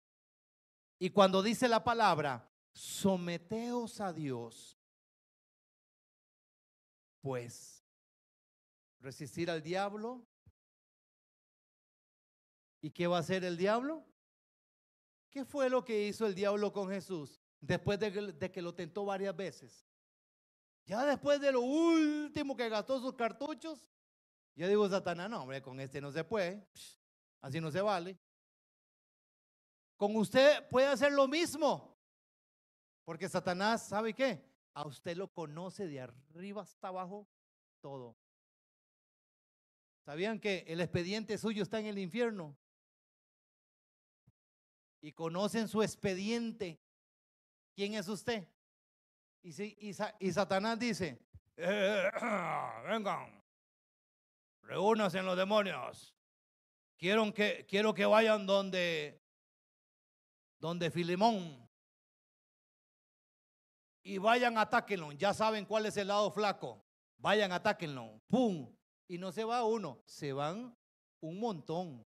Y 0.98 1.10
cuando 1.10 1.42
dice 1.42 1.68
la 1.68 1.82
palabra, 1.82 2.48
someteos 2.72 4.00
a 4.00 4.12
Dios, 4.12 4.78
pues 7.20 7.84
resistir 9.00 9.50
al 9.50 9.62
diablo 9.62 10.26
¿Y 12.82 12.90
qué 12.90 13.06
va 13.06 13.18
a 13.18 13.20
hacer 13.20 13.44
el 13.44 13.56
diablo? 13.56 14.04
¿Qué 15.30 15.44
fue 15.44 15.70
lo 15.70 15.84
que 15.84 16.08
hizo 16.08 16.26
el 16.26 16.34
diablo 16.34 16.72
con 16.72 16.90
Jesús 16.90 17.40
después 17.60 17.98
de 18.00 18.50
que, 18.50 18.60
lo 18.60 18.74
tentó 18.74 19.04
varias 19.04 19.34
veces? 19.36 19.86
Ya 20.84 21.04
después 21.04 21.40
de 21.40 21.52
lo 21.52 21.60
último 21.60 22.56
que 22.56 22.68
gastó 22.68 23.00
sus 23.00 23.14
cartuchos, 23.14 23.90
yo 24.54 24.68
digo, 24.68 24.88
Satanás, 24.88 25.30
no, 25.30 25.42
hombre, 25.42 25.62
con 25.62 25.80
este 25.80 26.00
no 26.00 26.12
se 26.12 26.24
puede, 26.24 26.66
así 27.40 27.60
no 27.60 27.70
se 27.70 27.80
vale. 27.80 28.18
Con 29.96 30.16
usted 30.16 30.68
puede 30.68 30.88
hacer 30.88 31.12
lo 31.12 31.28
mismo, 31.28 31.96
porque 33.04 33.28
Satanás, 33.28 33.86
¿sabe 33.88 34.12
qué? 34.12 34.44
A 34.74 34.86
usted 34.86 35.16
lo 35.16 35.28
conoce 35.28 35.86
de 35.86 36.00
arriba 36.00 36.62
hasta 36.62 36.88
abajo 36.88 37.28
todo. 37.80 38.16
¿Sabían 40.04 40.40
que 40.40 40.64
el 40.66 40.80
expediente 40.80 41.38
suyo 41.38 41.62
está 41.62 41.78
en 41.78 41.86
el 41.86 41.98
infierno? 41.98 42.56
Y 45.00 45.12
conocen 45.12 45.68
su 45.68 45.82
expediente. 45.82 46.80
¿Quién 47.74 47.94
es 47.94 48.08
usted? 48.08 48.48
Y, 49.42 49.52
si, 49.52 49.76
y, 49.80 50.32
Satanás 50.32 50.78
dice, 50.78 51.18
eh, 51.56 52.10
vengan, 52.84 53.42
reúnanse 54.62 55.18
en 55.18 55.26
los 55.26 55.36
demonios. 55.36 56.14
Quiero 56.96 57.34
que, 57.34 57.66
quiero 57.68 57.92
que 57.92 58.06
vayan 58.06 58.46
donde, 58.46 59.20
donde 60.60 60.92
Filemón. 60.92 61.68
Y 64.04 64.18
vayan, 64.18 64.56
atáquenlo. 64.58 65.10
Ya 65.12 65.34
saben 65.34 65.64
cuál 65.64 65.86
es 65.86 65.96
el 65.96 66.08
lado 66.08 66.30
flaco. 66.30 66.84
Vayan, 67.18 67.50
atáquenlo. 67.50 68.20
¡Pum! 68.28 68.72
Y 69.08 69.18
no 69.18 69.32
se 69.32 69.44
va 69.44 69.64
uno, 69.64 70.00
se 70.06 70.32
van 70.32 70.76
un 71.20 71.40
montón. 71.40 72.06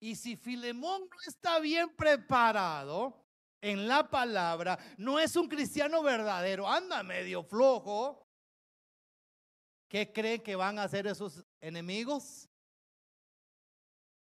Y 0.00 0.16
si 0.16 0.36
Filemón 0.36 1.02
no 1.02 1.16
está 1.28 1.60
bien 1.60 1.94
preparado 1.94 3.21
en 3.62 3.86
la 3.86 4.10
palabra, 4.10 4.76
no 4.98 5.20
es 5.20 5.36
un 5.36 5.48
cristiano 5.48 6.02
verdadero, 6.02 6.68
anda 6.68 7.02
medio 7.04 7.44
flojo, 7.44 8.26
¿qué 9.88 10.12
creen 10.12 10.42
que 10.42 10.56
van 10.56 10.80
a 10.80 10.84
hacer 10.84 11.06
esos 11.06 11.44
enemigos? 11.60 12.48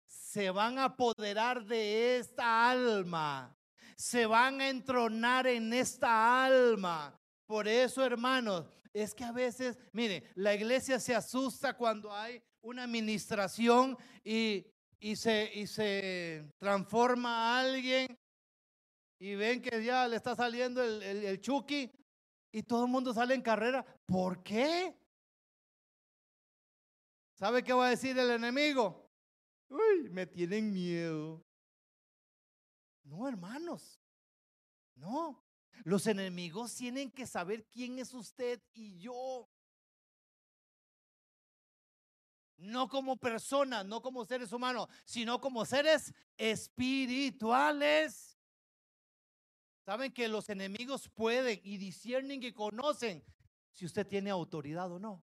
Se 0.07 0.49
van 0.51 0.79
a 0.79 0.85
apoderar 0.85 1.64
de 1.64 2.18
esta 2.18 2.70
alma, 2.70 3.59
se 3.97 4.27
van 4.27 4.61
a 4.61 4.68
entronar 4.68 5.49
en 5.49 5.72
esta 5.72 6.45
alma. 6.47 7.20
Por 7.47 7.66
eso, 7.66 8.05
hermanos, 8.05 8.64
es 8.93 9.12
que 9.12 9.24
a 9.24 9.33
veces, 9.33 9.77
mire, 9.93 10.31
la 10.37 10.55
iglesia 10.55 11.01
se 11.01 11.14
asusta 11.14 11.77
cuando 11.77 12.14
hay 12.14 12.41
una 12.61 12.85
administración 12.85 13.99
y, 14.22 14.66
se, 15.16 15.51
y 15.53 15.66
se 15.66 16.49
transforma 16.59 17.57
a 17.57 17.61
alguien 17.61 18.16
y 19.18 19.34
ven 19.34 19.62
que 19.62 19.82
ya 19.84 20.06
le 20.08 20.16
está 20.16 20.34
saliendo 20.34 20.82
el, 20.82 21.02
el, 21.02 21.40
chuki 21.40 21.90
y 22.52 22.62
todo 22.62 22.84
el 22.84 22.90
mundo 22.90 23.14
sale 23.14 23.34
en 23.34 23.42
carrera. 23.42 23.84
¿Por 24.04 24.42
qué? 24.42 24.94
¿Sabe 27.34 27.62
qué 27.62 27.72
va 27.72 27.86
a 27.86 27.90
decir 27.90 28.18
el 28.18 28.30
enemigo? 28.30 29.10
Uy, 29.68 30.08
me 30.10 30.26
tienen 30.26 30.72
miedo. 30.72 31.44
No, 33.04 33.28
hermanos. 33.28 34.00
No. 34.94 35.42
Los 35.84 36.06
enemigos 36.06 36.74
tienen 36.74 37.10
que 37.10 37.26
saber 37.26 37.66
quién 37.66 37.98
es 37.98 38.14
usted 38.14 38.62
y 38.72 38.98
yo. 38.98 39.48
No 42.56 42.88
como 42.88 43.18
personas, 43.18 43.84
no 43.84 44.00
como 44.00 44.24
seres 44.24 44.50
humanos, 44.52 44.88
sino 45.04 45.40
como 45.40 45.66
seres 45.66 46.14
espirituales. 46.38 48.36
Saben 49.87 50.12
que 50.12 50.26
los 50.26 50.49
enemigos 50.49 51.09
pueden 51.09 51.61
y 51.62 51.76
disciernen 51.76 52.43
y 52.43 52.51
conocen 52.51 53.22
si 53.70 53.87
usted 53.87 54.05
tiene 54.05 54.30
autoridad 54.30 54.91
o 54.91 54.99
no. 54.99 55.24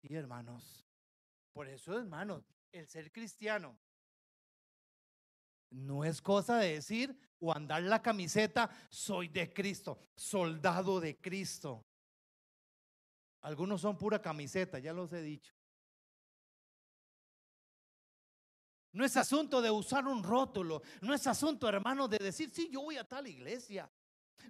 Sí, 0.00 0.14
hermanos. 0.14 0.86
Por 1.52 1.66
eso, 1.66 1.98
hermanos, 1.98 2.44
el 2.70 2.86
ser 2.86 3.10
cristiano 3.10 3.76
no 5.70 6.04
es 6.04 6.22
cosa 6.22 6.58
de 6.58 6.74
decir 6.74 7.18
o 7.40 7.52
andar 7.52 7.82
la 7.82 8.00
camiseta, 8.00 8.70
soy 8.88 9.26
de 9.26 9.52
Cristo, 9.52 9.98
soldado 10.14 11.00
de 11.00 11.16
Cristo. 11.20 11.84
Algunos 13.40 13.80
son 13.80 13.98
pura 13.98 14.22
camiseta, 14.22 14.78
ya 14.78 14.92
los 14.92 15.12
he 15.12 15.20
dicho. 15.20 15.52
No 18.94 19.04
es 19.04 19.16
asunto 19.16 19.60
de 19.60 19.72
usar 19.72 20.06
un 20.06 20.22
rótulo, 20.22 20.80
no 21.00 21.12
es 21.12 21.26
asunto, 21.26 21.68
hermano, 21.68 22.06
de 22.06 22.16
decir, 22.18 22.50
sí, 22.52 22.70
yo 22.70 22.80
voy 22.80 22.96
a 22.96 23.02
tal 23.02 23.26
iglesia. 23.26 23.90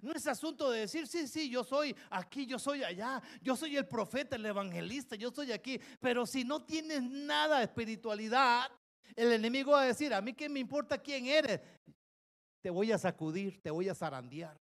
No 0.03 0.11
es 0.11 0.27
asunto 0.27 0.69
de 0.69 0.81
decir, 0.81 1.07
sí, 1.07 1.27
sí, 1.27 1.49
yo 1.49 1.63
soy 1.63 1.95
aquí, 2.11 2.45
yo 2.45 2.59
soy 2.59 2.83
allá, 2.83 3.23
yo 3.41 3.55
soy 3.55 3.75
el 3.75 3.87
profeta, 3.87 4.35
el 4.35 4.45
evangelista, 4.45 5.15
yo 5.15 5.31
soy 5.31 5.51
aquí. 5.51 5.81
Pero 5.99 6.27
si 6.27 6.43
no 6.43 6.63
tienes 6.63 7.01
nada 7.01 7.57
de 7.57 7.63
espiritualidad, 7.63 8.69
el 9.15 9.31
enemigo 9.31 9.71
va 9.71 9.81
a 9.81 9.87
decir, 9.87 10.13
a 10.13 10.21
mí 10.21 10.33
qué 10.33 10.47
me 10.47 10.59
importa 10.59 10.99
quién 10.99 11.25
eres. 11.25 11.59
Te 12.61 12.69
voy 12.69 12.91
a 12.91 12.99
sacudir, 12.99 13.59
te 13.63 13.71
voy 13.71 13.89
a 13.89 13.95
zarandear. 13.95 14.61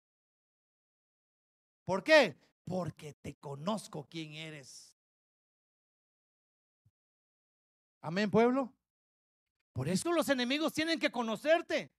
¿Por 1.85 2.03
qué? 2.03 2.35
Porque 2.65 3.13
te 3.13 3.35
conozco 3.35 4.07
quién 4.09 4.33
eres. 4.33 4.97
Amén, 8.01 8.31
pueblo. 8.31 8.73
Por 9.77 9.87
eso 9.87 10.11
los 10.11 10.27
enemigos 10.29 10.73
tienen 10.73 10.99
que 10.99 11.11
conocerte. 11.11 11.93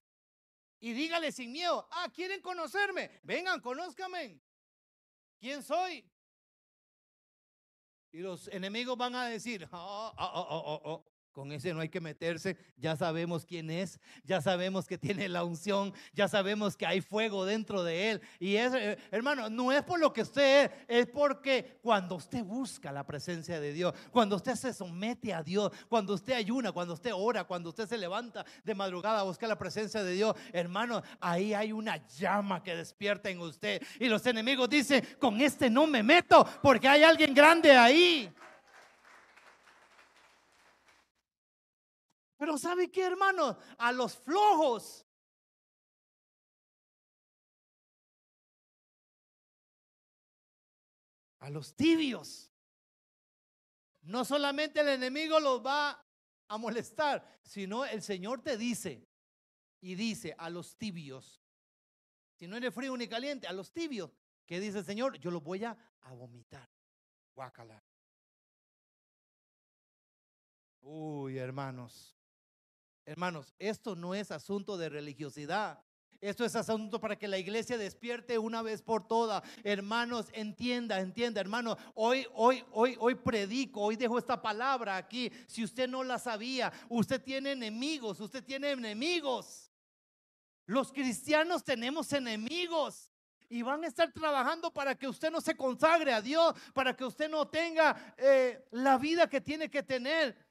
Y 0.80 0.94
dígale 0.94 1.30
sin 1.30 1.52
miedo, 1.52 1.86
ah, 1.92 2.10
¿quieren 2.12 2.42
conocerme? 2.42 3.20
Vengan, 3.22 3.60
conózcame. 3.60 4.40
¿Quién 5.38 5.62
soy? 5.62 6.04
Y 8.10 8.18
los 8.18 8.48
enemigos 8.48 8.98
van 8.98 9.14
a 9.14 9.26
decir, 9.26 9.68
oh, 9.70 10.12
oh, 10.18 10.80
oh, 10.84 11.04
con 11.32 11.52
ese 11.52 11.72
no 11.72 11.80
hay 11.80 11.88
que 11.88 12.00
meterse, 12.00 12.56
ya 12.76 12.96
sabemos 12.96 13.44
quién 13.44 13.70
es, 13.70 14.00
ya 14.24 14.40
sabemos 14.40 14.86
que 14.86 14.98
tiene 14.98 15.28
la 15.28 15.44
unción, 15.44 15.92
ya 16.12 16.28
sabemos 16.28 16.76
que 16.76 16.86
hay 16.86 17.00
fuego 17.00 17.44
dentro 17.44 17.84
de 17.84 18.10
él. 18.10 18.20
Y 18.38 18.56
es, 18.56 18.74
eh, 18.74 18.98
hermano, 19.10 19.48
no 19.48 19.70
es 19.72 19.82
por 19.82 20.00
lo 20.00 20.12
que 20.12 20.22
usted 20.22 20.72
es, 20.88 20.98
es 21.00 21.06
porque 21.06 21.78
cuando 21.82 22.16
usted 22.16 22.42
busca 22.44 22.90
la 22.92 23.04
presencia 23.06 23.60
de 23.60 23.72
Dios, 23.72 23.94
cuando 24.10 24.36
usted 24.36 24.54
se 24.54 24.72
somete 24.72 25.32
a 25.32 25.42
Dios, 25.42 25.72
cuando 25.88 26.14
usted 26.14 26.32
ayuna, 26.32 26.72
cuando 26.72 26.94
usted 26.94 27.12
ora, 27.14 27.44
cuando 27.44 27.68
usted 27.70 27.86
se 27.86 27.98
levanta 27.98 28.44
de 28.64 28.74
madrugada 28.74 29.20
a 29.20 29.24
buscar 29.24 29.48
la 29.48 29.58
presencia 29.58 30.02
de 30.02 30.12
Dios, 30.12 30.34
hermano, 30.52 31.02
ahí 31.20 31.54
hay 31.54 31.72
una 31.72 32.04
llama 32.08 32.62
que 32.62 32.74
despierta 32.74 33.30
en 33.30 33.40
usted. 33.40 33.82
Y 34.00 34.08
los 34.08 34.24
enemigos 34.26 34.68
dicen, 34.68 35.06
con 35.18 35.40
este 35.40 35.70
no 35.70 35.86
me 35.86 36.02
meto 36.02 36.46
porque 36.62 36.88
hay 36.88 37.02
alguien 37.02 37.34
grande 37.34 37.72
ahí. 37.72 38.32
Pero 42.38 42.56
¿sabe 42.56 42.90
qué, 42.90 43.04
hermano? 43.04 43.58
A 43.78 43.92
los 43.92 44.16
flojos. 44.16 45.04
A 51.40 51.50
los 51.50 51.74
tibios. 51.74 52.52
No 54.02 54.24
solamente 54.24 54.80
el 54.80 54.88
enemigo 54.88 55.40
los 55.40 55.64
va 55.66 56.02
a 56.46 56.56
molestar, 56.58 57.40
sino 57.42 57.84
el 57.84 58.02
Señor 58.02 58.40
te 58.40 58.56
dice 58.56 59.06
y 59.80 59.96
dice 59.96 60.34
a 60.38 60.48
los 60.48 60.76
tibios, 60.76 61.42
si 62.34 62.46
no 62.46 62.56
eres 62.56 62.72
frío 62.72 62.96
ni 62.96 63.08
caliente, 63.08 63.48
a 63.48 63.52
los 63.52 63.72
tibios, 63.72 64.10
que 64.46 64.60
dice 64.60 64.78
el 64.78 64.84
Señor, 64.84 65.18
yo 65.18 65.30
los 65.30 65.42
voy 65.42 65.64
a, 65.64 65.76
a 66.02 66.12
vomitar. 66.12 66.70
Guácala. 67.34 67.82
Uy, 70.80 71.36
hermanos. 71.36 72.17
Hermanos, 73.08 73.54
esto 73.58 73.96
no 73.96 74.14
es 74.14 74.30
asunto 74.30 74.76
de 74.76 74.90
religiosidad. 74.90 75.82
Esto 76.20 76.44
es 76.44 76.54
asunto 76.54 77.00
para 77.00 77.16
que 77.16 77.26
la 77.26 77.38
iglesia 77.38 77.78
despierte 77.78 78.36
una 78.36 78.60
vez 78.60 78.82
por 78.82 79.08
todas. 79.08 79.42
Hermanos, 79.64 80.26
entienda, 80.34 81.00
entienda, 81.00 81.40
hermano. 81.40 81.78
Hoy, 81.94 82.26
hoy, 82.34 82.62
hoy, 82.70 82.98
hoy 83.00 83.14
predico, 83.14 83.80
hoy 83.80 83.96
dejo 83.96 84.18
esta 84.18 84.42
palabra 84.42 84.98
aquí. 84.98 85.32
Si 85.46 85.64
usted 85.64 85.88
no 85.88 86.04
la 86.04 86.18
sabía, 86.18 86.70
usted 86.90 87.22
tiene 87.22 87.52
enemigos, 87.52 88.20
usted 88.20 88.44
tiene 88.44 88.72
enemigos. 88.72 89.72
Los 90.66 90.92
cristianos 90.92 91.64
tenemos 91.64 92.12
enemigos 92.12 93.10
y 93.48 93.62
van 93.62 93.84
a 93.84 93.86
estar 93.86 94.12
trabajando 94.12 94.70
para 94.70 94.94
que 94.94 95.08
usted 95.08 95.30
no 95.30 95.40
se 95.40 95.56
consagre 95.56 96.12
a 96.12 96.20
Dios, 96.20 96.54
para 96.74 96.94
que 96.94 97.06
usted 97.06 97.30
no 97.30 97.48
tenga 97.48 98.14
eh, 98.18 98.68
la 98.72 98.98
vida 98.98 99.30
que 99.30 99.40
tiene 99.40 99.70
que 99.70 99.82
tener. 99.82 100.47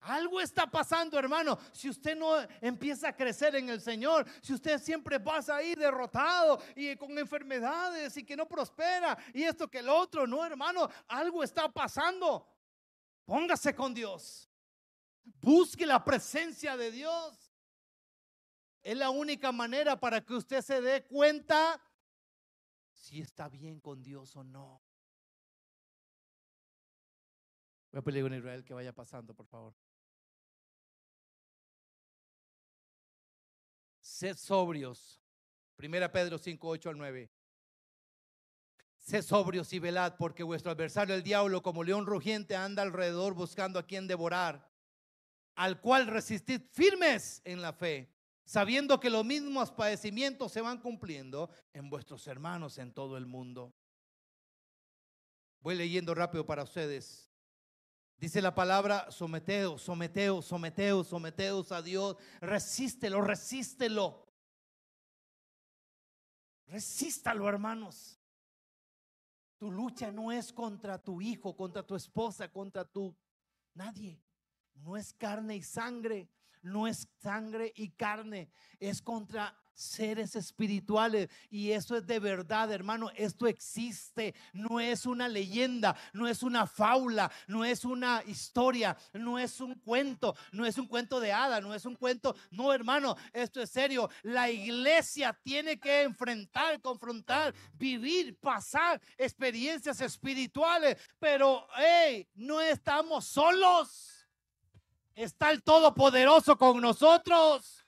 Algo 0.00 0.40
está 0.40 0.66
pasando, 0.66 1.18
hermano. 1.18 1.58
Si 1.72 1.88
usted 1.88 2.16
no 2.16 2.36
empieza 2.60 3.08
a 3.08 3.16
crecer 3.16 3.56
en 3.56 3.68
el 3.68 3.80
Señor, 3.80 4.26
si 4.40 4.54
usted 4.54 4.80
siempre 4.80 5.18
pasa 5.18 5.56
ahí 5.56 5.74
derrotado 5.74 6.60
y 6.76 6.94
con 6.96 7.18
enfermedades 7.18 8.16
y 8.16 8.24
que 8.24 8.36
no 8.36 8.46
prospera 8.46 9.18
y 9.34 9.42
esto 9.42 9.68
que 9.68 9.78
el 9.78 9.88
otro, 9.88 10.26
no, 10.26 10.44
hermano, 10.44 10.88
algo 11.08 11.42
está 11.42 11.68
pasando. 11.68 12.46
Póngase 13.24 13.74
con 13.74 13.92
Dios. 13.92 14.48
Busque 15.24 15.84
la 15.84 16.04
presencia 16.04 16.76
de 16.76 16.90
Dios. 16.90 17.52
Es 18.82 18.96
la 18.96 19.10
única 19.10 19.50
manera 19.52 19.98
para 19.98 20.24
que 20.24 20.34
usted 20.34 20.62
se 20.62 20.80
dé 20.80 21.04
cuenta 21.06 21.82
si 22.94 23.20
está 23.20 23.48
bien 23.48 23.80
con 23.80 24.02
Dios 24.02 24.34
o 24.36 24.44
no. 24.44 24.80
Voy 27.90 27.98
a 27.98 28.02
pedir 28.02 28.22
con 28.22 28.34
Israel 28.34 28.64
que 28.64 28.74
vaya 28.74 28.94
pasando, 28.94 29.34
por 29.34 29.46
favor. 29.46 29.74
Sed 34.18 34.36
sobrios. 34.36 35.22
Primera 35.76 36.10
Pedro 36.10 36.38
5, 36.38 36.68
8 36.68 36.90
al 36.90 36.98
9. 36.98 37.30
Sé 38.98 39.22
sobrios 39.22 39.72
y 39.72 39.78
velad, 39.78 40.16
porque 40.18 40.42
vuestro 40.42 40.72
adversario, 40.72 41.14
el 41.14 41.22
diablo, 41.22 41.62
como 41.62 41.84
león 41.84 42.04
rugiente, 42.04 42.56
anda 42.56 42.82
alrededor 42.82 43.34
buscando 43.34 43.78
a 43.78 43.86
quien 43.86 44.08
devorar, 44.08 44.72
al 45.54 45.80
cual 45.80 46.08
resistid 46.08 46.62
firmes 46.72 47.40
en 47.44 47.62
la 47.62 47.72
fe, 47.72 48.12
sabiendo 48.44 48.98
que 48.98 49.08
los 49.08 49.24
mismos 49.24 49.70
padecimientos 49.70 50.50
se 50.50 50.62
van 50.62 50.80
cumpliendo 50.80 51.48
en 51.72 51.88
vuestros 51.88 52.26
hermanos 52.26 52.78
en 52.78 52.92
todo 52.92 53.16
el 53.18 53.26
mundo. 53.26 53.72
Voy 55.60 55.76
leyendo 55.76 56.12
rápido 56.12 56.44
para 56.44 56.64
ustedes. 56.64 57.27
Dice 58.18 58.42
la 58.42 58.52
palabra, 58.52 59.10
someteos, 59.10 59.82
someteos, 59.82 60.44
someteos, 60.44 61.06
someteos 61.06 61.70
a 61.70 61.82
Dios. 61.82 62.16
Resístelo, 62.40 63.20
resístelo. 63.20 64.26
Resístalo, 66.66 67.48
hermanos. 67.48 68.18
Tu 69.58 69.70
lucha 69.70 70.10
no 70.10 70.32
es 70.32 70.52
contra 70.52 70.98
tu 70.98 71.20
hijo, 71.20 71.56
contra 71.56 71.84
tu 71.84 71.94
esposa, 71.94 72.50
contra 72.50 72.84
tu 72.84 73.16
nadie. 73.74 74.20
No 74.74 74.96
es 74.96 75.12
carne 75.12 75.56
y 75.56 75.62
sangre, 75.62 76.28
no 76.68 76.86
es 76.86 77.08
sangre 77.20 77.72
y 77.74 77.90
carne, 77.90 78.50
es 78.78 79.02
contra 79.02 79.56
seres 79.78 80.34
espirituales. 80.34 81.30
Y 81.50 81.70
eso 81.70 81.96
es 81.96 82.06
de 82.06 82.18
verdad, 82.18 82.70
hermano. 82.72 83.10
Esto 83.16 83.46
existe. 83.46 84.34
No 84.52 84.80
es 84.80 85.06
una 85.06 85.28
leyenda, 85.28 85.96
no 86.12 86.26
es 86.26 86.42
una 86.42 86.66
faula, 86.66 87.30
no 87.46 87.64
es 87.64 87.84
una 87.84 88.22
historia, 88.26 88.96
no 89.12 89.38
es 89.38 89.60
un 89.60 89.76
cuento, 89.76 90.34
no 90.52 90.66
es 90.66 90.76
un 90.78 90.86
cuento 90.86 91.20
de 91.20 91.32
hada, 91.32 91.60
no 91.60 91.74
es 91.74 91.84
un 91.86 91.94
cuento. 91.94 92.34
No, 92.50 92.72
hermano, 92.72 93.16
esto 93.32 93.62
es 93.62 93.70
serio. 93.70 94.10
La 94.22 94.50
iglesia 94.50 95.38
tiene 95.42 95.78
que 95.78 96.02
enfrentar, 96.02 96.80
confrontar, 96.80 97.54
vivir, 97.74 98.36
pasar 98.40 99.00
experiencias 99.16 100.00
espirituales. 100.00 100.98
Pero, 101.20 101.66
hey, 101.76 102.28
no 102.34 102.60
estamos 102.60 103.26
solos. 103.26 104.17
Está 105.18 105.50
el 105.50 105.64
Todopoderoso 105.64 106.56
con 106.56 106.80
nosotros. 106.80 107.84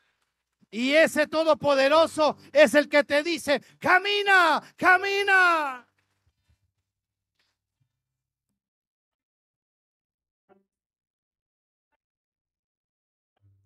Y 0.68 0.94
ese 0.94 1.28
todopoderoso 1.28 2.36
es 2.52 2.74
el 2.74 2.88
que 2.88 3.04
te 3.04 3.22
dice, 3.22 3.62
camina, 3.78 4.60
camina. 4.76 5.86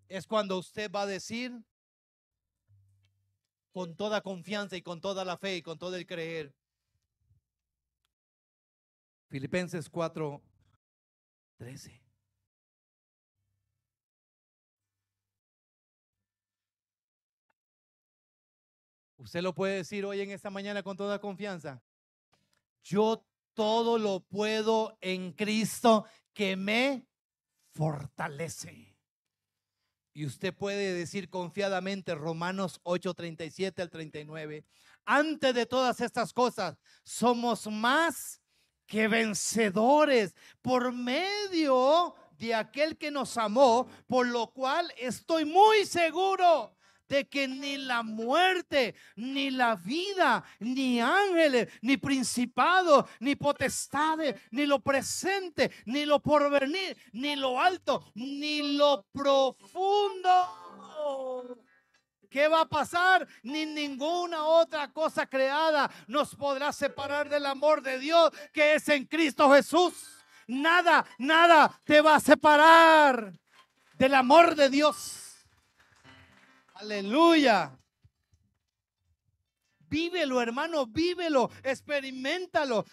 Es 0.09 0.27
cuando 0.27 0.59
usted 0.59 0.91
va 0.91 1.03
a 1.03 1.07
decir 1.07 1.59
con 3.73 3.97
toda 3.97 4.21
confianza 4.21 4.77
y 4.77 4.83
con 4.83 5.01
toda 5.01 5.25
la 5.25 5.39
fe 5.39 5.57
y 5.57 5.63
con 5.63 5.79
todo 5.79 5.97
el 5.97 6.07
creer. 6.07 6.55
Filipenses 9.31 9.89
4, 9.89 10.43
13. 11.57 12.04
Usted 19.25 19.41
lo 19.41 19.55
puede 19.55 19.77
decir 19.77 20.05
hoy 20.05 20.21
en 20.21 20.31
esta 20.33 20.51
mañana 20.51 20.83
con 20.83 20.99
toda 20.99 21.19
confianza. 21.19 21.83
Yo 22.83 23.27
todo 23.55 23.97
lo 23.97 24.21
puedo 24.21 24.99
en 25.01 25.33
Cristo 25.33 26.05
que 26.35 26.57
me 26.57 27.07
fortalece. 27.73 28.95
Y 30.13 30.27
usted 30.27 30.55
puede 30.55 30.93
decir 30.93 31.31
confiadamente 31.31 32.15
Romanos 32.15 32.83
8:37 32.85 33.81
al 33.81 33.89
39. 33.89 34.67
Antes 35.07 35.55
de 35.55 35.65
todas 35.65 36.03
estas 36.03 36.31
cosas, 36.35 36.77
somos 37.03 37.67
más 37.67 38.43
que 38.87 39.09
vencedores 39.09 40.35
por 40.61 40.93
medio 40.93 42.15
de 42.33 42.55
aquel 42.55 42.99
que 42.99 43.11
nos 43.11 43.39
amó, 43.39 43.89
por 44.07 44.27
lo 44.27 44.53
cual 44.53 44.93
estoy 44.99 45.47
muy 45.47 45.87
seguro 45.87 46.77
de 47.15 47.29
que 47.29 47.47
ni 47.47 47.77
la 47.77 48.03
muerte, 48.03 48.97
ni 49.15 49.51
la 49.51 49.77
vida, 49.77 50.43
ni 50.59 51.01
ángeles, 51.01 51.69
ni 51.81 51.97
principados, 51.97 53.05
ni 53.21 53.37
potestades, 53.37 54.35
ni 54.51 54.67
lo 54.67 54.81
presente, 54.81 55.71
ni 55.87 56.07
lo 56.07 56.19
porvenir, 56.21 56.97
ni 57.13 57.37
lo 57.37 57.61
alto, 57.61 58.11
ni 58.15 58.77
lo 58.77 59.07
profundo. 59.13 60.33
¿Qué 62.29 62.49
va 62.49 62.63
a 62.63 62.69
pasar? 62.69 63.29
Ni 63.45 63.65
ninguna 63.65 64.43
otra 64.43 64.93
cosa 64.93 65.25
creada 65.25 65.89
nos 66.09 66.35
podrá 66.35 66.73
separar 66.73 67.29
del 67.29 67.47
amor 67.47 67.81
de 67.81 68.01
Dios 68.01 68.33
que 68.53 68.75
es 68.75 68.89
en 68.89 69.05
Cristo 69.05 69.53
Jesús. 69.53 69.95
Nada, 70.49 71.07
nada 71.19 71.81
te 71.85 72.01
va 72.01 72.17
a 72.17 72.21
separar 72.21 73.33
del 73.97 74.15
amor 74.17 74.57
de 74.57 74.69
Dios. 74.69 75.24
Aleluya. 76.75 77.79
Vívelo, 79.89 80.43
hermano, 80.43 80.87
vívelo, 80.87 81.51
experimentalo. 81.63 82.85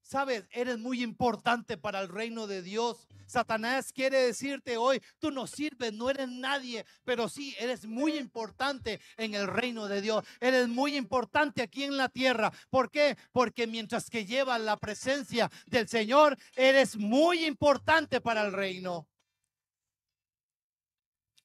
Sabes, 0.00 0.46
eres 0.52 0.78
muy 0.78 1.02
importante 1.02 1.76
para 1.76 2.00
el 2.00 2.08
reino 2.08 2.46
de 2.46 2.62
Dios. 2.62 3.06
Satanás 3.26 3.92
quiere 3.92 4.18
decirte 4.18 4.76
hoy, 4.76 5.02
tú 5.18 5.32
no 5.32 5.46
sirves, 5.46 5.92
no 5.92 6.08
eres 6.08 6.28
nadie, 6.28 6.86
pero 7.04 7.28
sí, 7.28 7.54
eres 7.58 7.86
muy 7.86 8.16
importante 8.16 9.00
en 9.16 9.34
el 9.34 9.48
reino 9.48 9.88
de 9.88 10.00
Dios. 10.00 10.24
Eres 10.40 10.68
muy 10.68 10.96
importante 10.96 11.60
aquí 11.60 11.84
en 11.84 11.96
la 11.96 12.08
tierra. 12.08 12.52
¿Por 12.70 12.90
qué? 12.90 13.18
Porque 13.32 13.66
mientras 13.66 14.08
que 14.08 14.24
llevas 14.24 14.60
la 14.60 14.78
presencia 14.78 15.50
del 15.66 15.88
Señor, 15.88 16.38
eres 16.54 16.96
muy 16.96 17.44
importante 17.44 18.20
para 18.20 18.46
el 18.46 18.52
reino. 18.52 19.08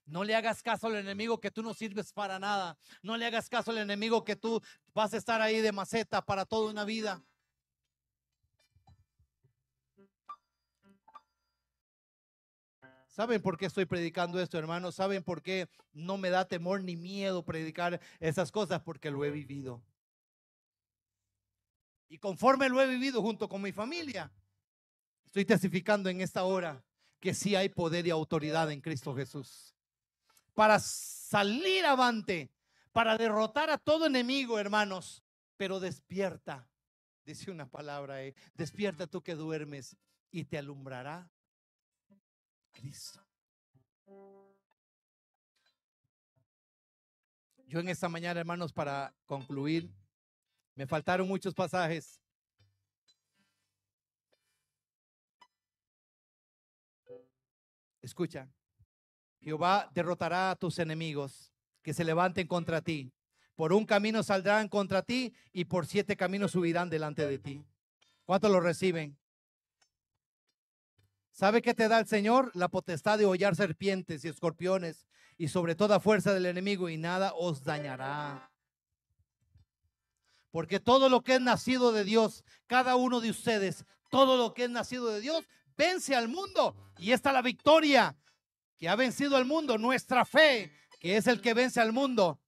No 0.05 0.23
le 0.23 0.35
hagas 0.35 0.61
caso 0.61 0.87
al 0.87 0.95
enemigo 0.95 1.39
que 1.39 1.51
tú 1.51 1.61
no 1.63 1.73
sirves 1.73 2.11
para 2.11 2.39
nada. 2.39 2.77
No 3.01 3.17
le 3.17 3.25
hagas 3.25 3.49
caso 3.49 3.71
al 3.71 3.77
enemigo 3.77 4.23
que 4.23 4.35
tú 4.35 4.61
vas 4.93 5.13
a 5.13 5.17
estar 5.17 5.41
ahí 5.41 5.61
de 5.61 5.71
maceta 5.71 6.21
para 6.25 6.45
toda 6.45 6.71
una 6.71 6.85
vida. 6.85 7.23
¿Saben 13.07 13.41
por 13.41 13.57
qué 13.57 13.65
estoy 13.65 13.85
predicando 13.85 14.39
esto, 14.41 14.57
hermanos? 14.57 14.95
¿Saben 14.95 15.21
por 15.21 15.41
qué 15.41 15.69
no 15.91 16.17
me 16.17 16.29
da 16.29 16.47
temor 16.47 16.81
ni 16.81 16.95
miedo 16.95 17.43
predicar 17.43 17.99
esas 18.19 18.51
cosas? 18.51 18.81
Porque 18.81 19.11
lo 19.11 19.25
he 19.25 19.31
vivido. 19.31 19.83
Y 22.07 22.17
conforme 22.17 22.69
lo 22.69 22.81
he 22.81 22.87
vivido 22.87 23.21
junto 23.21 23.49
con 23.49 23.61
mi 23.61 23.73
familia, 23.73 24.31
estoy 25.25 25.45
testificando 25.45 26.09
en 26.09 26.21
esta 26.21 26.43
hora 26.43 26.83
que 27.19 27.33
sí 27.33 27.55
hay 27.55 27.69
poder 27.69 28.07
y 28.07 28.09
autoridad 28.09 28.71
en 28.71 28.81
Cristo 28.81 29.13
Jesús 29.13 29.75
para 30.53 30.79
salir 30.79 31.85
avante, 31.85 32.51
para 32.91 33.17
derrotar 33.17 33.69
a 33.69 33.77
todo 33.77 34.05
enemigo, 34.05 34.59
hermanos. 34.59 35.23
Pero 35.57 35.79
despierta, 35.79 36.67
dice 37.25 37.51
una 37.51 37.69
palabra, 37.69 38.15
ahí, 38.15 38.33
despierta 38.55 39.07
tú 39.07 39.21
que 39.21 39.35
duermes 39.35 39.95
y 40.31 40.45
te 40.45 40.57
alumbrará 40.57 41.29
Cristo. 42.71 43.23
Yo 47.67 47.79
en 47.79 47.87
esta 47.87 48.09
mañana, 48.09 48.39
hermanos, 48.39 48.73
para 48.73 49.15
concluir, 49.25 49.89
me 50.75 50.85
faltaron 50.85 51.27
muchos 51.27 51.53
pasajes. 51.53 52.19
Escucha, 58.01 58.49
Jehová 59.41 59.89
derrotará 59.93 60.51
a 60.51 60.55
tus 60.55 60.79
enemigos 60.79 61.51
que 61.81 61.93
se 61.93 62.03
levanten 62.03 62.47
contra 62.47 62.81
ti. 62.81 63.11
Por 63.55 63.73
un 63.73 63.85
camino 63.85 64.23
saldrán 64.23 64.69
contra 64.69 65.01
ti 65.01 65.33
y 65.51 65.65
por 65.65 65.85
siete 65.85 66.15
caminos 66.15 66.51
subirán 66.51 66.89
delante 66.89 67.27
de 67.27 67.39
ti. 67.39 67.65
¿Cuántos 68.25 68.51
lo 68.51 68.59
reciben? 68.59 69.17
¿Sabe 71.31 71.61
qué 71.61 71.73
te 71.73 71.87
da 71.87 71.99
el 71.99 72.07
Señor? 72.07 72.51
La 72.53 72.69
potestad 72.69 73.17
de 73.17 73.25
hollar 73.25 73.55
serpientes 73.55 74.23
y 74.23 74.27
escorpiones 74.27 75.07
y 75.37 75.47
sobre 75.47 75.75
toda 75.75 75.99
fuerza 75.99 76.33
del 76.33 76.45
enemigo 76.45 76.89
y 76.89 76.97
nada 76.97 77.33
os 77.33 77.63
dañará. 77.63 78.51
Porque 80.51 80.79
todo 80.79 81.09
lo 81.09 81.21
que 81.21 81.35
es 81.35 81.41
nacido 81.41 81.93
de 81.93 82.03
Dios, 82.03 82.43
cada 82.67 82.95
uno 82.95 83.21
de 83.21 83.29
ustedes, 83.29 83.85
todo 84.09 84.37
lo 84.37 84.53
que 84.53 84.65
es 84.65 84.69
nacido 84.69 85.07
de 85.07 85.21
Dios, 85.21 85.47
vence 85.77 86.15
al 86.15 86.27
mundo. 86.27 86.75
Y 86.99 87.11
esta 87.11 87.29
es 87.29 87.33
la 87.33 87.41
victoria 87.41 88.15
que 88.81 88.89
ha 88.89 88.95
vencido 88.95 89.37
al 89.37 89.45
mundo, 89.45 89.77
nuestra 89.77 90.25
fe, 90.25 90.73
que 90.99 91.15
es 91.15 91.27
el 91.27 91.39
que 91.39 91.53
vence 91.53 91.79
al 91.79 91.93
mundo, 91.93 92.41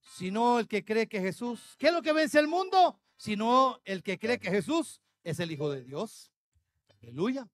sino 0.00 0.58
el 0.58 0.66
que 0.66 0.84
cree 0.84 1.08
que 1.08 1.20
Jesús, 1.20 1.76
¿qué 1.78 1.86
es 1.86 1.92
lo 1.92 2.02
que 2.02 2.12
vence 2.12 2.40
al 2.40 2.48
mundo? 2.48 3.00
Sino 3.16 3.80
el 3.84 4.02
que 4.02 4.18
cree 4.18 4.40
que 4.40 4.50
Jesús 4.50 5.00
es 5.22 5.38
el 5.38 5.52
Hijo 5.52 5.70
de 5.70 5.84
Dios. 5.84 6.32
Aleluya. 7.00 7.48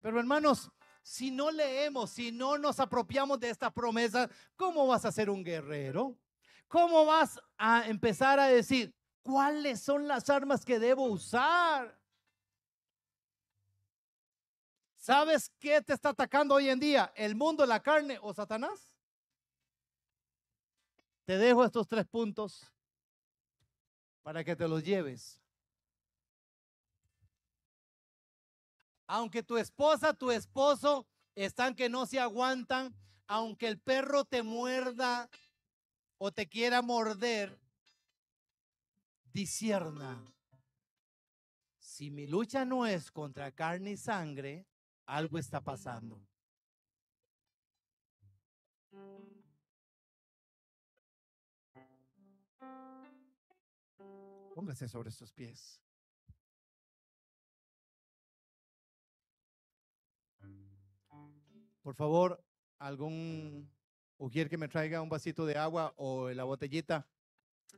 Pero 0.00 0.20
hermanos, 0.20 0.70
si 1.02 1.32
no 1.32 1.50
leemos, 1.50 2.12
si 2.12 2.30
no 2.30 2.56
nos 2.56 2.78
apropiamos 2.78 3.40
de 3.40 3.50
esta 3.50 3.72
promesa, 3.72 4.30
¿cómo 4.54 4.86
vas 4.86 5.06
a 5.06 5.10
ser 5.10 5.28
un 5.28 5.42
guerrero? 5.42 6.16
¿Cómo 6.68 7.04
vas 7.04 7.40
a 7.58 7.88
empezar 7.88 8.38
a 8.38 8.46
decir, 8.46 8.94
¿Cuáles 9.26 9.80
son 9.80 10.06
las 10.06 10.30
armas 10.30 10.64
que 10.64 10.78
debo 10.78 11.06
usar? 11.06 11.98
¿Sabes 15.06 15.52
qué 15.60 15.80
te 15.82 15.92
está 15.92 16.08
atacando 16.08 16.56
hoy 16.56 16.68
en 16.68 16.80
día? 16.80 17.12
¿El 17.14 17.36
mundo, 17.36 17.64
la 17.64 17.80
carne 17.80 18.18
o 18.20 18.34
Satanás? 18.34 18.90
Te 21.24 21.38
dejo 21.38 21.64
estos 21.64 21.86
tres 21.86 22.04
puntos 22.08 22.68
para 24.24 24.42
que 24.42 24.56
te 24.56 24.66
los 24.66 24.82
lleves. 24.82 25.40
Aunque 29.06 29.44
tu 29.44 29.56
esposa, 29.56 30.12
tu 30.12 30.32
esposo 30.32 31.06
están 31.36 31.76
que 31.76 31.88
no 31.88 32.06
se 32.06 32.18
aguantan, 32.18 32.92
aunque 33.28 33.68
el 33.68 33.78
perro 33.78 34.24
te 34.24 34.42
muerda 34.42 35.30
o 36.18 36.32
te 36.32 36.48
quiera 36.48 36.82
morder, 36.82 37.56
disierna. 39.32 40.20
Si 41.78 42.10
mi 42.10 42.26
lucha 42.26 42.64
no 42.64 42.88
es 42.88 43.12
contra 43.12 43.52
carne 43.52 43.92
y 43.92 43.96
sangre, 43.96 44.66
algo 45.06 45.38
está 45.38 45.60
pasando. 45.60 46.20
Póngase 54.54 54.88
sobre 54.88 55.10
sus 55.10 55.32
pies. 55.32 55.80
Por 61.82 61.94
favor, 61.94 62.42
algún 62.78 63.70
ujier 64.18 64.48
que 64.48 64.58
me 64.58 64.66
traiga 64.66 65.02
un 65.02 65.08
vasito 65.08 65.46
de 65.46 65.56
agua 65.56 65.92
o 65.96 66.30
la 66.30 66.44
botellita 66.44 67.06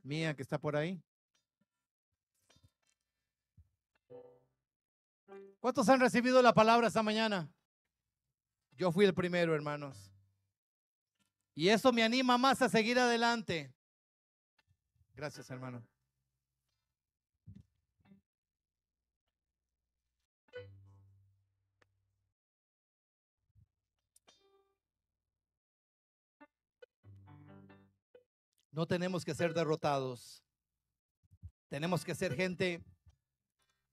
mía 0.03 0.35
que 0.35 0.43
está 0.43 0.59
por 0.59 0.77
ahí. 0.77 1.03
¿Cuántos 5.61 5.89
han 5.89 6.01
recibido 6.01 6.41
la 6.41 6.53
palabra 6.53 6.89
esta 6.89 7.03
mañana? 7.03 7.53
Yo 8.73 8.93
fui 8.93 9.05
el 9.05 9.15
primero, 9.15 9.55
hermanos. 9.55 10.13
Y 11.55 11.69
eso 11.69 11.93
me 11.93 12.03
anima 12.03 12.39
más 12.39 12.63
a 12.63 12.69
seguir 12.69 12.99
adelante. 12.99 13.75
Gracias, 15.15 15.51
hermano. 15.51 15.85
No 28.71 28.87
tenemos 28.87 29.25
que 29.25 29.35
ser 29.35 29.53
derrotados. 29.53 30.45
Tenemos 31.69 32.05
que 32.05 32.15
ser 32.15 32.37
gente 32.37 32.81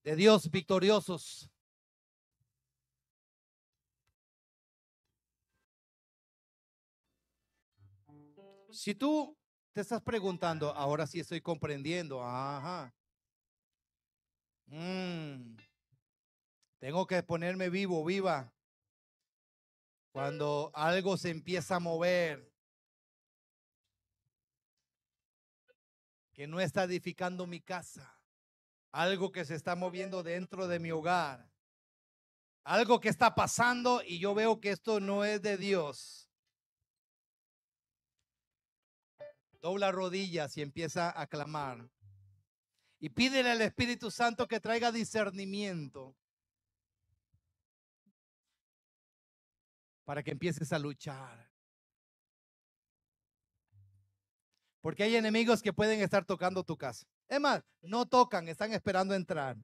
de 0.06 0.16
Dios 0.16 0.52
victoriosos. 0.52 1.50
Si 8.70 8.94
tú 8.94 9.36
te 9.74 9.82
estás 9.82 10.04
preguntando, 10.04 10.70
ahora 10.76 11.08
sí 11.08 11.20
estoy 11.20 11.42
comprendiendo, 11.42 12.24
ajá. 12.24 12.94
Mm, 14.68 15.58
tengo 16.78 17.08
que 17.08 17.24
ponerme 17.24 17.70
vivo, 17.70 18.06
viva. 18.06 18.54
Cuando 20.12 20.70
algo 20.76 21.18
se 21.18 21.32
empieza 21.32 21.78
a 21.78 21.80
mover, 21.80 22.54
que 26.32 26.46
no 26.46 26.60
está 26.60 26.84
edificando 26.84 27.48
mi 27.48 27.60
casa, 27.60 28.16
algo 28.96 29.30
que 29.34 29.44
se 29.44 29.56
está 29.56 29.76
moviendo 29.76 30.24
dentro 30.24 30.70
de 30.70 30.80
mi 30.80 30.90
hogar, 30.90 31.52
algo 32.64 33.02
que 33.02 33.10
está 33.10 33.36
pasando 33.36 34.02
y 34.02 34.20
yo 34.20 34.34
veo 34.34 34.62
que 34.62 34.72
esto 34.72 35.02
no 35.02 35.26
es 35.26 35.42
de 35.42 35.58
Dios. 35.58 36.32
Dobla 39.62 39.92
rodillas 39.92 40.56
y 40.56 40.62
empieza 40.62 41.20
a 41.20 41.28
clamar. 41.28 41.90
Y 43.00 43.10
pídele 43.10 43.52
al 43.52 43.62
Espíritu 43.62 44.10
Santo 44.12 44.48
que 44.48 44.62
traiga 44.62 44.94
discernimiento 44.94 46.16
para 50.06 50.24
que 50.24 50.32
empieces 50.32 50.72
a 50.72 50.80
luchar. 50.80 51.52
Porque 54.80 55.04
hay 55.04 55.18
enemigos 55.18 55.62
que 55.62 55.74
pueden 55.74 56.00
estar 56.00 56.24
tocando 56.24 56.64
tu 56.64 56.78
casa. 56.78 57.06
Es 57.28 57.40
más, 57.40 57.64
no 57.82 58.06
tocan, 58.06 58.48
están 58.48 58.74
esperando 58.74 59.14
entrar. 59.16 59.58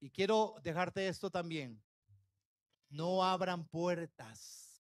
Y 0.00 0.10
quiero 0.10 0.56
dejarte 0.62 1.08
esto 1.08 1.30
también. 1.30 1.82
No 2.90 3.24
abran 3.24 3.66
puertas. 3.66 4.82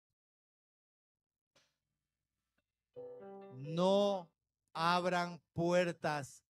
No 3.53 4.29
abran 4.73 5.41
puertas 5.51 6.45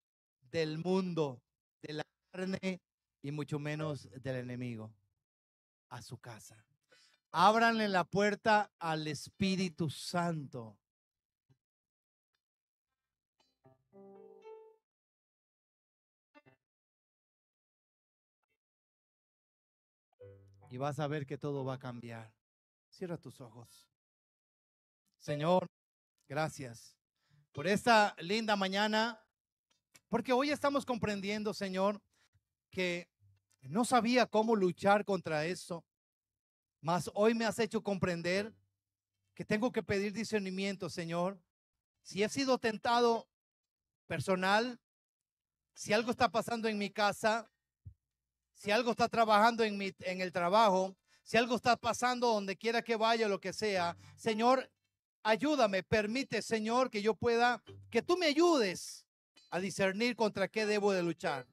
del 0.52 0.78
mundo, 0.78 1.42
de 1.82 1.94
la 1.94 2.04
carne 2.32 2.82
y 3.22 3.32
mucho 3.32 3.58
menos 3.58 4.08
del 4.22 4.36
enemigo 4.36 4.94
a 5.90 6.02
su 6.02 6.18
casa. 6.20 6.64
Ábranle 7.32 7.88
la 7.88 8.04
puerta 8.04 8.72
al 8.80 9.08
Espíritu 9.08 9.90
Santo. 9.90 10.78
Y 20.70 20.78
vas 20.78 21.00
a 21.00 21.08
ver 21.08 21.26
que 21.26 21.38
todo 21.38 21.66
va 21.66 21.76
a 21.76 21.80
cambiar. 21.80 22.32
Cierra 22.90 23.18
tus 23.18 23.42
ojos. 23.42 23.90
Señor, 25.18 25.68
gracias 26.28 26.96
por 27.52 27.68
esta 27.68 28.16
linda 28.20 28.56
mañana, 28.56 29.20
porque 30.08 30.32
hoy 30.32 30.52
estamos 30.52 30.86
comprendiendo, 30.86 31.54
Señor, 31.54 32.02
que 32.70 33.10
no 33.62 33.84
sabía 33.84 34.28
cómo 34.28 34.56
luchar 34.56 35.04
contra 35.04 35.46
eso. 35.46 35.84
Mas 36.82 37.10
hoy 37.14 37.34
me 37.34 37.46
has 37.46 37.60
hecho 37.60 37.84
comprender 37.84 38.54
que 39.34 39.44
tengo 39.44 39.72
que 39.72 39.84
pedir 39.84 40.14
discernimiento, 40.14 40.90
Señor. 40.90 41.42
Si 42.02 42.24
he 42.24 42.30
sido 42.30 42.60
tentado 42.60 43.28
personal, 44.08 44.80
si 45.74 45.94
algo 45.94 46.12
está 46.12 46.30
pasando 46.32 46.68
en 46.68 46.78
mi 46.78 46.90
casa, 46.90 47.52
si 48.60 48.72
algo 48.72 48.92
está 48.92 49.08
trabajando 49.08 49.64
en, 49.64 49.78
mi, 49.78 49.96
en 50.00 50.20
el 50.20 50.34
trabajo, 50.34 50.94
si 51.24 51.38
algo 51.38 51.56
está 51.56 51.78
pasando 51.78 52.28
donde 52.28 52.58
quiera 52.58 52.82
que 52.82 52.98
vaya, 52.98 53.30
lo 53.30 53.40
que 53.40 53.54
sea, 53.54 53.96
Señor, 54.18 54.70
ayúdame, 55.24 55.82
permite, 55.82 56.42
Señor, 56.42 56.90
que 56.90 57.02
yo 57.02 57.16
pueda, 57.16 57.64
que 57.90 58.02
tú 58.02 58.18
me 58.18 58.26
ayudes 58.26 59.06
a 59.50 59.62
discernir 59.62 60.18
contra 60.18 60.50
qué 60.50 60.66
debo 60.66 60.92
de 60.92 61.04
luchar. 61.04 61.48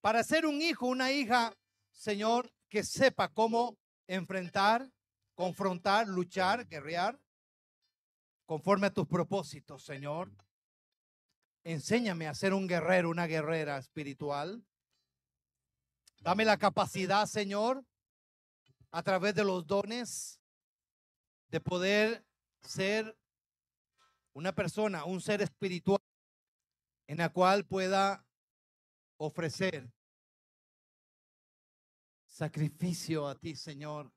Para 0.00 0.24
ser 0.24 0.46
un 0.46 0.60
hijo, 0.60 0.86
una 0.86 1.12
hija, 1.12 1.56
Señor, 1.92 2.52
que 2.68 2.82
sepa 2.82 3.28
cómo 3.28 3.78
enfrentar, 4.08 4.90
confrontar, 5.36 6.08
luchar, 6.08 6.66
guerrear, 6.66 7.20
conforme 8.46 8.88
a 8.88 8.92
tus 8.92 9.06
propósitos, 9.06 9.84
Señor. 9.84 10.32
Enséñame 11.62 12.26
a 12.26 12.34
ser 12.34 12.52
un 12.52 12.66
guerrero, 12.66 13.10
una 13.10 13.28
guerrera 13.28 13.78
espiritual. 13.78 14.64
Dame 16.26 16.44
la 16.44 16.58
capacidad, 16.58 17.24
Señor, 17.26 17.86
a 18.90 19.00
través 19.04 19.32
de 19.36 19.44
los 19.44 19.64
dones, 19.64 20.40
de 21.50 21.60
poder 21.60 22.26
ser 22.62 23.16
una 24.32 24.52
persona, 24.52 25.04
un 25.04 25.20
ser 25.20 25.40
espiritual, 25.40 26.00
en 27.06 27.18
la 27.18 27.28
cual 27.28 27.64
pueda 27.64 28.26
ofrecer 29.18 29.88
sacrificio 32.26 33.28
a 33.28 33.36
ti, 33.36 33.54
Señor, 33.54 34.12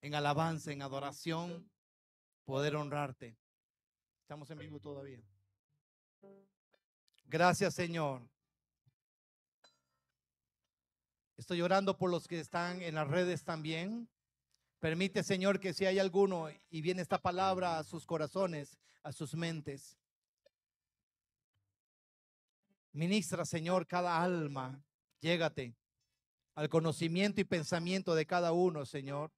en 0.00 0.14
alabanza, 0.14 0.72
en 0.72 0.80
adoración, 0.80 1.70
poder 2.46 2.74
honrarte. 2.74 3.36
Estamos 4.22 4.48
en 4.48 4.60
vivo 4.60 4.80
todavía. 4.80 5.22
Gracias, 7.26 7.74
Señor. 7.74 8.26
Estoy 11.38 11.62
orando 11.62 11.96
por 11.96 12.10
los 12.10 12.26
que 12.26 12.40
están 12.40 12.82
en 12.82 12.96
las 12.96 13.06
redes 13.06 13.44
también. 13.44 14.08
Permite, 14.80 15.22
Señor, 15.22 15.60
que 15.60 15.72
si 15.72 15.86
hay 15.86 16.00
alguno 16.00 16.48
y 16.68 16.80
viene 16.82 17.00
esta 17.00 17.22
palabra 17.22 17.78
a 17.78 17.84
sus 17.84 18.04
corazones, 18.04 18.76
a 19.04 19.12
sus 19.12 19.34
mentes. 19.34 19.96
Ministra, 22.92 23.44
Señor, 23.44 23.86
cada 23.86 24.20
alma. 24.20 24.82
Llégate 25.20 25.76
al 26.56 26.68
conocimiento 26.68 27.40
y 27.40 27.44
pensamiento 27.44 28.16
de 28.16 28.26
cada 28.26 28.50
uno, 28.50 28.84
Señor, 28.84 29.30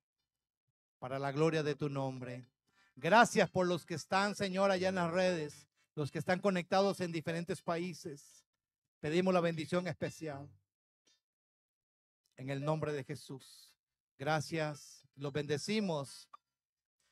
para 0.98 1.18
la 1.18 1.32
gloria 1.32 1.62
de 1.62 1.74
tu 1.74 1.90
nombre. 1.90 2.46
Gracias 2.96 3.50
por 3.50 3.66
los 3.66 3.84
que 3.84 3.92
están, 3.92 4.34
Señor, 4.34 4.70
allá 4.70 4.88
en 4.88 4.94
las 4.94 5.10
redes. 5.12 5.66
los 5.94 6.10
que 6.10 6.18
están 6.18 6.40
conectados 6.40 7.00
en 7.00 7.12
diferentes 7.12 7.60
países. 7.60 8.46
Pedimos 9.00 9.34
la 9.34 9.40
bendición 9.40 9.86
especial. 9.86 10.48
En 12.40 12.48
el 12.48 12.64
nombre 12.64 12.94
de 12.94 13.04
Jesús. 13.04 13.70
Gracias. 14.16 15.06
Los 15.14 15.30
bendecimos. 15.30 16.26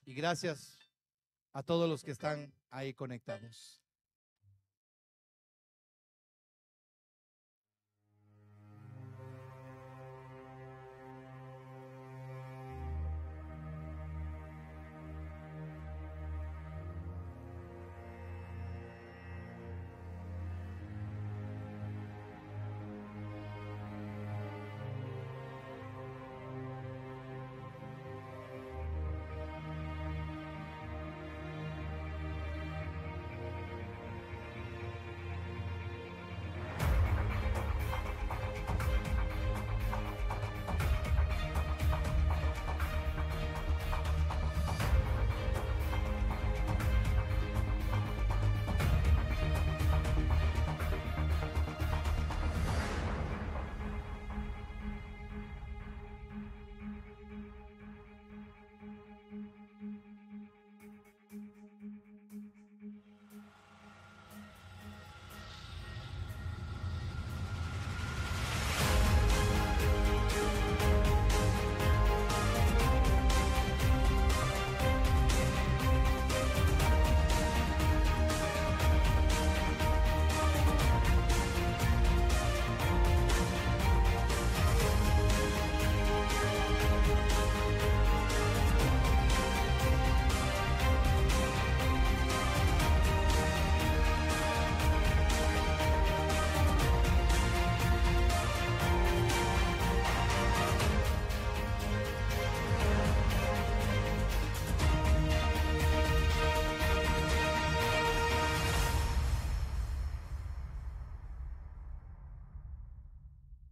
Y 0.06 0.14
gracias 0.14 0.90
a 1.52 1.62
todos 1.62 1.86
los 1.86 2.02
que 2.02 2.12
están 2.12 2.54
ahí 2.70 2.94
conectados. 2.94 3.82